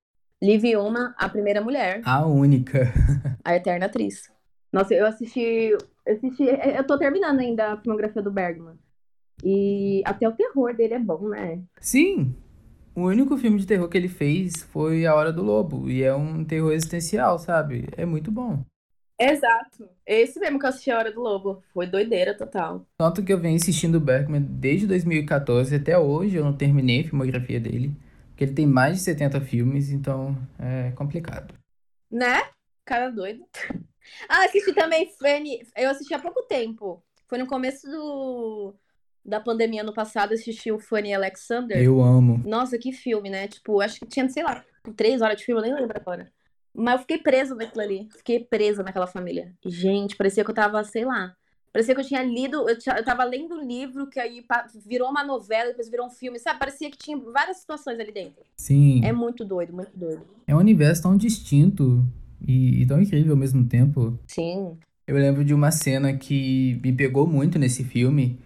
Liv 0.41 0.63
Uma, 0.75 1.15
a 1.17 1.29
primeira 1.29 1.61
mulher. 1.61 2.01
A 2.03 2.25
única. 2.25 2.91
a 3.45 3.55
eterna 3.55 3.85
atriz. 3.85 4.31
Nossa, 4.71 4.93
eu 4.93 5.05
assisti, 5.05 5.39
eu 5.39 5.77
assisti, 6.07 6.43
eu 6.43 6.83
tô 6.85 6.97
terminando 6.97 7.39
ainda 7.39 7.73
a 7.73 7.77
filmografia 7.77 8.21
do 8.21 8.31
Bergman. 8.31 8.75
E 9.43 10.01
até 10.05 10.27
o 10.27 10.33
terror 10.33 10.75
dele 10.75 10.95
é 10.95 10.99
bom, 10.99 11.29
né? 11.29 11.61
Sim. 11.79 12.35
O 12.95 13.03
único 13.03 13.37
filme 13.37 13.59
de 13.59 13.65
terror 13.65 13.87
que 13.87 13.97
ele 13.97 14.07
fez 14.07 14.63
foi 14.63 15.05
A 15.05 15.15
Hora 15.15 15.31
do 15.31 15.43
Lobo. 15.43 15.89
E 15.89 16.03
é 16.03 16.13
um 16.13 16.43
terror 16.43 16.71
existencial, 16.71 17.39
sabe? 17.39 17.87
É 17.95 18.05
muito 18.05 18.31
bom. 18.31 18.63
Exato. 19.31 19.89
Esse 20.05 20.39
mesmo 20.39 20.59
que 20.59 20.65
eu 20.65 20.69
assisti 20.69 20.91
A 20.91 20.97
Hora 20.97 21.11
do 21.11 21.21
Lobo. 21.21 21.63
Foi 21.73 21.87
doideira 21.87 22.35
total. 22.35 22.85
Tanto 22.97 23.23
que 23.23 23.31
eu 23.31 23.39
venho 23.39 23.55
assistindo 23.55 23.95
o 23.95 24.01
Bergman 24.01 24.41
desde 24.41 24.87
2014 24.87 25.75
até 25.75 25.97
hoje. 25.97 26.35
Eu 26.35 26.43
não 26.43 26.53
terminei 26.53 27.01
a 27.01 27.03
filmografia 27.05 27.59
dele. 27.59 27.95
Porque 28.29 28.43
ele 28.45 28.53
tem 28.53 28.65
mais 28.65 28.97
de 28.97 29.03
70 29.03 29.41
filmes, 29.41 29.91
então 29.91 30.35
é 30.59 30.91
complicado. 30.91 31.53
Né? 32.11 32.41
Cara 32.85 33.09
doido. 33.09 33.45
Ah, 34.27 34.43
assisti 34.43 34.73
também 34.73 35.09
Fanny. 35.17 35.65
Eu 35.77 35.89
assisti 35.89 36.13
há 36.13 36.19
pouco 36.19 36.43
tempo. 36.43 37.01
Foi 37.27 37.37
no 37.37 37.47
começo 37.47 37.89
do 37.89 38.75
da 39.25 39.39
pandemia 39.39 39.83
no 39.83 39.93
passado, 39.93 40.33
assisti 40.33 40.71
o 40.71 40.79
Fanny 40.79 41.13
Alexander. 41.13 41.81
Eu 41.81 42.01
amo. 42.01 42.41
Nossa, 42.45 42.77
que 42.77 42.91
filme, 42.91 43.29
né? 43.29 43.47
Tipo, 43.47 43.79
acho 43.79 43.99
que 43.99 44.05
tinha, 44.05 44.27
sei 44.27 44.43
lá, 44.43 44.63
três 44.97 45.21
horas 45.21 45.37
de 45.37 45.45
filme, 45.45 45.61
eu 45.61 45.65
nem 45.65 45.75
lembro 45.81 45.97
agora. 45.97 46.29
Mas 46.73 46.95
eu 46.95 46.99
fiquei 47.01 47.17
presa 47.19 47.55
naquilo 47.55 47.83
ali. 47.83 48.07
Fiquei 48.17 48.39
presa 48.39 48.83
naquela 48.83 49.07
família. 49.07 49.53
Gente, 49.65 50.15
parecia 50.15 50.43
que 50.43 50.49
eu 50.49 50.55
tava, 50.55 50.83
sei 50.83 51.05
lá. 51.05 51.35
Parecia 51.71 51.95
que 51.95 52.01
eu 52.01 52.05
tinha 52.05 52.23
lido, 52.23 52.69
eu, 52.69 52.77
tinha, 52.77 52.95
eu 52.95 53.03
tava 53.03 53.23
lendo 53.23 53.55
um 53.55 53.67
livro 53.67 54.07
que 54.07 54.19
aí 54.19 54.45
virou 54.85 55.09
uma 55.09 55.23
novela, 55.23 55.69
depois 55.69 55.89
virou 55.89 56.05
um 56.05 56.09
filme, 56.09 56.37
sabe? 56.37 56.59
Parecia 56.59 56.91
que 56.91 56.97
tinha 56.97 57.17
várias 57.17 57.57
situações 57.57 57.99
ali 57.99 58.11
dentro. 58.11 58.43
Sim. 58.55 59.01
É 59.03 59.11
muito 59.11 59.43
doido, 59.43 59.73
muito 59.73 59.91
doido. 59.95 60.21
É 60.45 60.53
um 60.55 60.59
universo 60.59 61.01
tão 61.01 61.17
distinto 61.17 62.05
e, 62.47 62.83
e 62.83 62.85
tão 62.85 63.01
incrível 63.01 63.33
ao 63.33 63.37
mesmo 63.37 63.65
tempo. 63.65 64.19
Sim. 64.27 64.77
Eu 65.07 65.15
lembro 65.15 65.43
de 65.43 65.51
uma 65.51 65.71
cena 65.71 66.13
que 66.15 66.79
me 66.83 66.93
pegou 66.93 67.25
muito 67.25 67.57
nesse 67.57 67.83
filme, 67.83 68.39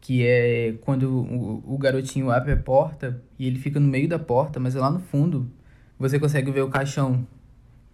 que 0.00 0.26
é 0.26 0.72
quando 0.80 1.20
o, 1.20 1.74
o 1.74 1.78
garotinho 1.78 2.30
abre 2.30 2.52
a 2.52 2.56
porta 2.56 3.22
e 3.38 3.46
ele 3.46 3.58
fica 3.58 3.78
no 3.78 3.88
meio 3.88 4.08
da 4.08 4.18
porta, 4.18 4.58
mas 4.58 4.74
é 4.74 4.80
lá 4.80 4.90
no 4.90 5.00
fundo 5.00 5.50
você 5.98 6.18
consegue 6.18 6.50
ver 6.50 6.62
o 6.62 6.70
caixão 6.70 7.26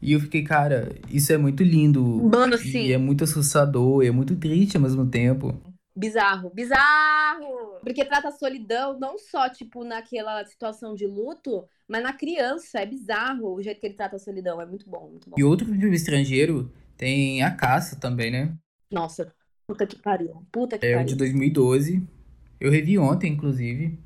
e 0.07 0.13
eu 0.13 0.21
fiquei, 0.21 0.45
cara, 0.45 0.95
isso 1.11 1.33
é 1.33 1.37
muito 1.37 1.65
lindo. 1.65 2.01
Mano, 2.33 2.57
sim. 2.57 2.83
E 2.83 2.93
é 2.93 2.97
muito 2.97 3.25
assustador, 3.25 4.05
e 4.05 4.07
é 4.07 4.13
muito 4.13 4.37
triste 4.37 4.77
ao 4.77 4.83
mesmo 4.85 5.05
tempo. 5.05 5.53
Bizarro, 5.97 6.49
bizarro! 6.55 7.81
Porque 7.83 8.05
trata 8.05 8.29
a 8.29 8.31
solidão 8.31 8.97
não 9.01 9.19
só, 9.19 9.49
tipo, 9.49 9.83
naquela 9.83 10.45
situação 10.45 10.95
de 10.95 11.09
luto, 11.09 11.65
mas 11.89 12.05
na 12.05 12.13
criança. 12.13 12.79
É 12.79 12.87
bizarro 12.87 13.53
o 13.53 13.61
jeito 13.61 13.81
que 13.81 13.87
ele 13.89 13.97
trata 13.97 14.15
a 14.15 14.21
solidão. 14.21 14.61
É 14.61 14.65
muito 14.65 14.89
bom, 14.89 15.09
muito 15.11 15.29
bom. 15.29 15.35
E 15.37 15.43
outro 15.43 15.67
filme 15.67 15.97
estrangeiro 15.97 16.71
tem 16.97 17.43
A 17.43 17.51
Caça 17.51 17.97
também, 17.97 18.31
né? 18.31 18.57
Nossa, 18.93 19.35
puta 19.67 19.89
que 19.89 20.01
pariu. 20.01 20.47
Puta 20.53 20.79
que 20.79 20.87
é 20.87 20.91
pariu. 20.91 21.01
É 21.01 21.03
o 21.03 21.07
de 21.09 21.17
2012. 21.17 22.01
Eu 22.61 22.71
revi 22.71 22.97
ontem, 22.97 23.33
inclusive. 23.33 23.99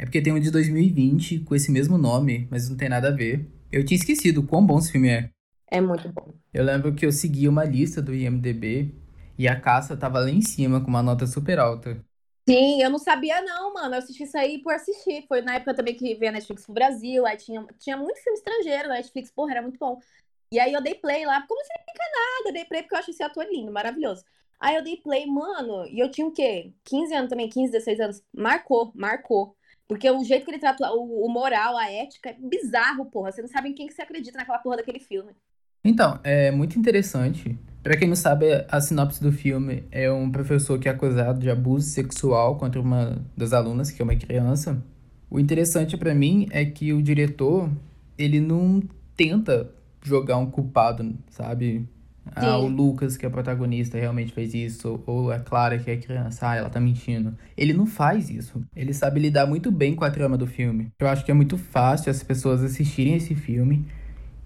É 0.00 0.04
porque 0.04 0.20
tem 0.20 0.32
um 0.32 0.40
de 0.40 0.50
2020 0.50 1.40
com 1.40 1.54
esse 1.54 1.70
mesmo 1.70 1.96
nome, 1.96 2.48
mas 2.50 2.68
não 2.68 2.76
tem 2.76 2.88
nada 2.88 3.06
a 3.06 3.12
ver. 3.12 3.48
Eu 3.70 3.84
tinha 3.84 3.96
esquecido 3.96 4.40
o 4.40 4.46
quão 4.46 4.66
bom 4.66 4.80
esse 4.80 4.90
filme 4.90 5.10
é. 5.10 5.30
É 5.74 5.80
muito 5.80 6.08
bom. 6.08 6.32
Eu 6.52 6.62
lembro 6.62 6.94
que 6.94 7.04
eu 7.04 7.10
segui 7.10 7.48
uma 7.48 7.64
lista 7.64 8.00
do 8.00 8.14
IMDB 8.14 8.94
e 9.36 9.48
a 9.48 9.60
caça 9.60 9.96
tava 9.96 10.20
lá 10.20 10.30
em 10.30 10.40
cima 10.40 10.80
com 10.80 10.86
uma 10.86 11.02
nota 11.02 11.26
super 11.26 11.58
alta. 11.58 12.00
Sim, 12.48 12.80
eu 12.80 12.88
não 12.88 12.98
sabia 13.00 13.42
não, 13.42 13.74
mano. 13.74 13.96
Eu 13.96 13.98
assisti 13.98 14.22
isso 14.22 14.38
aí 14.38 14.62
por 14.62 14.72
assistir. 14.72 15.24
Foi 15.26 15.42
na 15.42 15.56
época 15.56 15.74
também 15.74 15.96
que 15.96 16.14
veio 16.14 16.30
a 16.30 16.32
Netflix 16.34 16.64
pro 16.64 16.74
Brasil, 16.74 17.26
aí 17.26 17.36
tinha, 17.36 17.66
tinha 17.80 17.96
muito 17.96 18.22
filme 18.22 18.38
estrangeiro 18.38 18.88
na 18.88 18.94
Netflix, 18.94 19.32
porra, 19.32 19.50
era 19.50 19.62
muito 19.62 19.76
bom. 19.80 19.98
E 20.52 20.60
aí 20.60 20.72
eu 20.72 20.80
dei 20.80 20.94
play 20.94 21.26
lá, 21.26 21.44
como 21.48 21.60
se 21.64 21.70
não 21.76 21.84
fica 21.84 22.04
nada, 22.12 22.48
eu 22.50 22.52
dei 22.52 22.64
play 22.66 22.82
porque 22.82 22.94
eu 22.94 22.98
acho 23.00 23.10
esse 23.10 23.22
ator 23.24 23.44
lindo, 23.50 23.72
maravilhoso. 23.72 24.24
Aí 24.60 24.76
eu 24.76 24.84
dei 24.84 24.98
play, 24.98 25.26
mano, 25.26 25.86
e 25.88 25.98
eu 25.98 26.08
tinha 26.08 26.26
o 26.26 26.30
quê? 26.32 26.72
15 26.84 27.12
anos 27.14 27.30
também, 27.30 27.48
15, 27.48 27.72
16 27.72 27.98
anos. 28.00 28.22
Marcou, 28.32 28.92
marcou. 28.94 29.56
Porque 29.88 30.08
o 30.08 30.22
jeito 30.22 30.44
que 30.44 30.52
ele 30.52 30.58
trata 30.60 30.92
o, 30.92 31.26
o 31.26 31.28
moral, 31.28 31.76
a 31.76 31.90
ética, 31.90 32.30
é 32.30 32.34
bizarro, 32.34 33.06
porra. 33.10 33.32
Você 33.32 33.42
não 33.42 33.48
sabe 33.48 33.70
em 33.70 33.74
quem 33.74 33.86
que 33.88 33.94
você 33.94 34.02
acredita 34.02 34.38
naquela 34.38 34.58
porra 34.58 34.76
daquele 34.76 35.00
filme. 35.00 35.34
Então, 35.84 36.18
é 36.24 36.50
muito 36.50 36.78
interessante. 36.78 37.58
Para 37.82 37.98
quem 37.98 38.08
não 38.08 38.16
sabe, 38.16 38.46
a 38.70 38.80
sinopse 38.80 39.22
do 39.22 39.30
filme 39.30 39.84
é 39.92 40.10
um 40.10 40.30
professor 40.30 40.78
que 40.78 40.88
é 40.88 40.90
acusado 40.90 41.38
de 41.38 41.50
abuso 41.50 41.86
sexual 41.86 42.56
contra 42.56 42.80
uma 42.80 43.18
das 43.36 43.52
alunas, 43.52 43.90
que 43.90 44.00
é 44.00 44.04
uma 44.04 44.16
criança. 44.16 44.82
O 45.30 45.38
interessante 45.38 45.94
para 45.98 46.14
mim 46.14 46.48
é 46.50 46.64
que 46.64 46.94
o 46.94 47.02
diretor, 47.02 47.68
ele 48.16 48.40
não 48.40 48.82
tenta 49.14 49.70
jogar 50.02 50.38
um 50.38 50.46
culpado, 50.46 51.14
sabe? 51.28 51.86
Ah, 52.34 52.56
o 52.56 52.66
Lucas, 52.66 53.18
que 53.18 53.26
é 53.26 53.28
o 53.28 53.30
protagonista, 53.30 53.98
realmente 53.98 54.32
fez 54.32 54.54
isso. 54.54 55.02
Ou 55.04 55.30
a 55.30 55.38
Clara, 55.38 55.78
que 55.78 55.90
é 55.90 55.96
criança, 55.98 56.48
ah, 56.48 56.56
ela 56.56 56.70
tá 56.70 56.80
mentindo. 56.80 57.36
Ele 57.54 57.74
não 57.74 57.84
faz 57.84 58.30
isso. 58.30 58.64
Ele 58.74 58.94
sabe 58.94 59.20
lidar 59.20 59.46
muito 59.46 59.70
bem 59.70 59.94
com 59.94 60.06
a 60.06 60.10
trama 60.10 60.38
do 60.38 60.46
filme. 60.46 60.90
Eu 60.98 61.08
acho 61.08 61.22
que 61.22 61.30
é 61.30 61.34
muito 61.34 61.58
fácil 61.58 62.10
as 62.10 62.22
pessoas 62.22 62.62
assistirem 62.62 63.14
esse 63.14 63.34
filme 63.34 63.84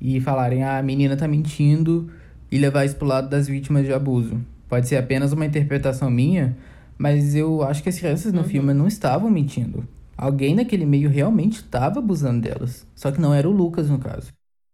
e 0.01 0.21
falarem, 0.21 0.63
ah, 0.63 0.79
a 0.79 0.83
menina 0.83 1.17
tá 1.17 1.27
mentindo 1.27 2.11
e 2.51 2.59
levar 2.59 2.85
isso 2.85 2.97
pro 2.97 3.07
lado 3.07 3.29
das 3.29 3.47
vítimas 3.47 3.85
de 3.85 3.93
abuso. 3.93 4.41
Pode 4.69 4.89
ser 4.89 4.97
apenas 4.97 5.33
uma 5.33 5.47
interpretação 5.47 6.11
minha, 6.11 6.57
mas 6.97 7.35
eu 7.35 7.63
acho 7.63 7.83
que 7.83 7.89
as 7.89 7.99
crianças 7.99 8.33
no 8.33 8.43
uhum. 8.43 8.49
filme 8.49 8.75
não 8.75 8.87
estavam 8.87 9.31
mentindo. 9.31 9.87
Alguém 10.17 10.55
naquele 10.55 10.85
meio 10.85 11.09
realmente 11.09 11.57
estava 11.57 12.01
abusando 12.01 12.41
delas. 12.41 12.87
Só 12.95 13.13
que 13.13 13.21
não 13.21 13.33
era 13.33 13.49
o 13.49 13.53
Lucas, 13.53 13.89
no 13.89 13.99
caso. 13.99 14.33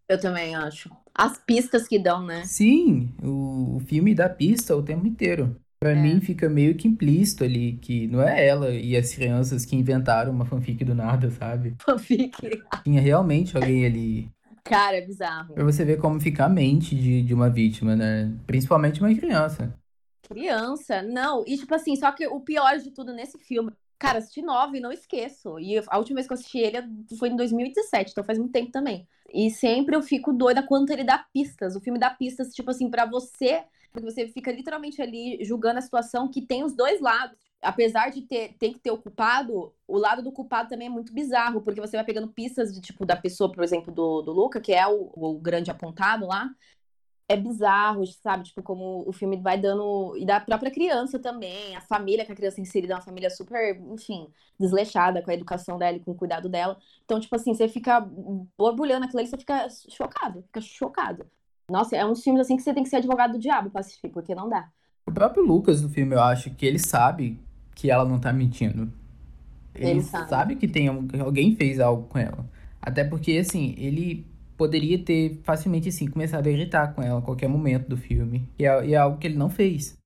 Eu 0.08 0.18
também 0.18 0.54
acho. 0.54 0.90
As 1.14 1.38
pistas 1.38 1.86
que 1.86 1.98
dão, 1.98 2.24
né? 2.24 2.42
Sim, 2.44 3.10
o, 3.22 3.76
o 3.76 3.80
filme 3.80 4.14
dá 4.14 4.28
pista 4.28 4.74
o 4.74 4.82
tempo 4.82 5.06
inteiro. 5.06 5.54
Pra 5.78 5.92
é. 5.92 6.02
mim 6.02 6.20
fica 6.20 6.48
meio 6.48 6.74
que 6.74 6.88
implícito 6.88 7.44
ali 7.44 7.78
que 7.80 8.06
não 8.08 8.22
é 8.22 8.46
ela 8.46 8.70
e 8.70 8.96
as 8.96 9.14
crianças 9.14 9.66
que 9.66 9.76
inventaram 9.76 10.32
uma 10.32 10.46
fanfic 10.46 10.82
do 10.82 10.94
nada, 10.94 11.30
sabe? 11.30 11.74
Fanfic. 11.78 12.62
Tinha 12.82 13.00
realmente 13.02 13.54
alguém 13.54 13.84
ali 13.84 14.30
Cara, 14.64 14.96
é 14.96 15.02
bizarro. 15.02 15.54
Pra 15.54 15.64
você 15.64 15.84
ver 15.84 16.00
como 16.00 16.18
fica 16.18 16.46
a 16.46 16.48
mente 16.48 16.94
de, 16.94 17.22
de 17.22 17.34
uma 17.34 17.50
vítima, 17.50 17.94
né? 17.94 18.32
Principalmente 18.46 19.00
uma 19.00 19.14
criança. 19.14 19.74
Criança? 20.22 21.02
Não. 21.02 21.44
E, 21.46 21.58
tipo 21.58 21.74
assim, 21.74 21.94
só 21.96 22.10
que 22.10 22.26
o 22.26 22.40
pior 22.40 22.78
de 22.78 22.90
tudo 22.90 23.12
nesse 23.12 23.38
filme. 23.38 23.70
Cara, 23.98 24.18
assisti 24.18 24.42
nove 24.42 24.78
e 24.78 24.80
não 24.80 24.90
esqueço. 24.90 25.58
E 25.60 25.78
a 25.86 25.98
última 25.98 26.16
vez 26.16 26.26
que 26.26 26.32
eu 26.32 26.36
assisti 26.36 26.58
ele 26.58 26.78
foi 27.18 27.28
em 27.28 27.36
2017, 27.36 28.10
então 28.10 28.24
faz 28.24 28.38
muito 28.38 28.52
tempo 28.52 28.72
também. 28.72 29.06
E 29.32 29.50
sempre 29.50 29.94
eu 29.94 30.02
fico 30.02 30.32
doida 30.32 30.62
quanto 30.62 30.90
ele 30.90 31.04
dá 31.04 31.18
pistas. 31.18 31.76
O 31.76 31.80
filme 31.80 31.98
dá 31.98 32.10
pistas, 32.10 32.54
tipo 32.54 32.70
assim, 32.70 32.90
para 32.90 33.04
você. 33.04 33.64
Porque 33.92 34.10
você 34.10 34.26
fica 34.28 34.50
literalmente 34.50 35.00
ali 35.00 35.38
julgando 35.44 35.78
a 35.78 35.82
situação 35.82 36.28
que 36.28 36.42
tem 36.42 36.64
os 36.64 36.74
dois 36.74 37.00
lados 37.00 37.38
apesar 37.64 38.10
de 38.10 38.22
ter 38.22 38.54
tem 38.58 38.72
que 38.72 38.78
ter 38.78 38.90
o 38.90 38.98
culpado, 38.98 39.72
o 39.88 39.98
lado 39.98 40.22
do 40.22 40.32
culpado 40.32 40.68
também 40.68 40.86
é 40.88 40.90
muito 40.90 41.12
bizarro, 41.12 41.60
porque 41.62 41.80
você 41.80 41.96
vai 41.96 42.04
pegando 42.04 42.28
pistas 42.28 42.72
de 42.72 42.80
tipo 42.80 43.04
da 43.04 43.16
pessoa, 43.16 43.50
por 43.50 43.64
exemplo, 43.64 43.92
do, 43.92 44.22
do 44.22 44.32
Luca, 44.32 44.60
que 44.60 44.72
é 44.72 44.86
o, 44.86 45.10
o 45.14 45.38
grande 45.38 45.70
apontado 45.70 46.26
lá. 46.26 46.50
é 47.28 47.36
bizarro, 47.36 48.06
sabe? 48.06 48.44
Tipo, 48.44 48.62
como 48.62 49.04
o 49.06 49.12
filme 49.12 49.36
vai 49.40 49.58
dando. 49.58 50.14
E 50.16 50.26
da 50.26 50.40
própria 50.40 50.70
criança 50.70 51.18
também, 51.18 51.74
a 51.76 51.80
família 51.80 52.24
que 52.24 52.32
a 52.32 52.36
criança 52.36 52.60
é 52.60 52.62
inserida 52.62 52.94
uma 52.94 53.00
família 53.00 53.30
super, 53.30 53.76
enfim, 53.92 54.28
desleixada 54.60 55.22
com 55.22 55.30
a 55.30 55.34
educação 55.34 55.78
dela 55.78 55.96
e 55.96 56.00
com 56.00 56.12
o 56.12 56.14
cuidado 56.14 56.48
dela. 56.48 56.76
Então, 57.04 57.18
tipo 57.18 57.34
assim, 57.34 57.54
você 57.54 57.68
fica 57.68 58.00
borbulhando 58.58 59.06
aquilo 59.06 59.20
ali, 59.20 59.28
você 59.28 59.38
fica 59.38 59.68
chocado, 59.88 60.42
fica 60.42 60.60
chocado. 60.60 61.26
Nossa, 61.70 61.96
é 61.96 62.04
um 62.04 62.14
filme 62.14 62.40
assim 62.40 62.56
que 62.56 62.62
você 62.62 62.74
tem 62.74 62.82
que 62.82 62.90
ser 62.90 62.96
advogado 62.96 63.32
do 63.32 63.38
diabo 63.38 63.70
pra 63.70 63.80
assistir, 63.80 64.08
porque 64.10 64.34
não 64.34 64.48
dá. 64.48 64.68
O 65.06 65.12
próprio 65.12 65.44
Lucas 65.44 65.80
do 65.80 65.88
filme, 65.88 66.14
eu 66.14 66.20
acho 66.20 66.50
que 66.54 66.66
ele 66.66 66.78
sabe 66.78 67.38
que 67.74 67.90
ela 67.90 68.04
não 68.04 68.18
tá 68.18 68.32
mentindo. 68.32 68.92
Ele, 69.74 69.90
ele 69.90 70.02
sabe. 70.02 70.28
sabe 70.28 70.56
que 70.56 70.68
tem 70.68 70.88
alguém 70.88 71.56
fez 71.56 71.80
algo 71.80 72.04
com 72.08 72.18
ela. 72.18 72.48
Até 72.80 73.02
porque, 73.02 73.32
assim, 73.38 73.74
ele 73.78 74.26
poderia 74.56 74.98
ter 74.98 75.40
facilmente, 75.42 75.88
assim, 75.88 76.06
começado 76.06 76.46
a 76.46 76.50
irritar 76.50 76.94
com 76.94 77.02
ela 77.02 77.18
a 77.18 77.22
qualquer 77.22 77.48
momento 77.48 77.88
do 77.88 77.96
filme. 77.96 78.48
E 78.58 78.64
é, 78.64 78.86
e 78.86 78.94
é 78.94 78.96
algo 78.96 79.18
que 79.18 79.26
ele 79.26 79.36
não 79.36 79.50
fez. 79.50 79.98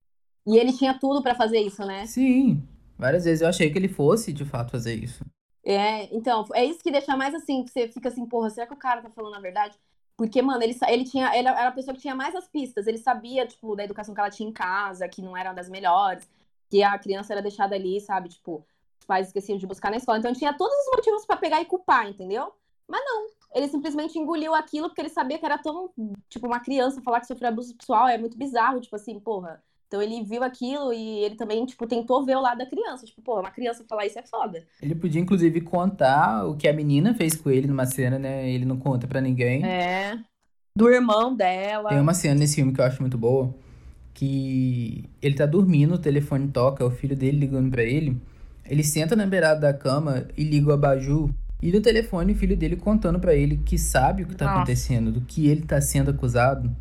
E 0.47 0.57
ele 0.57 0.73
tinha 0.73 0.99
tudo 0.99 1.23
para 1.23 1.35
fazer 1.35 1.59
isso, 1.59 1.85
né? 1.85 2.07
Sim. 2.07 2.62
Várias 2.97 3.25
vezes 3.25 3.43
eu 3.43 3.49
achei 3.49 3.71
que 3.71 3.79
ele 3.79 3.89
fosse, 3.89 4.33
de 4.33 4.45
fato, 4.45 4.71
fazer 4.71 4.95
isso. 4.95 5.25
É, 5.64 6.14
então, 6.16 6.47
é 6.55 6.64
isso 6.64 6.83
que 6.83 6.91
deixa 6.91 7.14
mais 7.16 7.35
assim, 7.35 7.62
que 7.62 7.71
você 7.71 7.89
fica 7.89 8.09
assim, 8.09 8.25
porra, 8.25 8.49
será 8.49 8.66
que 8.66 8.73
o 8.73 8.79
cara 8.79 9.03
tá 9.03 9.11
falando 9.11 9.35
a 9.35 9.41
verdade? 9.41 9.77
Porque, 10.16 10.41
mano, 10.41 10.62
ele, 10.62 10.77
ele 10.89 11.05
tinha. 11.05 11.29
Ele 11.37 11.47
era 11.47 11.69
a 11.69 11.73
pessoa 11.73 11.95
que 11.95 12.01
tinha 12.01 12.14
mais 12.14 12.35
as 12.35 12.49
pistas. 12.49 12.89
Ele 12.89 12.99
sabia, 12.99 13.47
tipo, 13.47 13.77
da 13.77 13.85
educação 13.85 14.14
que 14.14 14.21
ela 14.21 14.31
tinha 14.31 14.49
em 14.49 14.53
casa, 14.53 15.09
que 15.09 15.23
não 15.23 15.37
era 15.37 15.53
das 15.53 15.69
melhores, 15.69 16.29
que 16.69 16.83
a 16.83 16.99
criança 16.99 17.33
era 17.33 17.43
deixada 17.43 17.75
ali, 17.75 18.01
sabe? 18.01 18.29
Tipo, 18.29 18.64
os 19.01 19.07
pais 19.07 19.29
esqueciam 19.29 19.59
de 19.59 19.66
buscar 19.66 19.91
na 19.91 19.97
escola. 19.97 20.19
Então 20.19 20.33
tinha 20.33 20.53
todos 20.53 20.75
os 20.75 20.97
motivos 20.97 21.27
para 21.27 21.37
pegar 21.37 21.61
e 21.61 21.64
culpar, 21.64 22.09
entendeu? 22.09 22.53
Mas 22.87 23.03
não, 23.05 23.27
ele 23.55 23.69
simplesmente 23.69 24.19
engoliu 24.19 24.55
aquilo 24.55 24.89
porque 24.89 25.03
ele 25.03 25.11
sabia 25.11 25.39
que 25.39 25.45
era 25.45 25.59
tão, 25.59 25.91
tipo, 26.29 26.47
uma 26.47 26.61
criança 26.61 27.03
falar 27.03 27.21
que 27.21 27.27
sofreu 27.27 27.49
abuso 27.49 27.69
sexual 27.69 28.09
é 28.09 28.16
muito 28.16 28.37
bizarro, 28.37 28.81
tipo 28.81 28.97
assim, 28.97 29.19
porra. 29.21 29.62
Então 29.87 30.03
ele 30.03 30.23
viu 30.23 30.43
aquilo 30.43 30.93
e 30.93 31.25
ele 31.25 31.35
também, 31.35 31.64
tipo, 31.64 31.87
tentou 31.87 32.25
ver 32.25 32.37
o 32.37 32.41
lado 32.41 32.59
da 32.59 32.66
criança. 32.66 33.07
Tipo, 33.07 33.23
porra, 33.23 33.41
uma 33.41 33.51
criança 33.51 33.85
falar 33.89 34.07
isso 34.07 34.19
é 34.19 34.23
foda. 34.23 34.66
Ele 34.83 34.95
podia, 34.95 35.21
inclusive, 35.21 35.62
contar 35.62 36.47
o 36.47 36.57
que 36.57 36.69
a 36.69 36.73
menina 36.75 37.14
fez 37.14 37.35
com 37.35 37.51
ele 37.51 37.66
numa 37.66 37.87
cena, 37.87 38.19
né? 38.19 38.49
Ele 38.51 38.66
não 38.66 38.79
conta 38.79 39.07
para 39.07 39.21
ninguém. 39.21 39.64
É. 39.64 40.19
Do 40.77 40.91
irmão 40.91 41.35
dela. 41.35 41.89
Tem 41.89 42.01
uma 42.01 42.12
cena 42.12 42.35
nesse 42.35 42.57
filme 42.57 42.73
que 42.73 42.81
eu 42.81 42.85
acho 42.85 43.01
muito 43.01 43.16
boa. 43.16 43.55
Que 44.19 45.05
ele 45.23 45.35
tá 45.35 45.47
dormindo, 45.47 45.95
o 45.95 45.99
telefone 45.99 46.49
toca, 46.49 46.85
o 46.85 46.91
filho 46.91 47.16
dele 47.16 47.39
ligando 47.39 47.71
para 47.71 47.83
ele. 47.83 48.16
Ele 48.66 48.83
senta 48.83 49.14
na 49.14 49.27
beirada 49.27 49.61
da 49.61 49.73
cama 49.73 50.27
e 50.37 50.43
liga 50.43 50.71
o 50.71 50.73
abajur 50.73 51.31
e 51.61 51.73
no 51.73 51.81
telefone, 51.81 52.33
o 52.33 52.37
filho 52.37 52.57
dele 52.57 52.77
contando 52.77 53.19
para 53.19 53.35
ele 53.35 53.57
que 53.59 53.77
sabe 53.77 54.23
o 54.23 54.27
que 54.27 54.37
tá 54.37 54.45
Nossa. 54.45 54.59
acontecendo, 54.59 55.11
do 55.11 55.21
que 55.23 55.49
ele 55.49 55.62
tá 55.62 55.81
sendo 55.81 56.11
acusado. 56.11 56.75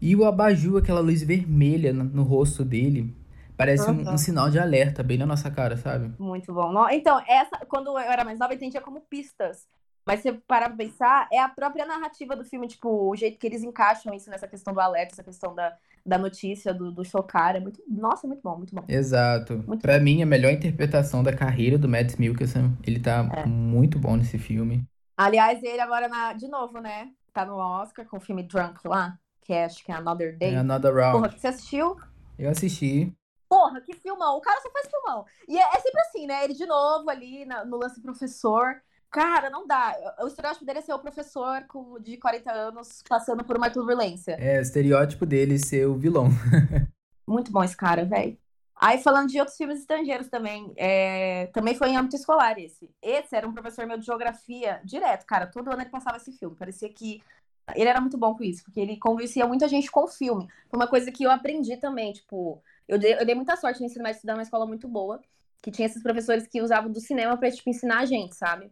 E 0.00 0.16
o 0.16 0.24
abajur, 0.24 0.78
aquela 0.78 1.00
luz 1.00 1.22
vermelha 1.22 1.92
no, 1.92 2.04
no 2.04 2.22
rosto 2.22 2.64
dele, 2.64 3.14
parece 3.56 3.90
uhum. 3.90 4.04
um, 4.04 4.12
um, 4.14 4.18
sinal 4.18 4.48
de 4.48 4.58
alerta 4.58 5.02
bem 5.02 5.18
na 5.18 5.26
nossa 5.26 5.50
cara, 5.50 5.76
sabe? 5.76 6.10
Muito 6.18 6.54
bom. 6.54 6.72
Então, 6.90 7.20
essa, 7.28 7.58
quando 7.66 7.88
eu 7.88 7.98
era 7.98 8.24
mais 8.24 8.38
nova, 8.38 8.54
eu 8.54 8.56
entendia 8.56 8.80
como 8.80 9.00
pistas. 9.02 9.66
Mas 10.08 10.22
se 10.22 10.32
parar 10.32 10.68
pra 10.68 10.76
pensar, 10.78 11.28
é 11.30 11.38
a 11.38 11.50
própria 11.50 11.84
narrativa 11.84 12.34
do 12.34 12.42
filme, 12.42 12.66
tipo, 12.66 12.88
o 12.88 13.14
jeito 13.14 13.38
que 13.38 13.46
eles 13.46 13.62
encaixam 13.62 14.14
isso 14.14 14.30
nessa 14.30 14.48
questão 14.48 14.72
do 14.72 14.80
alerta, 14.80 15.12
essa 15.12 15.22
questão 15.22 15.54
da, 15.54 15.76
da 16.04 16.16
notícia, 16.16 16.72
do, 16.72 16.90
do 16.90 17.04
chocar. 17.04 17.56
É 17.56 17.60
muito. 17.60 17.82
Nossa, 17.86 18.26
muito 18.26 18.40
bom, 18.40 18.56
muito 18.56 18.74
bom. 18.74 18.82
Exato. 18.88 19.62
Muito 19.66 19.82
pra 19.82 19.98
bom. 19.98 20.04
mim, 20.04 20.22
a 20.22 20.26
melhor 20.26 20.50
interpretação 20.50 21.22
da 21.22 21.30
carreira 21.30 21.76
do 21.76 21.86
Mads 21.86 22.16
Mikkelsen. 22.16 22.74
Ele 22.86 22.98
tá 22.98 23.28
é. 23.36 23.44
muito 23.44 23.98
bom 23.98 24.16
nesse 24.16 24.38
filme. 24.38 24.82
Aliás, 25.14 25.62
ele 25.62 25.80
agora, 25.80 26.08
na... 26.08 26.32
de 26.32 26.48
novo, 26.48 26.80
né? 26.80 27.10
Tá 27.34 27.44
no 27.44 27.56
Oscar 27.56 28.06
com 28.06 28.16
o 28.16 28.20
filme 28.20 28.42
Drunk 28.42 28.88
lá, 28.88 29.18
que 29.42 29.52
é, 29.52 29.66
acho 29.66 29.84
que 29.84 29.92
é 29.92 29.94
Another 29.94 30.38
Day. 30.38 30.54
É 30.54 30.56
Another 30.56 30.94
Round. 30.94 31.18
Porra, 31.18 31.38
você 31.38 31.48
assistiu? 31.48 31.98
Eu 32.38 32.48
assisti. 32.48 33.12
Porra, 33.46 33.82
que 33.82 33.92
filmão. 33.92 34.38
O 34.38 34.40
cara 34.40 34.58
só 34.62 34.70
faz 34.70 34.88
filmão. 34.88 35.26
E 35.46 35.58
é, 35.58 35.62
é 35.62 35.80
sempre 35.80 36.00
assim, 36.00 36.26
né? 36.26 36.44
Ele 36.44 36.54
de 36.54 36.64
novo 36.64 37.10
ali 37.10 37.44
na, 37.44 37.62
no 37.62 37.76
lance 37.76 38.00
professor. 38.00 38.80
Cara, 39.10 39.48
não 39.48 39.66
dá. 39.66 39.96
O 40.20 40.26
estereótipo 40.26 40.64
dele 40.64 40.80
é 40.80 40.82
ser 40.82 40.92
o 40.92 40.98
professor 40.98 41.64
com, 41.66 41.98
de 42.00 42.18
40 42.18 42.52
anos 42.52 43.02
passando 43.08 43.42
por 43.42 43.56
uma 43.56 43.70
turbulência. 43.70 44.32
É, 44.32 44.58
o 44.58 44.62
estereótipo 44.62 45.24
dele 45.24 45.54
é 45.54 45.58
ser 45.58 45.86
o 45.86 45.94
vilão. 45.94 46.28
Muito 47.26 47.50
bom 47.50 47.64
esse 47.64 47.76
cara, 47.76 48.04
velho. 48.04 48.38
Aí, 48.80 49.02
falando 49.02 49.28
de 49.28 49.38
outros 49.40 49.56
filmes 49.56 49.80
estrangeiros 49.80 50.28
também, 50.28 50.72
é... 50.76 51.46
também 51.52 51.74
foi 51.74 51.88
em 51.88 51.96
âmbito 51.96 52.16
escolar 52.16 52.58
esse. 52.58 52.88
Esse 53.02 53.34
era 53.34 53.48
um 53.48 53.52
professor 53.52 53.86
meu 53.86 53.98
de 53.98 54.06
geografia, 54.06 54.80
direto, 54.84 55.26
cara. 55.26 55.46
Todo 55.46 55.70
ano 55.70 55.82
ele 55.82 55.90
passava 55.90 56.16
esse 56.16 56.32
filme. 56.32 56.54
Parecia 56.54 56.88
que 56.88 57.20
ele 57.74 57.88
era 57.88 58.00
muito 58.00 58.16
bom 58.16 58.34
com 58.34 58.44
isso, 58.44 58.62
porque 58.62 58.78
ele 58.78 58.96
convencia 58.96 59.46
muita 59.46 59.68
gente 59.68 59.90
com 59.90 60.04
o 60.04 60.08
filme. 60.08 60.46
Foi 60.70 60.78
uma 60.78 60.86
coisa 60.86 61.10
que 61.10 61.24
eu 61.24 61.30
aprendi 61.30 61.76
também, 61.76 62.12
tipo, 62.12 62.62
eu 62.86 62.98
dei, 62.98 63.14
eu 63.14 63.26
dei 63.26 63.34
muita 63.34 63.56
sorte 63.56 63.80
no 63.80 63.86
ensino 63.86 64.02
médio 64.02 64.16
estudar 64.16 64.34
numa 64.34 64.42
escola 64.42 64.66
muito 64.66 64.88
boa, 64.88 65.20
que 65.60 65.70
tinha 65.70 65.86
esses 65.86 66.02
professores 66.02 66.46
que 66.46 66.62
usavam 66.62 66.90
do 66.90 67.00
cinema 67.00 67.36
pra, 67.36 67.50
tipo, 67.50 67.68
ensinar 67.68 67.98
a 68.00 68.06
gente, 68.06 68.36
sabe? 68.36 68.70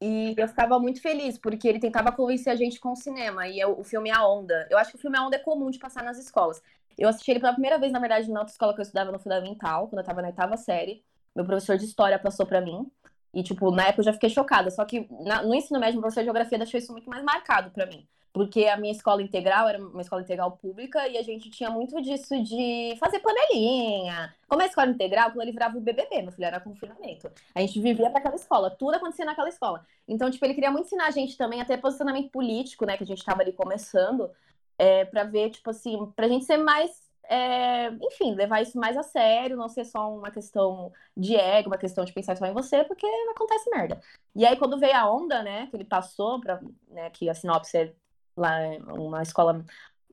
E 0.00 0.34
eu 0.36 0.46
ficava 0.46 0.78
muito 0.78 1.02
feliz, 1.02 1.36
porque 1.36 1.66
ele 1.66 1.80
tentava 1.80 2.12
convencer 2.12 2.52
a 2.52 2.56
gente 2.56 2.78
com 2.78 2.92
o 2.92 2.96
cinema. 2.96 3.48
E 3.48 3.58
eu, 3.58 3.78
o 3.78 3.84
filme 3.84 4.10
A 4.10 4.26
Onda. 4.26 4.66
Eu 4.70 4.78
acho 4.78 4.90
que 4.92 4.96
o 4.96 5.00
filme 5.00 5.18
A 5.18 5.26
Onda 5.26 5.36
é 5.36 5.40
comum 5.40 5.70
de 5.70 5.78
passar 5.78 6.04
nas 6.04 6.18
escolas. 6.18 6.62
Eu 6.96 7.08
assisti 7.08 7.30
ele 7.30 7.40
pela 7.40 7.52
primeira 7.52 7.78
vez, 7.78 7.92
na 7.92 7.98
verdade, 7.98 8.30
na 8.30 8.40
outra 8.40 8.52
escola 8.52 8.74
que 8.74 8.80
eu 8.80 8.84
estudava 8.84 9.10
no 9.12 9.18
Fundamental, 9.18 9.88
quando 9.88 9.98
eu 9.98 10.02
estava 10.02 10.22
na 10.22 10.28
oitava 10.28 10.56
série. 10.56 11.04
Meu 11.34 11.44
professor 11.44 11.76
de 11.76 11.84
história 11.84 12.18
passou 12.18 12.46
para 12.46 12.60
mim. 12.60 12.90
E, 13.34 13.42
tipo, 13.42 13.70
na 13.70 13.84
época 13.84 14.00
eu 14.00 14.04
já 14.04 14.12
fiquei 14.12 14.30
chocada. 14.30 14.70
Só 14.70 14.84
que 14.84 15.08
na, 15.24 15.42
no 15.42 15.54
ensino 15.54 15.80
médio, 15.80 15.98
o 15.98 16.00
professor 16.00 16.20
de 16.20 16.26
geografia 16.26 16.58
deixou 16.58 16.78
isso 16.78 16.92
muito 16.92 17.08
mais 17.10 17.22
marcado 17.24 17.70
para 17.70 17.86
mim 17.86 18.06
porque 18.32 18.66
a 18.66 18.76
minha 18.76 18.92
escola 18.92 19.22
integral 19.22 19.68
era 19.68 19.78
uma 19.78 20.02
escola 20.02 20.22
integral 20.22 20.52
pública 20.52 21.06
e 21.08 21.16
a 21.16 21.22
gente 21.22 21.50
tinha 21.50 21.70
muito 21.70 22.00
disso 22.00 22.40
de 22.42 22.96
fazer 22.98 23.20
panelinha. 23.20 24.34
Como 24.46 24.62
é 24.62 24.66
a 24.66 24.68
escola 24.68 24.90
integral, 24.90 25.30
quando 25.30 25.42
ele 25.42 25.52
virava 25.52 25.76
o 25.76 25.80
BBB, 25.80 26.22
meu 26.22 26.32
filho 26.32 26.46
era 26.46 26.60
confinamento. 26.60 27.30
A 27.54 27.60
gente 27.60 27.80
vivia 27.80 28.10
para 28.10 28.20
aquela 28.20 28.36
escola, 28.36 28.70
tudo 28.70 28.94
acontecia 28.94 29.24
naquela 29.24 29.48
escola. 29.48 29.84
Então, 30.06 30.30
tipo, 30.30 30.44
ele 30.44 30.54
queria 30.54 30.70
muito 30.70 30.86
ensinar 30.86 31.06
a 31.06 31.10
gente 31.10 31.36
também, 31.36 31.60
até 31.60 31.76
posicionamento 31.76 32.30
político, 32.30 32.84
né, 32.86 32.96
que 32.96 33.02
a 33.02 33.06
gente 33.06 33.18
estava 33.18 33.42
ali 33.42 33.52
começando, 33.52 34.30
é, 34.78 35.04
para 35.04 35.24
ver, 35.24 35.50
tipo 35.50 35.70
assim, 35.70 36.12
pra 36.14 36.28
gente 36.28 36.44
ser 36.44 36.58
mais 36.58 37.08
é, 37.28 37.90
enfim, 38.00 38.34
levar 38.34 38.62
isso 38.62 38.78
mais 38.78 38.96
a 38.96 39.02
sério, 39.02 39.56
não 39.56 39.68
ser 39.68 39.84
só 39.84 40.10
uma 40.10 40.30
questão 40.30 40.90
de 41.14 41.36
ego, 41.36 41.68
uma 41.68 41.76
questão 41.76 42.02
de 42.04 42.12
pensar 42.12 42.36
só 42.36 42.46
em 42.46 42.54
você, 42.54 42.84
porque 42.84 43.06
acontece 43.30 43.68
merda. 43.68 44.00
E 44.34 44.46
aí, 44.46 44.56
quando 44.56 44.78
veio 44.78 44.96
a 44.96 45.12
onda, 45.12 45.42
né, 45.42 45.66
que 45.66 45.76
ele 45.76 45.84
passou, 45.84 46.40
pra, 46.40 46.58
né, 46.88 47.10
que 47.10 47.28
a 47.28 47.34
sinopse 47.34 47.76
é 47.76 47.94
lá 48.38 48.58
uma 48.94 49.22
escola 49.22 49.64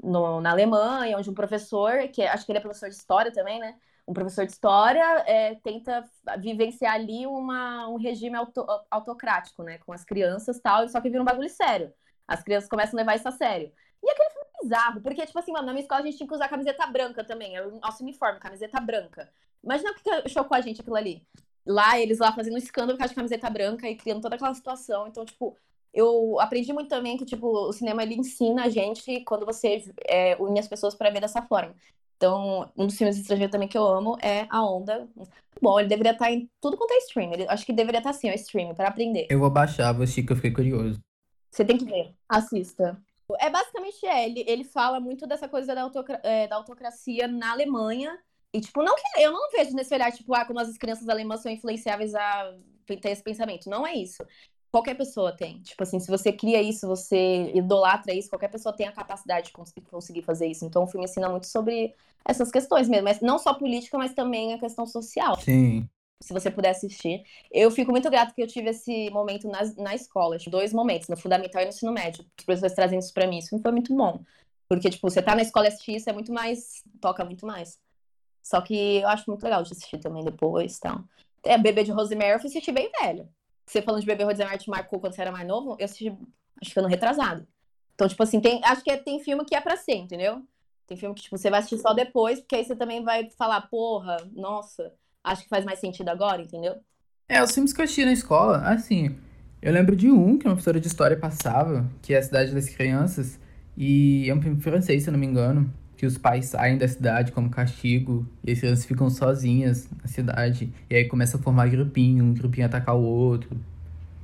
no, 0.01 0.41
na 0.41 0.51
Alemanha, 0.51 1.17
onde 1.17 1.29
um 1.29 1.33
professor, 1.33 2.07
que 2.09 2.21
é, 2.21 2.29
acho 2.29 2.45
que 2.45 2.51
ele 2.51 2.59
é 2.59 2.61
professor 2.61 2.89
de 2.89 2.95
história 2.95 3.31
também, 3.31 3.59
né? 3.59 3.75
Um 4.07 4.13
professor 4.13 4.45
de 4.45 4.51
história 4.51 5.03
é, 5.25 5.55
tenta 5.55 6.03
vivenciar 6.39 6.93
ali 6.93 7.25
uma, 7.25 7.87
um 7.87 7.97
regime 7.97 8.35
auto, 8.35 8.65
autocrático, 8.91 9.63
né? 9.63 9.79
Com 9.79 9.93
as 9.93 10.03
crianças 10.03 10.57
e 10.57 10.61
tal, 10.61 10.87
só 10.89 11.01
que 11.01 11.09
vira 11.09 11.21
um 11.21 11.25
bagulho 11.25 11.49
sério. 11.49 11.93
As 12.27 12.43
crianças 12.43 12.69
começam 12.69 12.97
a 12.97 13.01
levar 13.01 13.15
isso 13.15 13.27
a 13.27 13.31
sério. 13.31 13.71
E 14.03 14.09
aquele 14.09 14.29
filme 14.29 14.47
é 14.53 14.63
bizarro, 14.63 15.01
porque, 15.01 15.25
tipo 15.25 15.39
assim, 15.39 15.51
mano, 15.51 15.65
na 15.65 15.73
minha 15.73 15.81
escola 15.81 16.01
a 16.01 16.05
gente 16.05 16.17
tinha 16.17 16.27
que 16.27 16.35
usar 16.35 16.47
camiseta 16.47 16.85
branca 16.85 17.23
também, 17.23 17.55
era 17.55 17.67
o 17.67 17.79
nosso 17.79 18.03
uniforme, 18.03 18.39
camiseta 18.39 18.79
branca. 18.79 19.29
Imagina 19.63 19.91
o 19.91 19.95
que 19.95 20.29
chocou 20.29 20.55
a 20.55 20.61
gente 20.61 20.81
aquilo 20.81 20.95
ali. 20.95 21.25
Lá, 21.65 21.99
eles 21.99 22.19
lá 22.19 22.31
fazendo 22.31 22.53
um 22.53 22.57
escândalo 22.57 22.93
por 22.93 22.99
causa 22.99 23.09
de 23.09 23.15
camiseta 23.15 23.49
branca 23.49 23.89
e 23.89 23.95
criando 23.95 24.21
toda 24.21 24.35
aquela 24.35 24.53
situação. 24.53 25.07
Então, 25.07 25.25
tipo, 25.25 25.57
eu 25.95 26.37
aprendi 26.41 26.73
muito 26.73 26.89
também 26.89 27.15
que, 27.15 27.25
tipo, 27.25 27.47
o 27.47 27.71
cinema 27.71 28.03
ele 28.03 28.15
ensina 28.15 28.65
a 28.65 28.69
gente 28.69 29.21
quando 29.21 29.45
você 29.45 29.81
é, 30.05 30.35
une 30.37 30.59
as 30.59 30.67
pessoas 30.67 30.93
para 30.93 31.09
ver 31.09 31.21
dessa 31.21 31.41
forma. 31.41 31.73
Então, 32.17 32.69
um 32.77 32.85
dos 32.85 32.97
filmes 32.97 33.17
estrangeiros 33.17 33.51
também 33.51 33.67
que 33.67 33.77
eu 33.77 33.87
amo 33.87 34.17
é 34.21 34.45
A 34.49 34.63
Onda. 34.65 35.07
Bom, 35.61 35.79
ele 35.79 35.87
deveria 35.87 36.11
estar 36.11 36.29
em 36.29 36.49
tudo 36.59 36.75
quanto 36.75 36.91
é 36.91 36.97
stream. 36.97 37.31
Ele, 37.31 37.47
acho 37.47 37.65
que 37.65 37.71
deveria 37.71 37.99
estar 37.99 38.09
assim, 38.09 38.29
ó, 38.29 38.33
stream, 38.33 38.75
para 38.75 38.89
aprender. 38.89 39.25
Eu 39.29 39.39
vou 39.39 39.49
baixar, 39.49 39.93
vou 39.93 40.03
assistir 40.03 40.23
que 40.23 40.33
eu 40.33 40.35
fiquei 40.35 40.51
curioso. 40.51 40.99
Você 41.49 41.63
tem 41.63 41.77
que 41.77 41.85
ver. 41.85 42.13
Assista. 42.27 43.01
É 43.39 43.49
basicamente 43.49 44.05
é, 44.05 44.25
ele, 44.25 44.43
ele 44.47 44.63
fala 44.65 44.99
muito 44.99 45.25
dessa 45.25 45.47
coisa 45.47 45.73
da, 45.73 45.81
autocra 45.81 46.19
é, 46.23 46.47
da 46.47 46.57
autocracia 46.57 47.27
na 47.27 47.51
Alemanha. 47.51 48.17
E, 48.53 48.59
tipo, 48.59 48.83
não 48.83 48.95
que 48.95 49.21
eu 49.21 49.31
não 49.31 49.49
vejo 49.51 49.73
nesse 49.73 49.93
olhar, 49.93 50.11
tipo, 50.11 50.33
ah, 50.33 50.45
quando 50.45 50.59
as 50.59 50.77
crianças 50.77 51.07
alemãs 51.07 51.41
são 51.41 51.51
influenciáveis 51.51 52.13
a 52.15 52.53
ter 52.85 53.09
esse 53.09 53.23
pensamento. 53.23 53.69
Não 53.69 53.87
é 53.87 53.95
isso 53.95 54.23
qualquer 54.75 54.95
pessoa 54.95 55.31
tem. 55.31 55.61
Tipo 55.61 55.83
assim, 55.83 56.01
se 56.01 56.11
você 56.11 56.33
cria 56.33 56.61
isso, 56.61 56.85
você 56.85 57.49
idolatra 57.55 58.13
isso, 58.13 58.29
qualquer 58.29 58.49
pessoa 58.49 58.75
tem 58.75 58.85
a 58.85 58.91
capacidade 58.91 59.47
de 59.47 59.53
conseguir 59.53 60.21
fazer 60.21 60.47
isso. 60.47 60.65
Então 60.65 60.83
o 60.83 60.87
filme 60.87 61.05
ensina 61.05 61.29
muito 61.29 61.47
sobre 61.47 61.93
essas 62.25 62.51
questões 62.51 62.89
mesmo, 62.89 63.05
mas 63.05 63.21
não 63.21 63.39
só 63.39 63.53
política, 63.53 63.97
mas 63.97 64.13
também 64.13 64.53
a 64.53 64.59
questão 64.59 64.85
social. 64.85 65.39
Sim. 65.39 65.87
Se 66.21 66.33
você 66.33 66.51
puder 66.51 66.71
assistir. 66.71 67.23
Eu 67.49 67.71
fico 67.71 67.91
muito 67.91 68.09
grato 68.09 68.33
que 68.33 68.41
eu 68.41 68.47
tive 68.47 68.71
esse 68.71 69.09
momento 69.11 69.47
na, 69.47 69.61
na 69.77 69.95
escola, 69.95 70.37
tipo, 70.37 70.49
dois 70.49 70.73
momentos, 70.73 71.07
no 71.07 71.15
fundamental 71.15 71.61
e 71.61 71.65
no 71.65 71.69
ensino 71.69 71.93
médio. 71.93 72.25
Os 72.37 72.43
professores 72.43 72.75
trazendo 72.75 73.01
isso 73.01 73.13
pra 73.13 73.27
mim. 73.27 73.37
Isso 73.37 73.57
foi 73.57 73.71
muito 73.71 73.95
bom. 73.95 74.19
Porque, 74.67 74.89
tipo, 74.89 75.09
você 75.09 75.21
tá 75.21 75.35
na 75.35 75.41
escola 75.41 75.67
e 75.67 75.69
assistir 75.69 75.95
isso 75.95 76.09
é 76.09 76.13
muito 76.13 76.33
mais. 76.33 76.83
toca 76.99 77.23
muito 77.23 77.45
mais. 77.45 77.79
Só 78.43 78.59
que 78.59 78.97
eu 78.97 79.07
acho 79.07 79.23
muito 79.29 79.43
legal 79.43 79.63
de 79.63 79.71
assistir 79.71 79.99
também 79.99 80.23
depois 80.23 80.75
e 80.75 80.79
tal. 80.81 81.01
É, 81.43 81.57
Bebê 81.57 81.83
de 81.83 81.91
Rosemary 81.91 82.31
eu 82.31 82.37
assisti 82.37 82.71
bem 82.71 82.91
velho. 83.01 83.29
Você 83.65 83.81
falando 83.81 84.01
de 84.01 84.07
Bebê 84.07 84.23
Rosemary 84.23 84.57
te 84.57 84.69
marcou 84.69 84.99
quando 84.99 85.13
você 85.13 85.21
era 85.21 85.31
mais 85.31 85.47
novo, 85.47 85.75
eu 85.79 85.85
assisti, 85.85 86.15
acho 86.61 86.73
que 86.73 86.79
ano 86.79 86.87
retrasado. 86.87 87.47
Então, 87.93 88.07
tipo 88.07 88.21
assim, 88.21 88.39
tem, 88.39 88.61
acho 88.63 88.83
que 88.83 88.91
é, 88.91 88.97
tem 88.97 89.19
filme 89.19 89.45
que 89.45 89.55
é 89.55 89.61
pra 89.61 89.77
ser, 89.77 89.95
entendeu? 89.95 90.41
Tem 90.85 90.95
filme 90.95 91.15
que, 91.15 91.23
tipo, 91.23 91.37
você 91.37 91.49
vai 91.49 91.59
assistir 91.59 91.79
só 91.79 91.93
depois, 91.93 92.39
porque 92.39 92.55
aí 92.55 92.65
você 92.65 92.75
também 92.75 93.03
vai 93.03 93.29
falar, 93.31 93.61
porra, 93.61 94.17
nossa, 94.33 94.93
acho 95.23 95.43
que 95.43 95.49
faz 95.49 95.65
mais 95.65 95.79
sentido 95.79 96.09
agora, 96.09 96.41
entendeu? 96.41 96.75
É, 97.27 97.41
os 97.41 97.51
filmes 97.51 97.73
que 97.73 97.81
eu 97.81 97.85
assisti 97.85 98.05
na 98.05 98.13
escola, 98.13 98.59
assim, 98.67 99.17
eu 99.61 99.73
lembro 99.73 99.95
de 99.95 100.11
um 100.11 100.37
que 100.37 100.45
uma 100.45 100.53
professora 100.53 100.79
de 100.79 100.87
história 100.87 101.17
passava, 101.17 101.89
que 102.01 102.13
é 102.13 102.17
a 102.17 102.21
Cidade 102.21 102.53
das 102.53 102.69
Crianças, 102.69 103.39
e 103.75 104.29
é 104.29 104.35
um 104.35 104.41
filme 104.41 104.61
francês, 104.61 105.03
se 105.03 105.09
eu 105.09 105.13
não 105.13 105.19
me 105.19 105.25
engano, 105.25 105.73
que 105.97 106.05
os 106.05 106.17
pais 106.17 106.45
saem 106.47 106.77
da 106.77 106.87
cidade 106.87 107.31
como 107.31 107.49
castigo, 107.49 108.27
e 108.43 108.51
as 108.51 108.59
crianças 108.59 108.85
ficam 108.85 109.09
sozinhas 109.09 109.89
na 110.01 110.07
cidade, 110.07 110.73
e 110.89 110.95
aí 110.95 111.05
começa 111.07 111.37
a 111.37 111.41
formar 111.41 111.69
grupinho, 111.69 112.23
um 112.23 112.33
grupinho 112.33 112.65
atacar 112.65 112.95
o 112.95 113.03
outro. 113.03 113.59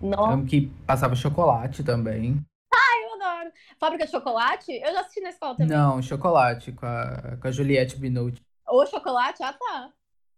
Nossa, 0.01 0.31
Lembro 0.31 0.47
que 0.47 0.71
passava 0.85 1.15
chocolate 1.15 1.83
também. 1.83 2.43
eu 2.73 3.13
adoro. 3.21 3.51
Fábrica 3.79 4.05
de 4.05 4.11
Chocolate? 4.11 4.71
Eu 4.71 4.93
já 4.93 5.01
assisti 5.01 5.21
na 5.21 5.29
escola 5.29 5.55
também. 5.55 5.75
Não, 5.77 6.01
chocolate, 6.01 6.71
com 6.71 6.85
a, 6.85 7.37
com 7.39 7.47
a 7.47 7.51
Juliette 7.51 7.97
Binoche. 7.97 8.41
Ou 8.67 8.85
chocolate? 8.87 9.43
Ah, 9.43 9.53
tá. 9.53 9.89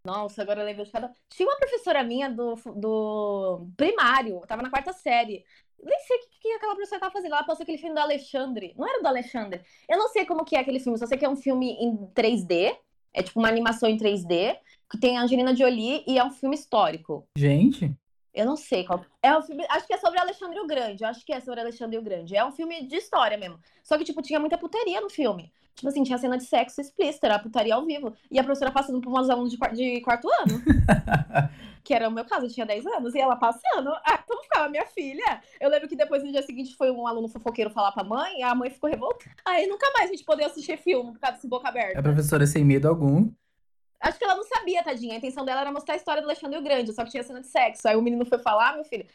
Nossa, 0.05 0.41
agora 0.41 0.59
eu 0.59 0.65
lembro 0.65 0.83
de 0.83 0.91
cada. 0.91 1.11
Tinha 1.29 1.47
uma 1.47 1.57
professora 1.57 2.03
minha 2.03 2.29
do, 2.29 2.55
do 2.75 3.69
primário, 3.77 4.35
eu 4.35 4.47
tava 4.47 4.61
na 4.61 4.69
quarta 4.69 4.91
série. 4.91 5.45
Nem 5.85 5.99
sei 5.99 6.17
o 6.17 6.19
que, 6.19 6.27
que 6.41 6.51
aquela 6.53 6.75
professora 6.75 7.01
tava 7.01 7.13
fazendo. 7.13 7.33
Ela 7.33 7.43
passou 7.43 7.63
aquele 7.63 7.77
filme 7.77 7.95
do 7.95 8.01
Alexandre. 8.01 8.73
Não 8.77 8.87
era 8.87 9.01
do 9.01 9.07
Alexandre. 9.07 9.61
Eu 9.87 9.97
não 9.97 10.07
sei 10.09 10.25
como 10.25 10.45
que 10.45 10.55
é 10.55 10.59
aquele 10.59 10.79
filme, 10.79 10.97
só 10.97 11.05
sei 11.05 11.17
que 11.17 11.25
é 11.25 11.29
um 11.29 11.35
filme 11.35 11.71
em 11.79 11.95
3D. 12.13 12.75
É 13.13 13.21
tipo 13.21 13.39
uma 13.39 13.47
animação 13.47 13.87
em 13.87 13.97
3D, 13.97 14.57
que 14.89 14.99
tem 14.99 15.17
a 15.17 15.21
Angelina 15.21 15.55
Jolie 15.55 16.03
e 16.07 16.17
é 16.17 16.23
um 16.23 16.31
filme 16.31 16.55
histórico. 16.55 17.27
Gente, 17.37 17.95
Eu 18.33 18.47
não 18.47 18.55
sei 18.57 18.83
qual. 18.83 19.05
É 19.21 19.37
um 19.37 19.43
filme. 19.43 19.63
Acho 19.69 19.85
que 19.85 19.93
é 19.93 19.97
sobre 19.97 20.19
Alexandre 20.19 20.59
o 20.59 20.65
Grande. 20.65 21.03
Eu 21.03 21.09
acho 21.09 21.23
que 21.23 21.31
é 21.31 21.39
sobre 21.39 21.59
Alexandre 21.59 21.99
o 21.99 22.01
Grande. 22.01 22.35
É 22.35 22.43
um 22.43 22.51
filme 22.51 22.87
de 22.87 22.95
história 22.95 23.37
mesmo. 23.37 23.59
Só 23.83 23.95
que, 23.95 24.03
tipo, 24.03 24.23
tinha 24.23 24.39
muita 24.39 24.57
putaria 24.57 24.99
no 24.99 25.09
filme. 25.09 25.53
Tipo 25.75 25.87
assim, 25.87 26.03
tinha 26.03 26.17
cena 26.17 26.37
de 26.37 26.45
sexo 26.45 26.79
explícita, 26.81 27.27
era 27.27 27.39
putaria 27.39 27.73
ao 27.75 27.85
vivo. 27.85 28.13
E 28.29 28.39
a 28.39 28.43
professora 28.43 28.71
passando 28.71 29.01
por 29.01 29.09
umas 29.09 29.29
alunos 29.29 29.51
de, 29.51 29.57
de 29.73 30.01
quarto 30.01 30.27
ano. 30.41 30.61
que 31.83 31.93
era 31.93 32.07
o 32.07 32.11
meu 32.11 32.23
caso, 32.25 32.45
eu 32.45 32.49
tinha 32.49 32.65
10 32.65 32.85
anos. 32.85 33.13
E 33.15 33.19
ela 33.19 33.35
passando. 33.35 33.89
Ah, 34.05 34.19
como 34.19 34.43
ficava 34.43 34.69
minha 34.69 34.85
filha? 34.85 35.41
Eu 35.59 35.69
lembro 35.69 35.87
que 35.89 35.95
depois, 35.95 36.23
no 36.23 36.31
dia 36.31 36.43
seguinte, 36.43 36.75
foi 36.75 36.91
um 36.91 37.07
aluno 37.07 37.27
fofoqueiro 37.27 37.69
falar 37.71 37.91
pra 37.91 38.03
mãe. 38.03 38.39
E 38.39 38.43
a 38.43 38.53
mãe 38.55 38.69
ficou 38.69 38.89
revoltada. 38.89 39.31
Aí 39.45 39.67
nunca 39.67 39.91
mais 39.93 40.09
a 40.09 40.13
gente 40.13 40.23
poder 40.23 40.45
assistir 40.45 40.77
filme 40.77 41.11
por 41.11 41.19
causa 41.19 41.35
desse 41.35 41.47
boca 41.47 41.67
aberta. 41.67 41.99
a 41.99 42.03
professora 42.03 42.45
sem 42.45 42.63
medo 42.63 42.87
algum. 42.87 43.31
Acho 43.99 44.17
que 44.17 44.25
ela 44.25 44.35
não 44.35 44.43
sabia, 44.43 44.83
tadinha. 44.83 45.13
A 45.13 45.17
intenção 45.17 45.45
dela 45.45 45.61
era 45.61 45.71
mostrar 45.71 45.93
a 45.93 45.97
história 45.97 46.21
do 46.21 46.25
Alexandre 46.25 46.59
o 46.59 46.61
Grande, 46.61 46.93
só 46.93 47.05
que 47.05 47.11
tinha 47.11 47.23
cena 47.23 47.39
de 47.39 47.47
sexo. 47.47 47.87
Aí 47.87 47.95
o 47.95 48.01
menino 48.01 48.25
foi 48.25 48.37
falar, 48.37 48.71
"Ah, 48.71 48.75
meu 48.75 48.83
filho. 48.83 49.05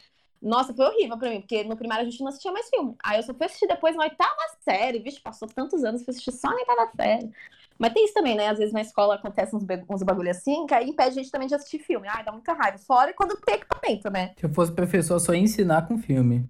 Nossa, 0.41 0.73
foi 0.73 0.85
horrível 0.85 1.17
pra 1.17 1.29
mim, 1.29 1.41
porque 1.41 1.63
no 1.65 1.75
primário 1.75 2.07
a 2.07 2.09
gente 2.09 2.21
não 2.21 2.29
assistia 2.29 2.51
mais 2.51 2.69
filme. 2.69 2.95
Aí 3.03 3.17
eu 3.17 3.23
só 3.23 3.33
fui 3.33 3.45
assistir 3.45 3.67
depois 3.67 3.95
na 3.95 4.03
oitava 4.03 4.35
série. 4.61 4.99
Vixe, 4.99 5.19
passou 5.19 5.47
tantos 5.47 5.83
anos, 5.83 6.03
fui 6.03 6.11
assistir 6.11 6.31
só 6.31 6.49
na 6.49 6.55
oitava 6.55 6.89
série. 6.95 7.29
Mas 7.77 7.93
tem 7.93 8.05
isso 8.05 8.13
também, 8.13 8.35
né? 8.35 8.47
Às 8.47 8.57
vezes 8.57 8.73
na 8.73 8.81
escola 8.81 9.15
acontece 9.15 9.55
uns, 9.55 9.63
uns 9.89 10.03
bagulho 10.03 10.31
assim, 10.31 10.65
que 10.65 10.73
aí 10.73 10.89
impede 10.89 11.09
a 11.09 11.23
gente 11.23 11.31
também 11.31 11.47
de 11.47 11.55
assistir 11.55 11.79
filme. 11.79 12.07
Ai, 12.09 12.23
dá 12.23 12.31
muita 12.31 12.53
raiva. 12.53 12.77
Fora 12.77 13.13
quando 13.13 13.35
tem 13.37 13.55
equipamento, 13.55 14.09
né? 14.09 14.33
Se 14.37 14.45
eu 14.45 14.53
fosse 14.53 14.71
professor, 14.71 15.15
eu 15.15 15.19
só 15.19 15.33
ia 15.33 15.39
ensinar 15.39 15.87
com 15.87 15.97
filme. 15.97 16.49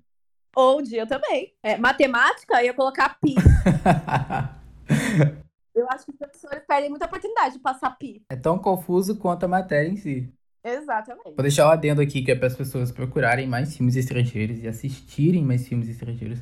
Ou 0.55 0.81
dia 0.81 1.05
também. 1.07 1.53
É, 1.63 1.77
matemática, 1.77 2.61
eu 2.61 2.65
ia 2.65 2.73
colocar 2.73 3.17
pi. 3.19 3.35
Eu 5.75 5.87
acho 5.89 6.05
que 6.05 6.11
os 6.11 6.17
professores 6.17 6.63
perdem 6.67 6.89
muita 6.89 7.05
oportunidade 7.05 7.53
de 7.53 7.59
passar 7.59 7.91
pi. 7.91 8.21
é 8.29 8.35
tão 8.35 8.59
confuso 8.59 9.17
quanto 9.17 9.45
a 9.45 9.47
matéria 9.47 9.87
em 9.87 9.95
si. 9.95 10.29
Exatamente. 10.63 11.35
Vou 11.35 11.41
deixar 11.41 11.67
o 11.67 11.71
adendo 11.71 12.01
aqui 12.01 12.21
que 12.21 12.31
é 12.31 12.35
para 12.35 12.47
as 12.47 12.55
pessoas 12.55 12.91
procurarem 12.91 13.47
mais 13.47 13.75
filmes 13.75 13.95
estrangeiros 13.95 14.61
e 14.63 14.67
assistirem 14.67 15.43
mais 15.43 15.67
filmes 15.67 15.87
estrangeiros, 15.87 16.39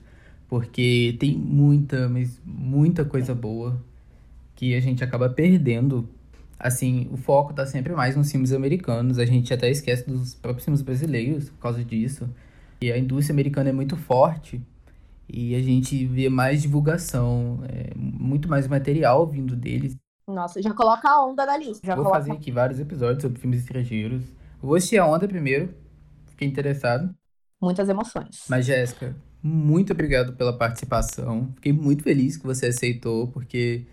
porque 0.48 1.16
tem 1.20 1.38
muita, 1.38 2.10
mas 2.10 2.42
muita 2.44 3.06
coisa 3.06 3.36
boa 3.36 3.82
que 4.56 4.76
a 4.76 4.80
gente 4.80 5.04
acaba 5.04 5.30
perdendo. 5.30 6.10
Assim, 6.60 7.08
o 7.12 7.18
foco 7.18 7.54
tá 7.54 7.66
sempre 7.68 7.94
mais 7.94 8.16
nos 8.16 8.32
filmes 8.32 8.52
americanos, 8.52 9.20
a 9.20 9.26
gente 9.26 9.54
até 9.54 9.70
esquece 9.70 10.10
dos 10.10 10.34
próprios 10.34 10.66
filmes 10.66 10.82
brasileiros 10.82 11.50
por 11.50 11.60
causa 11.60 11.84
disso. 11.84 12.28
E 12.82 12.92
a 12.92 12.98
indústria 12.98 13.34
americana 13.34 13.70
é 13.70 13.74
muito 13.74 13.96
forte 13.96 14.62
e 15.30 15.56
a 15.56 15.62
gente 15.62 16.06
vê 16.06 16.30
mais 16.30 16.62
divulgação, 16.62 17.60
é, 17.68 17.94
muito 17.96 18.48
mais 18.50 18.68
material 18.68 19.28
vindo 19.28 19.56
deles. 19.56 19.96
Nossa, 20.28 20.62
já 20.62 20.74
coloca 20.74 21.10
a 21.10 21.26
onda 21.26 21.46
na 21.46 21.58
lista. 21.58 21.86
Já 21.86 21.96
Vou 21.96 22.04
coloca 22.04 22.20
fazer 22.20 22.34
aqui 22.34 22.52
vários 22.52 22.80
episódios 22.80 23.22
sobre 23.22 23.40
filmes 23.40 23.62
estrangeiros. 23.62 24.24
Vou 24.62 24.76
assistir 24.76 24.98
a 24.98 25.06
onda 25.06 25.28
primeiro, 25.28 25.74
fiquei 26.28 26.48
interessado. 26.48 27.16
muitas 27.62 27.88
emoções. 27.88 28.46
Mas, 28.50 28.66
Jéssica, 28.66 29.16
muito 29.42 29.94
obrigado 29.94 30.34
pela 30.36 30.58
participação. 30.58 31.52
Fiquei 31.56 31.72
muito 31.72 32.04
feliz 32.04 32.36
que 32.38 32.46
você 32.46 32.68
aceitou, 32.68 33.28
porque 33.30 33.86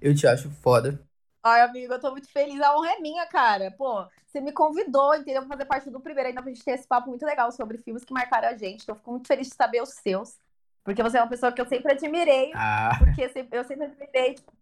eu 0.00 0.14
te 0.14 0.26
acho 0.26 0.48
foda. 0.50 1.00
Ai, 1.42 1.62
amigo, 1.62 1.92
eu 1.92 1.98
tô 2.00 2.10
muito 2.12 2.30
feliz. 2.30 2.60
A 2.60 2.76
honra 2.76 2.92
é 2.92 3.00
minha, 3.00 3.26
cara. 3.26 3.70
Pô, 3.72 4.06
você 4.26 4.40
me 4.40 4.52
convidou, 4.52 5.14
entendeu? 5.14 5.40
Pra 5.42 5.56
fazer 5.56 5.64
parte 5.64 5.90
do 5.90 5.98
primeiro 5.98 6.28
ainda 6.28 6.42
pra 6.42 6.52
gente 6.52 6.62
ter 6.62 6.72
esse 6.72 6.86
papo 6.86 7.08
muito 7.08 7.24
legal 7.24 7.50
sobre 7.50 7.78
filmes 7.78 8.04
que 8.04 8.12
marcaram 8.12 8.48
a 8.48 8.56
gente. 8.56 8.82
Então, 8.82 8.94
eu 8.94 8.98
fico 8.98 9.10
muito 9.10 9.26
feliz 9.26 9.48
de 9.48 9.54
saber 9.54 9.82
os 9.82 9.88
seus. 9.88 10.36
Porque 10.84 11.02
você 11.02 11.16
é 11.18 11.22
uma 11.22 11.28
pessoa 11.28 11.50
que 11.50 11.60
eu 11.60 11.66
sempre 11.66 11.92
admirei. 11.92 12.52
Ah, 12.54 12.90
Porque 12.98 13.22
eu 13.22 13.64
sempre 13.64 13.86
admirei. 13.86 14.34
Tipo, 14.34 14.52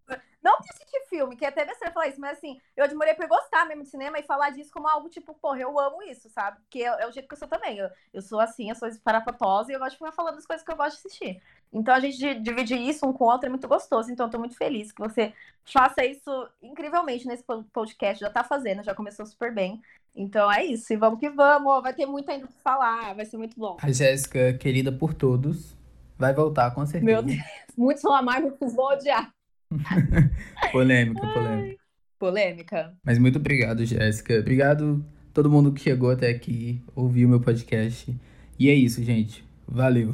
não 0.41 0.59
de 0.61 0.69
assistir 0.69 1.01
filme, 1.09 1.35
que 1.35 1.43
é 1.43 1.49
até 1.49 1.65
besteira 1.65 1.93
falar 1.93 2.07
isso, 2.07 2.19
mas 2.21 2.37
assim, 2.37 2.59
eu 2.77 2.83
admirei 2.85 3.13
por 3.13 3.27
gostar 3.27 3.65
mesmo 3.65 3.83
de 3.83 3.89
cinema 3.89 4.17
e 4.19 4.23
falar 4.23 4.51
disso 4.51 4.71
como 4.71 4.87
algo 4.87 5.09
tipo, 5.09 5.33
porra, 5.33 5.59
eu 5.59 5.77
amo 5.79 6.01
isso, 6.03 6.29
sabe? 6.29 6.57
Porque 6.61 6.81
é, 6.81 6.85
é 7.03 7.07
o 7.07 7.11
jeito 7.11 7.27
que 7.27 7.33
eu 7.33 7.37
sou 7.37 7.47
também. 7.47 7.77
Eu, 7.77 7.89
eu 8.13 8.21
sou 8.21 8.39
assim, 8.39 8.69
eu 8.69 8.75
sou 8.75 8.89
parapatosa 9.03 9.71
e 9.71 9.75
eu 9.75 9.79
gosto 9.79 9.91
de 9.91 9.97
ficar 9.97 10.11
falando 10.11 10.35
das 10.35 10.45
coisas 10.45 10.65
que 10.65 10.71
eu 10.71 10.77
gosto 10.77 11.01
de 11.01 11.07
assistir. 11.07 11.41
Então 11.73 11.93
a 11.93 11.99
gente 11.99 12.17
di- 12.17 12.39
dividir 12.39 12.79
isso 12.79 13.05
um 13.05 13.13
com 13.13 13.25
o 13.25 13.27
outro 13.27 13.47
é 13.47 13.49
muito 13.49 13.67
gostoso. 13.67 14.11
Então 14.11 14.27
eu 14.27 14.31
tô 14.31 14.39
muito 14.39 14.55
feliz 14.57 14.91
que 14.91 15.01
você 15.01 15.33
faça 15.65 16.05
isso 16.05 16.49
incrivelmente 16.61 17.27
nesse 17.27 17.43
po- 17.43 17.63
podcast. 17.73 18.19
Já 18.21 18.29
tá 18.29 18.43
fazendo, 18.43 18.81
já 18.83 18.95
começou 18.95 19.25
super 19.25 19.53
bem. 19.53 19.81
Então 20.15 20.51
é 20.51 20.63
isso. 20.65 20.91
E 20.91 20.95
vamos 20.95 21.19
que 21.19 21.29
vamos. 21.29 21.81
Vai 21.83 21.93
ter 21.93 22.05
muito 22.05 22.29
ainda 22.31 22.47
pra 22.47 22.55
falar. 22.63 23.13
Vai 23.13 23.25
ser 23.25 23.37
muito 23.37 23.59
bom. 23.59 23.77
a 23.81 23.91
Jéssica, 23.91 24.53
querida 24.53 24.91
por 24.91 25.13
todos, 25.13 25.75
vai 26.17 26.33
voltar 26.33 26.71
com 26.73 26.85
certeza. 26.85 27.05
Meu 27.05 27.21
Deus. 27.21 27.37
Muitos 27.77 28.03
vão 28.03 28.13
amar, 28.13 28.41
muitos 28.41 28.73
vão 28.73 28.85
odiar. 28.85 29.31
Polêmica, 30.71 31.27
polêmica. 31.27 31.79
Polêmica. 32.17 32.93
Mas 33.03 33.17
muito 33.17 33.37
obrigado, 33.37 33.85
Jéssica. 33.85 34.39
Obrigado 34.39 35.05
a 35.29 35.33
todo 35.33 35.49
mundo 35.49 35.71
que 35.71 35.81
chegou 35.81 36.09
até 36.11 36.29
aqui, 36.29 36.81
ouviu 36.95 37.29
meu 37.29 37.39
podcast. 37.39 38.13
E 38.57 38.69
é 38.69 38.73
isso, 38.73 39.03
gente. 39.03 39.43
Valeu. 39.67 40.07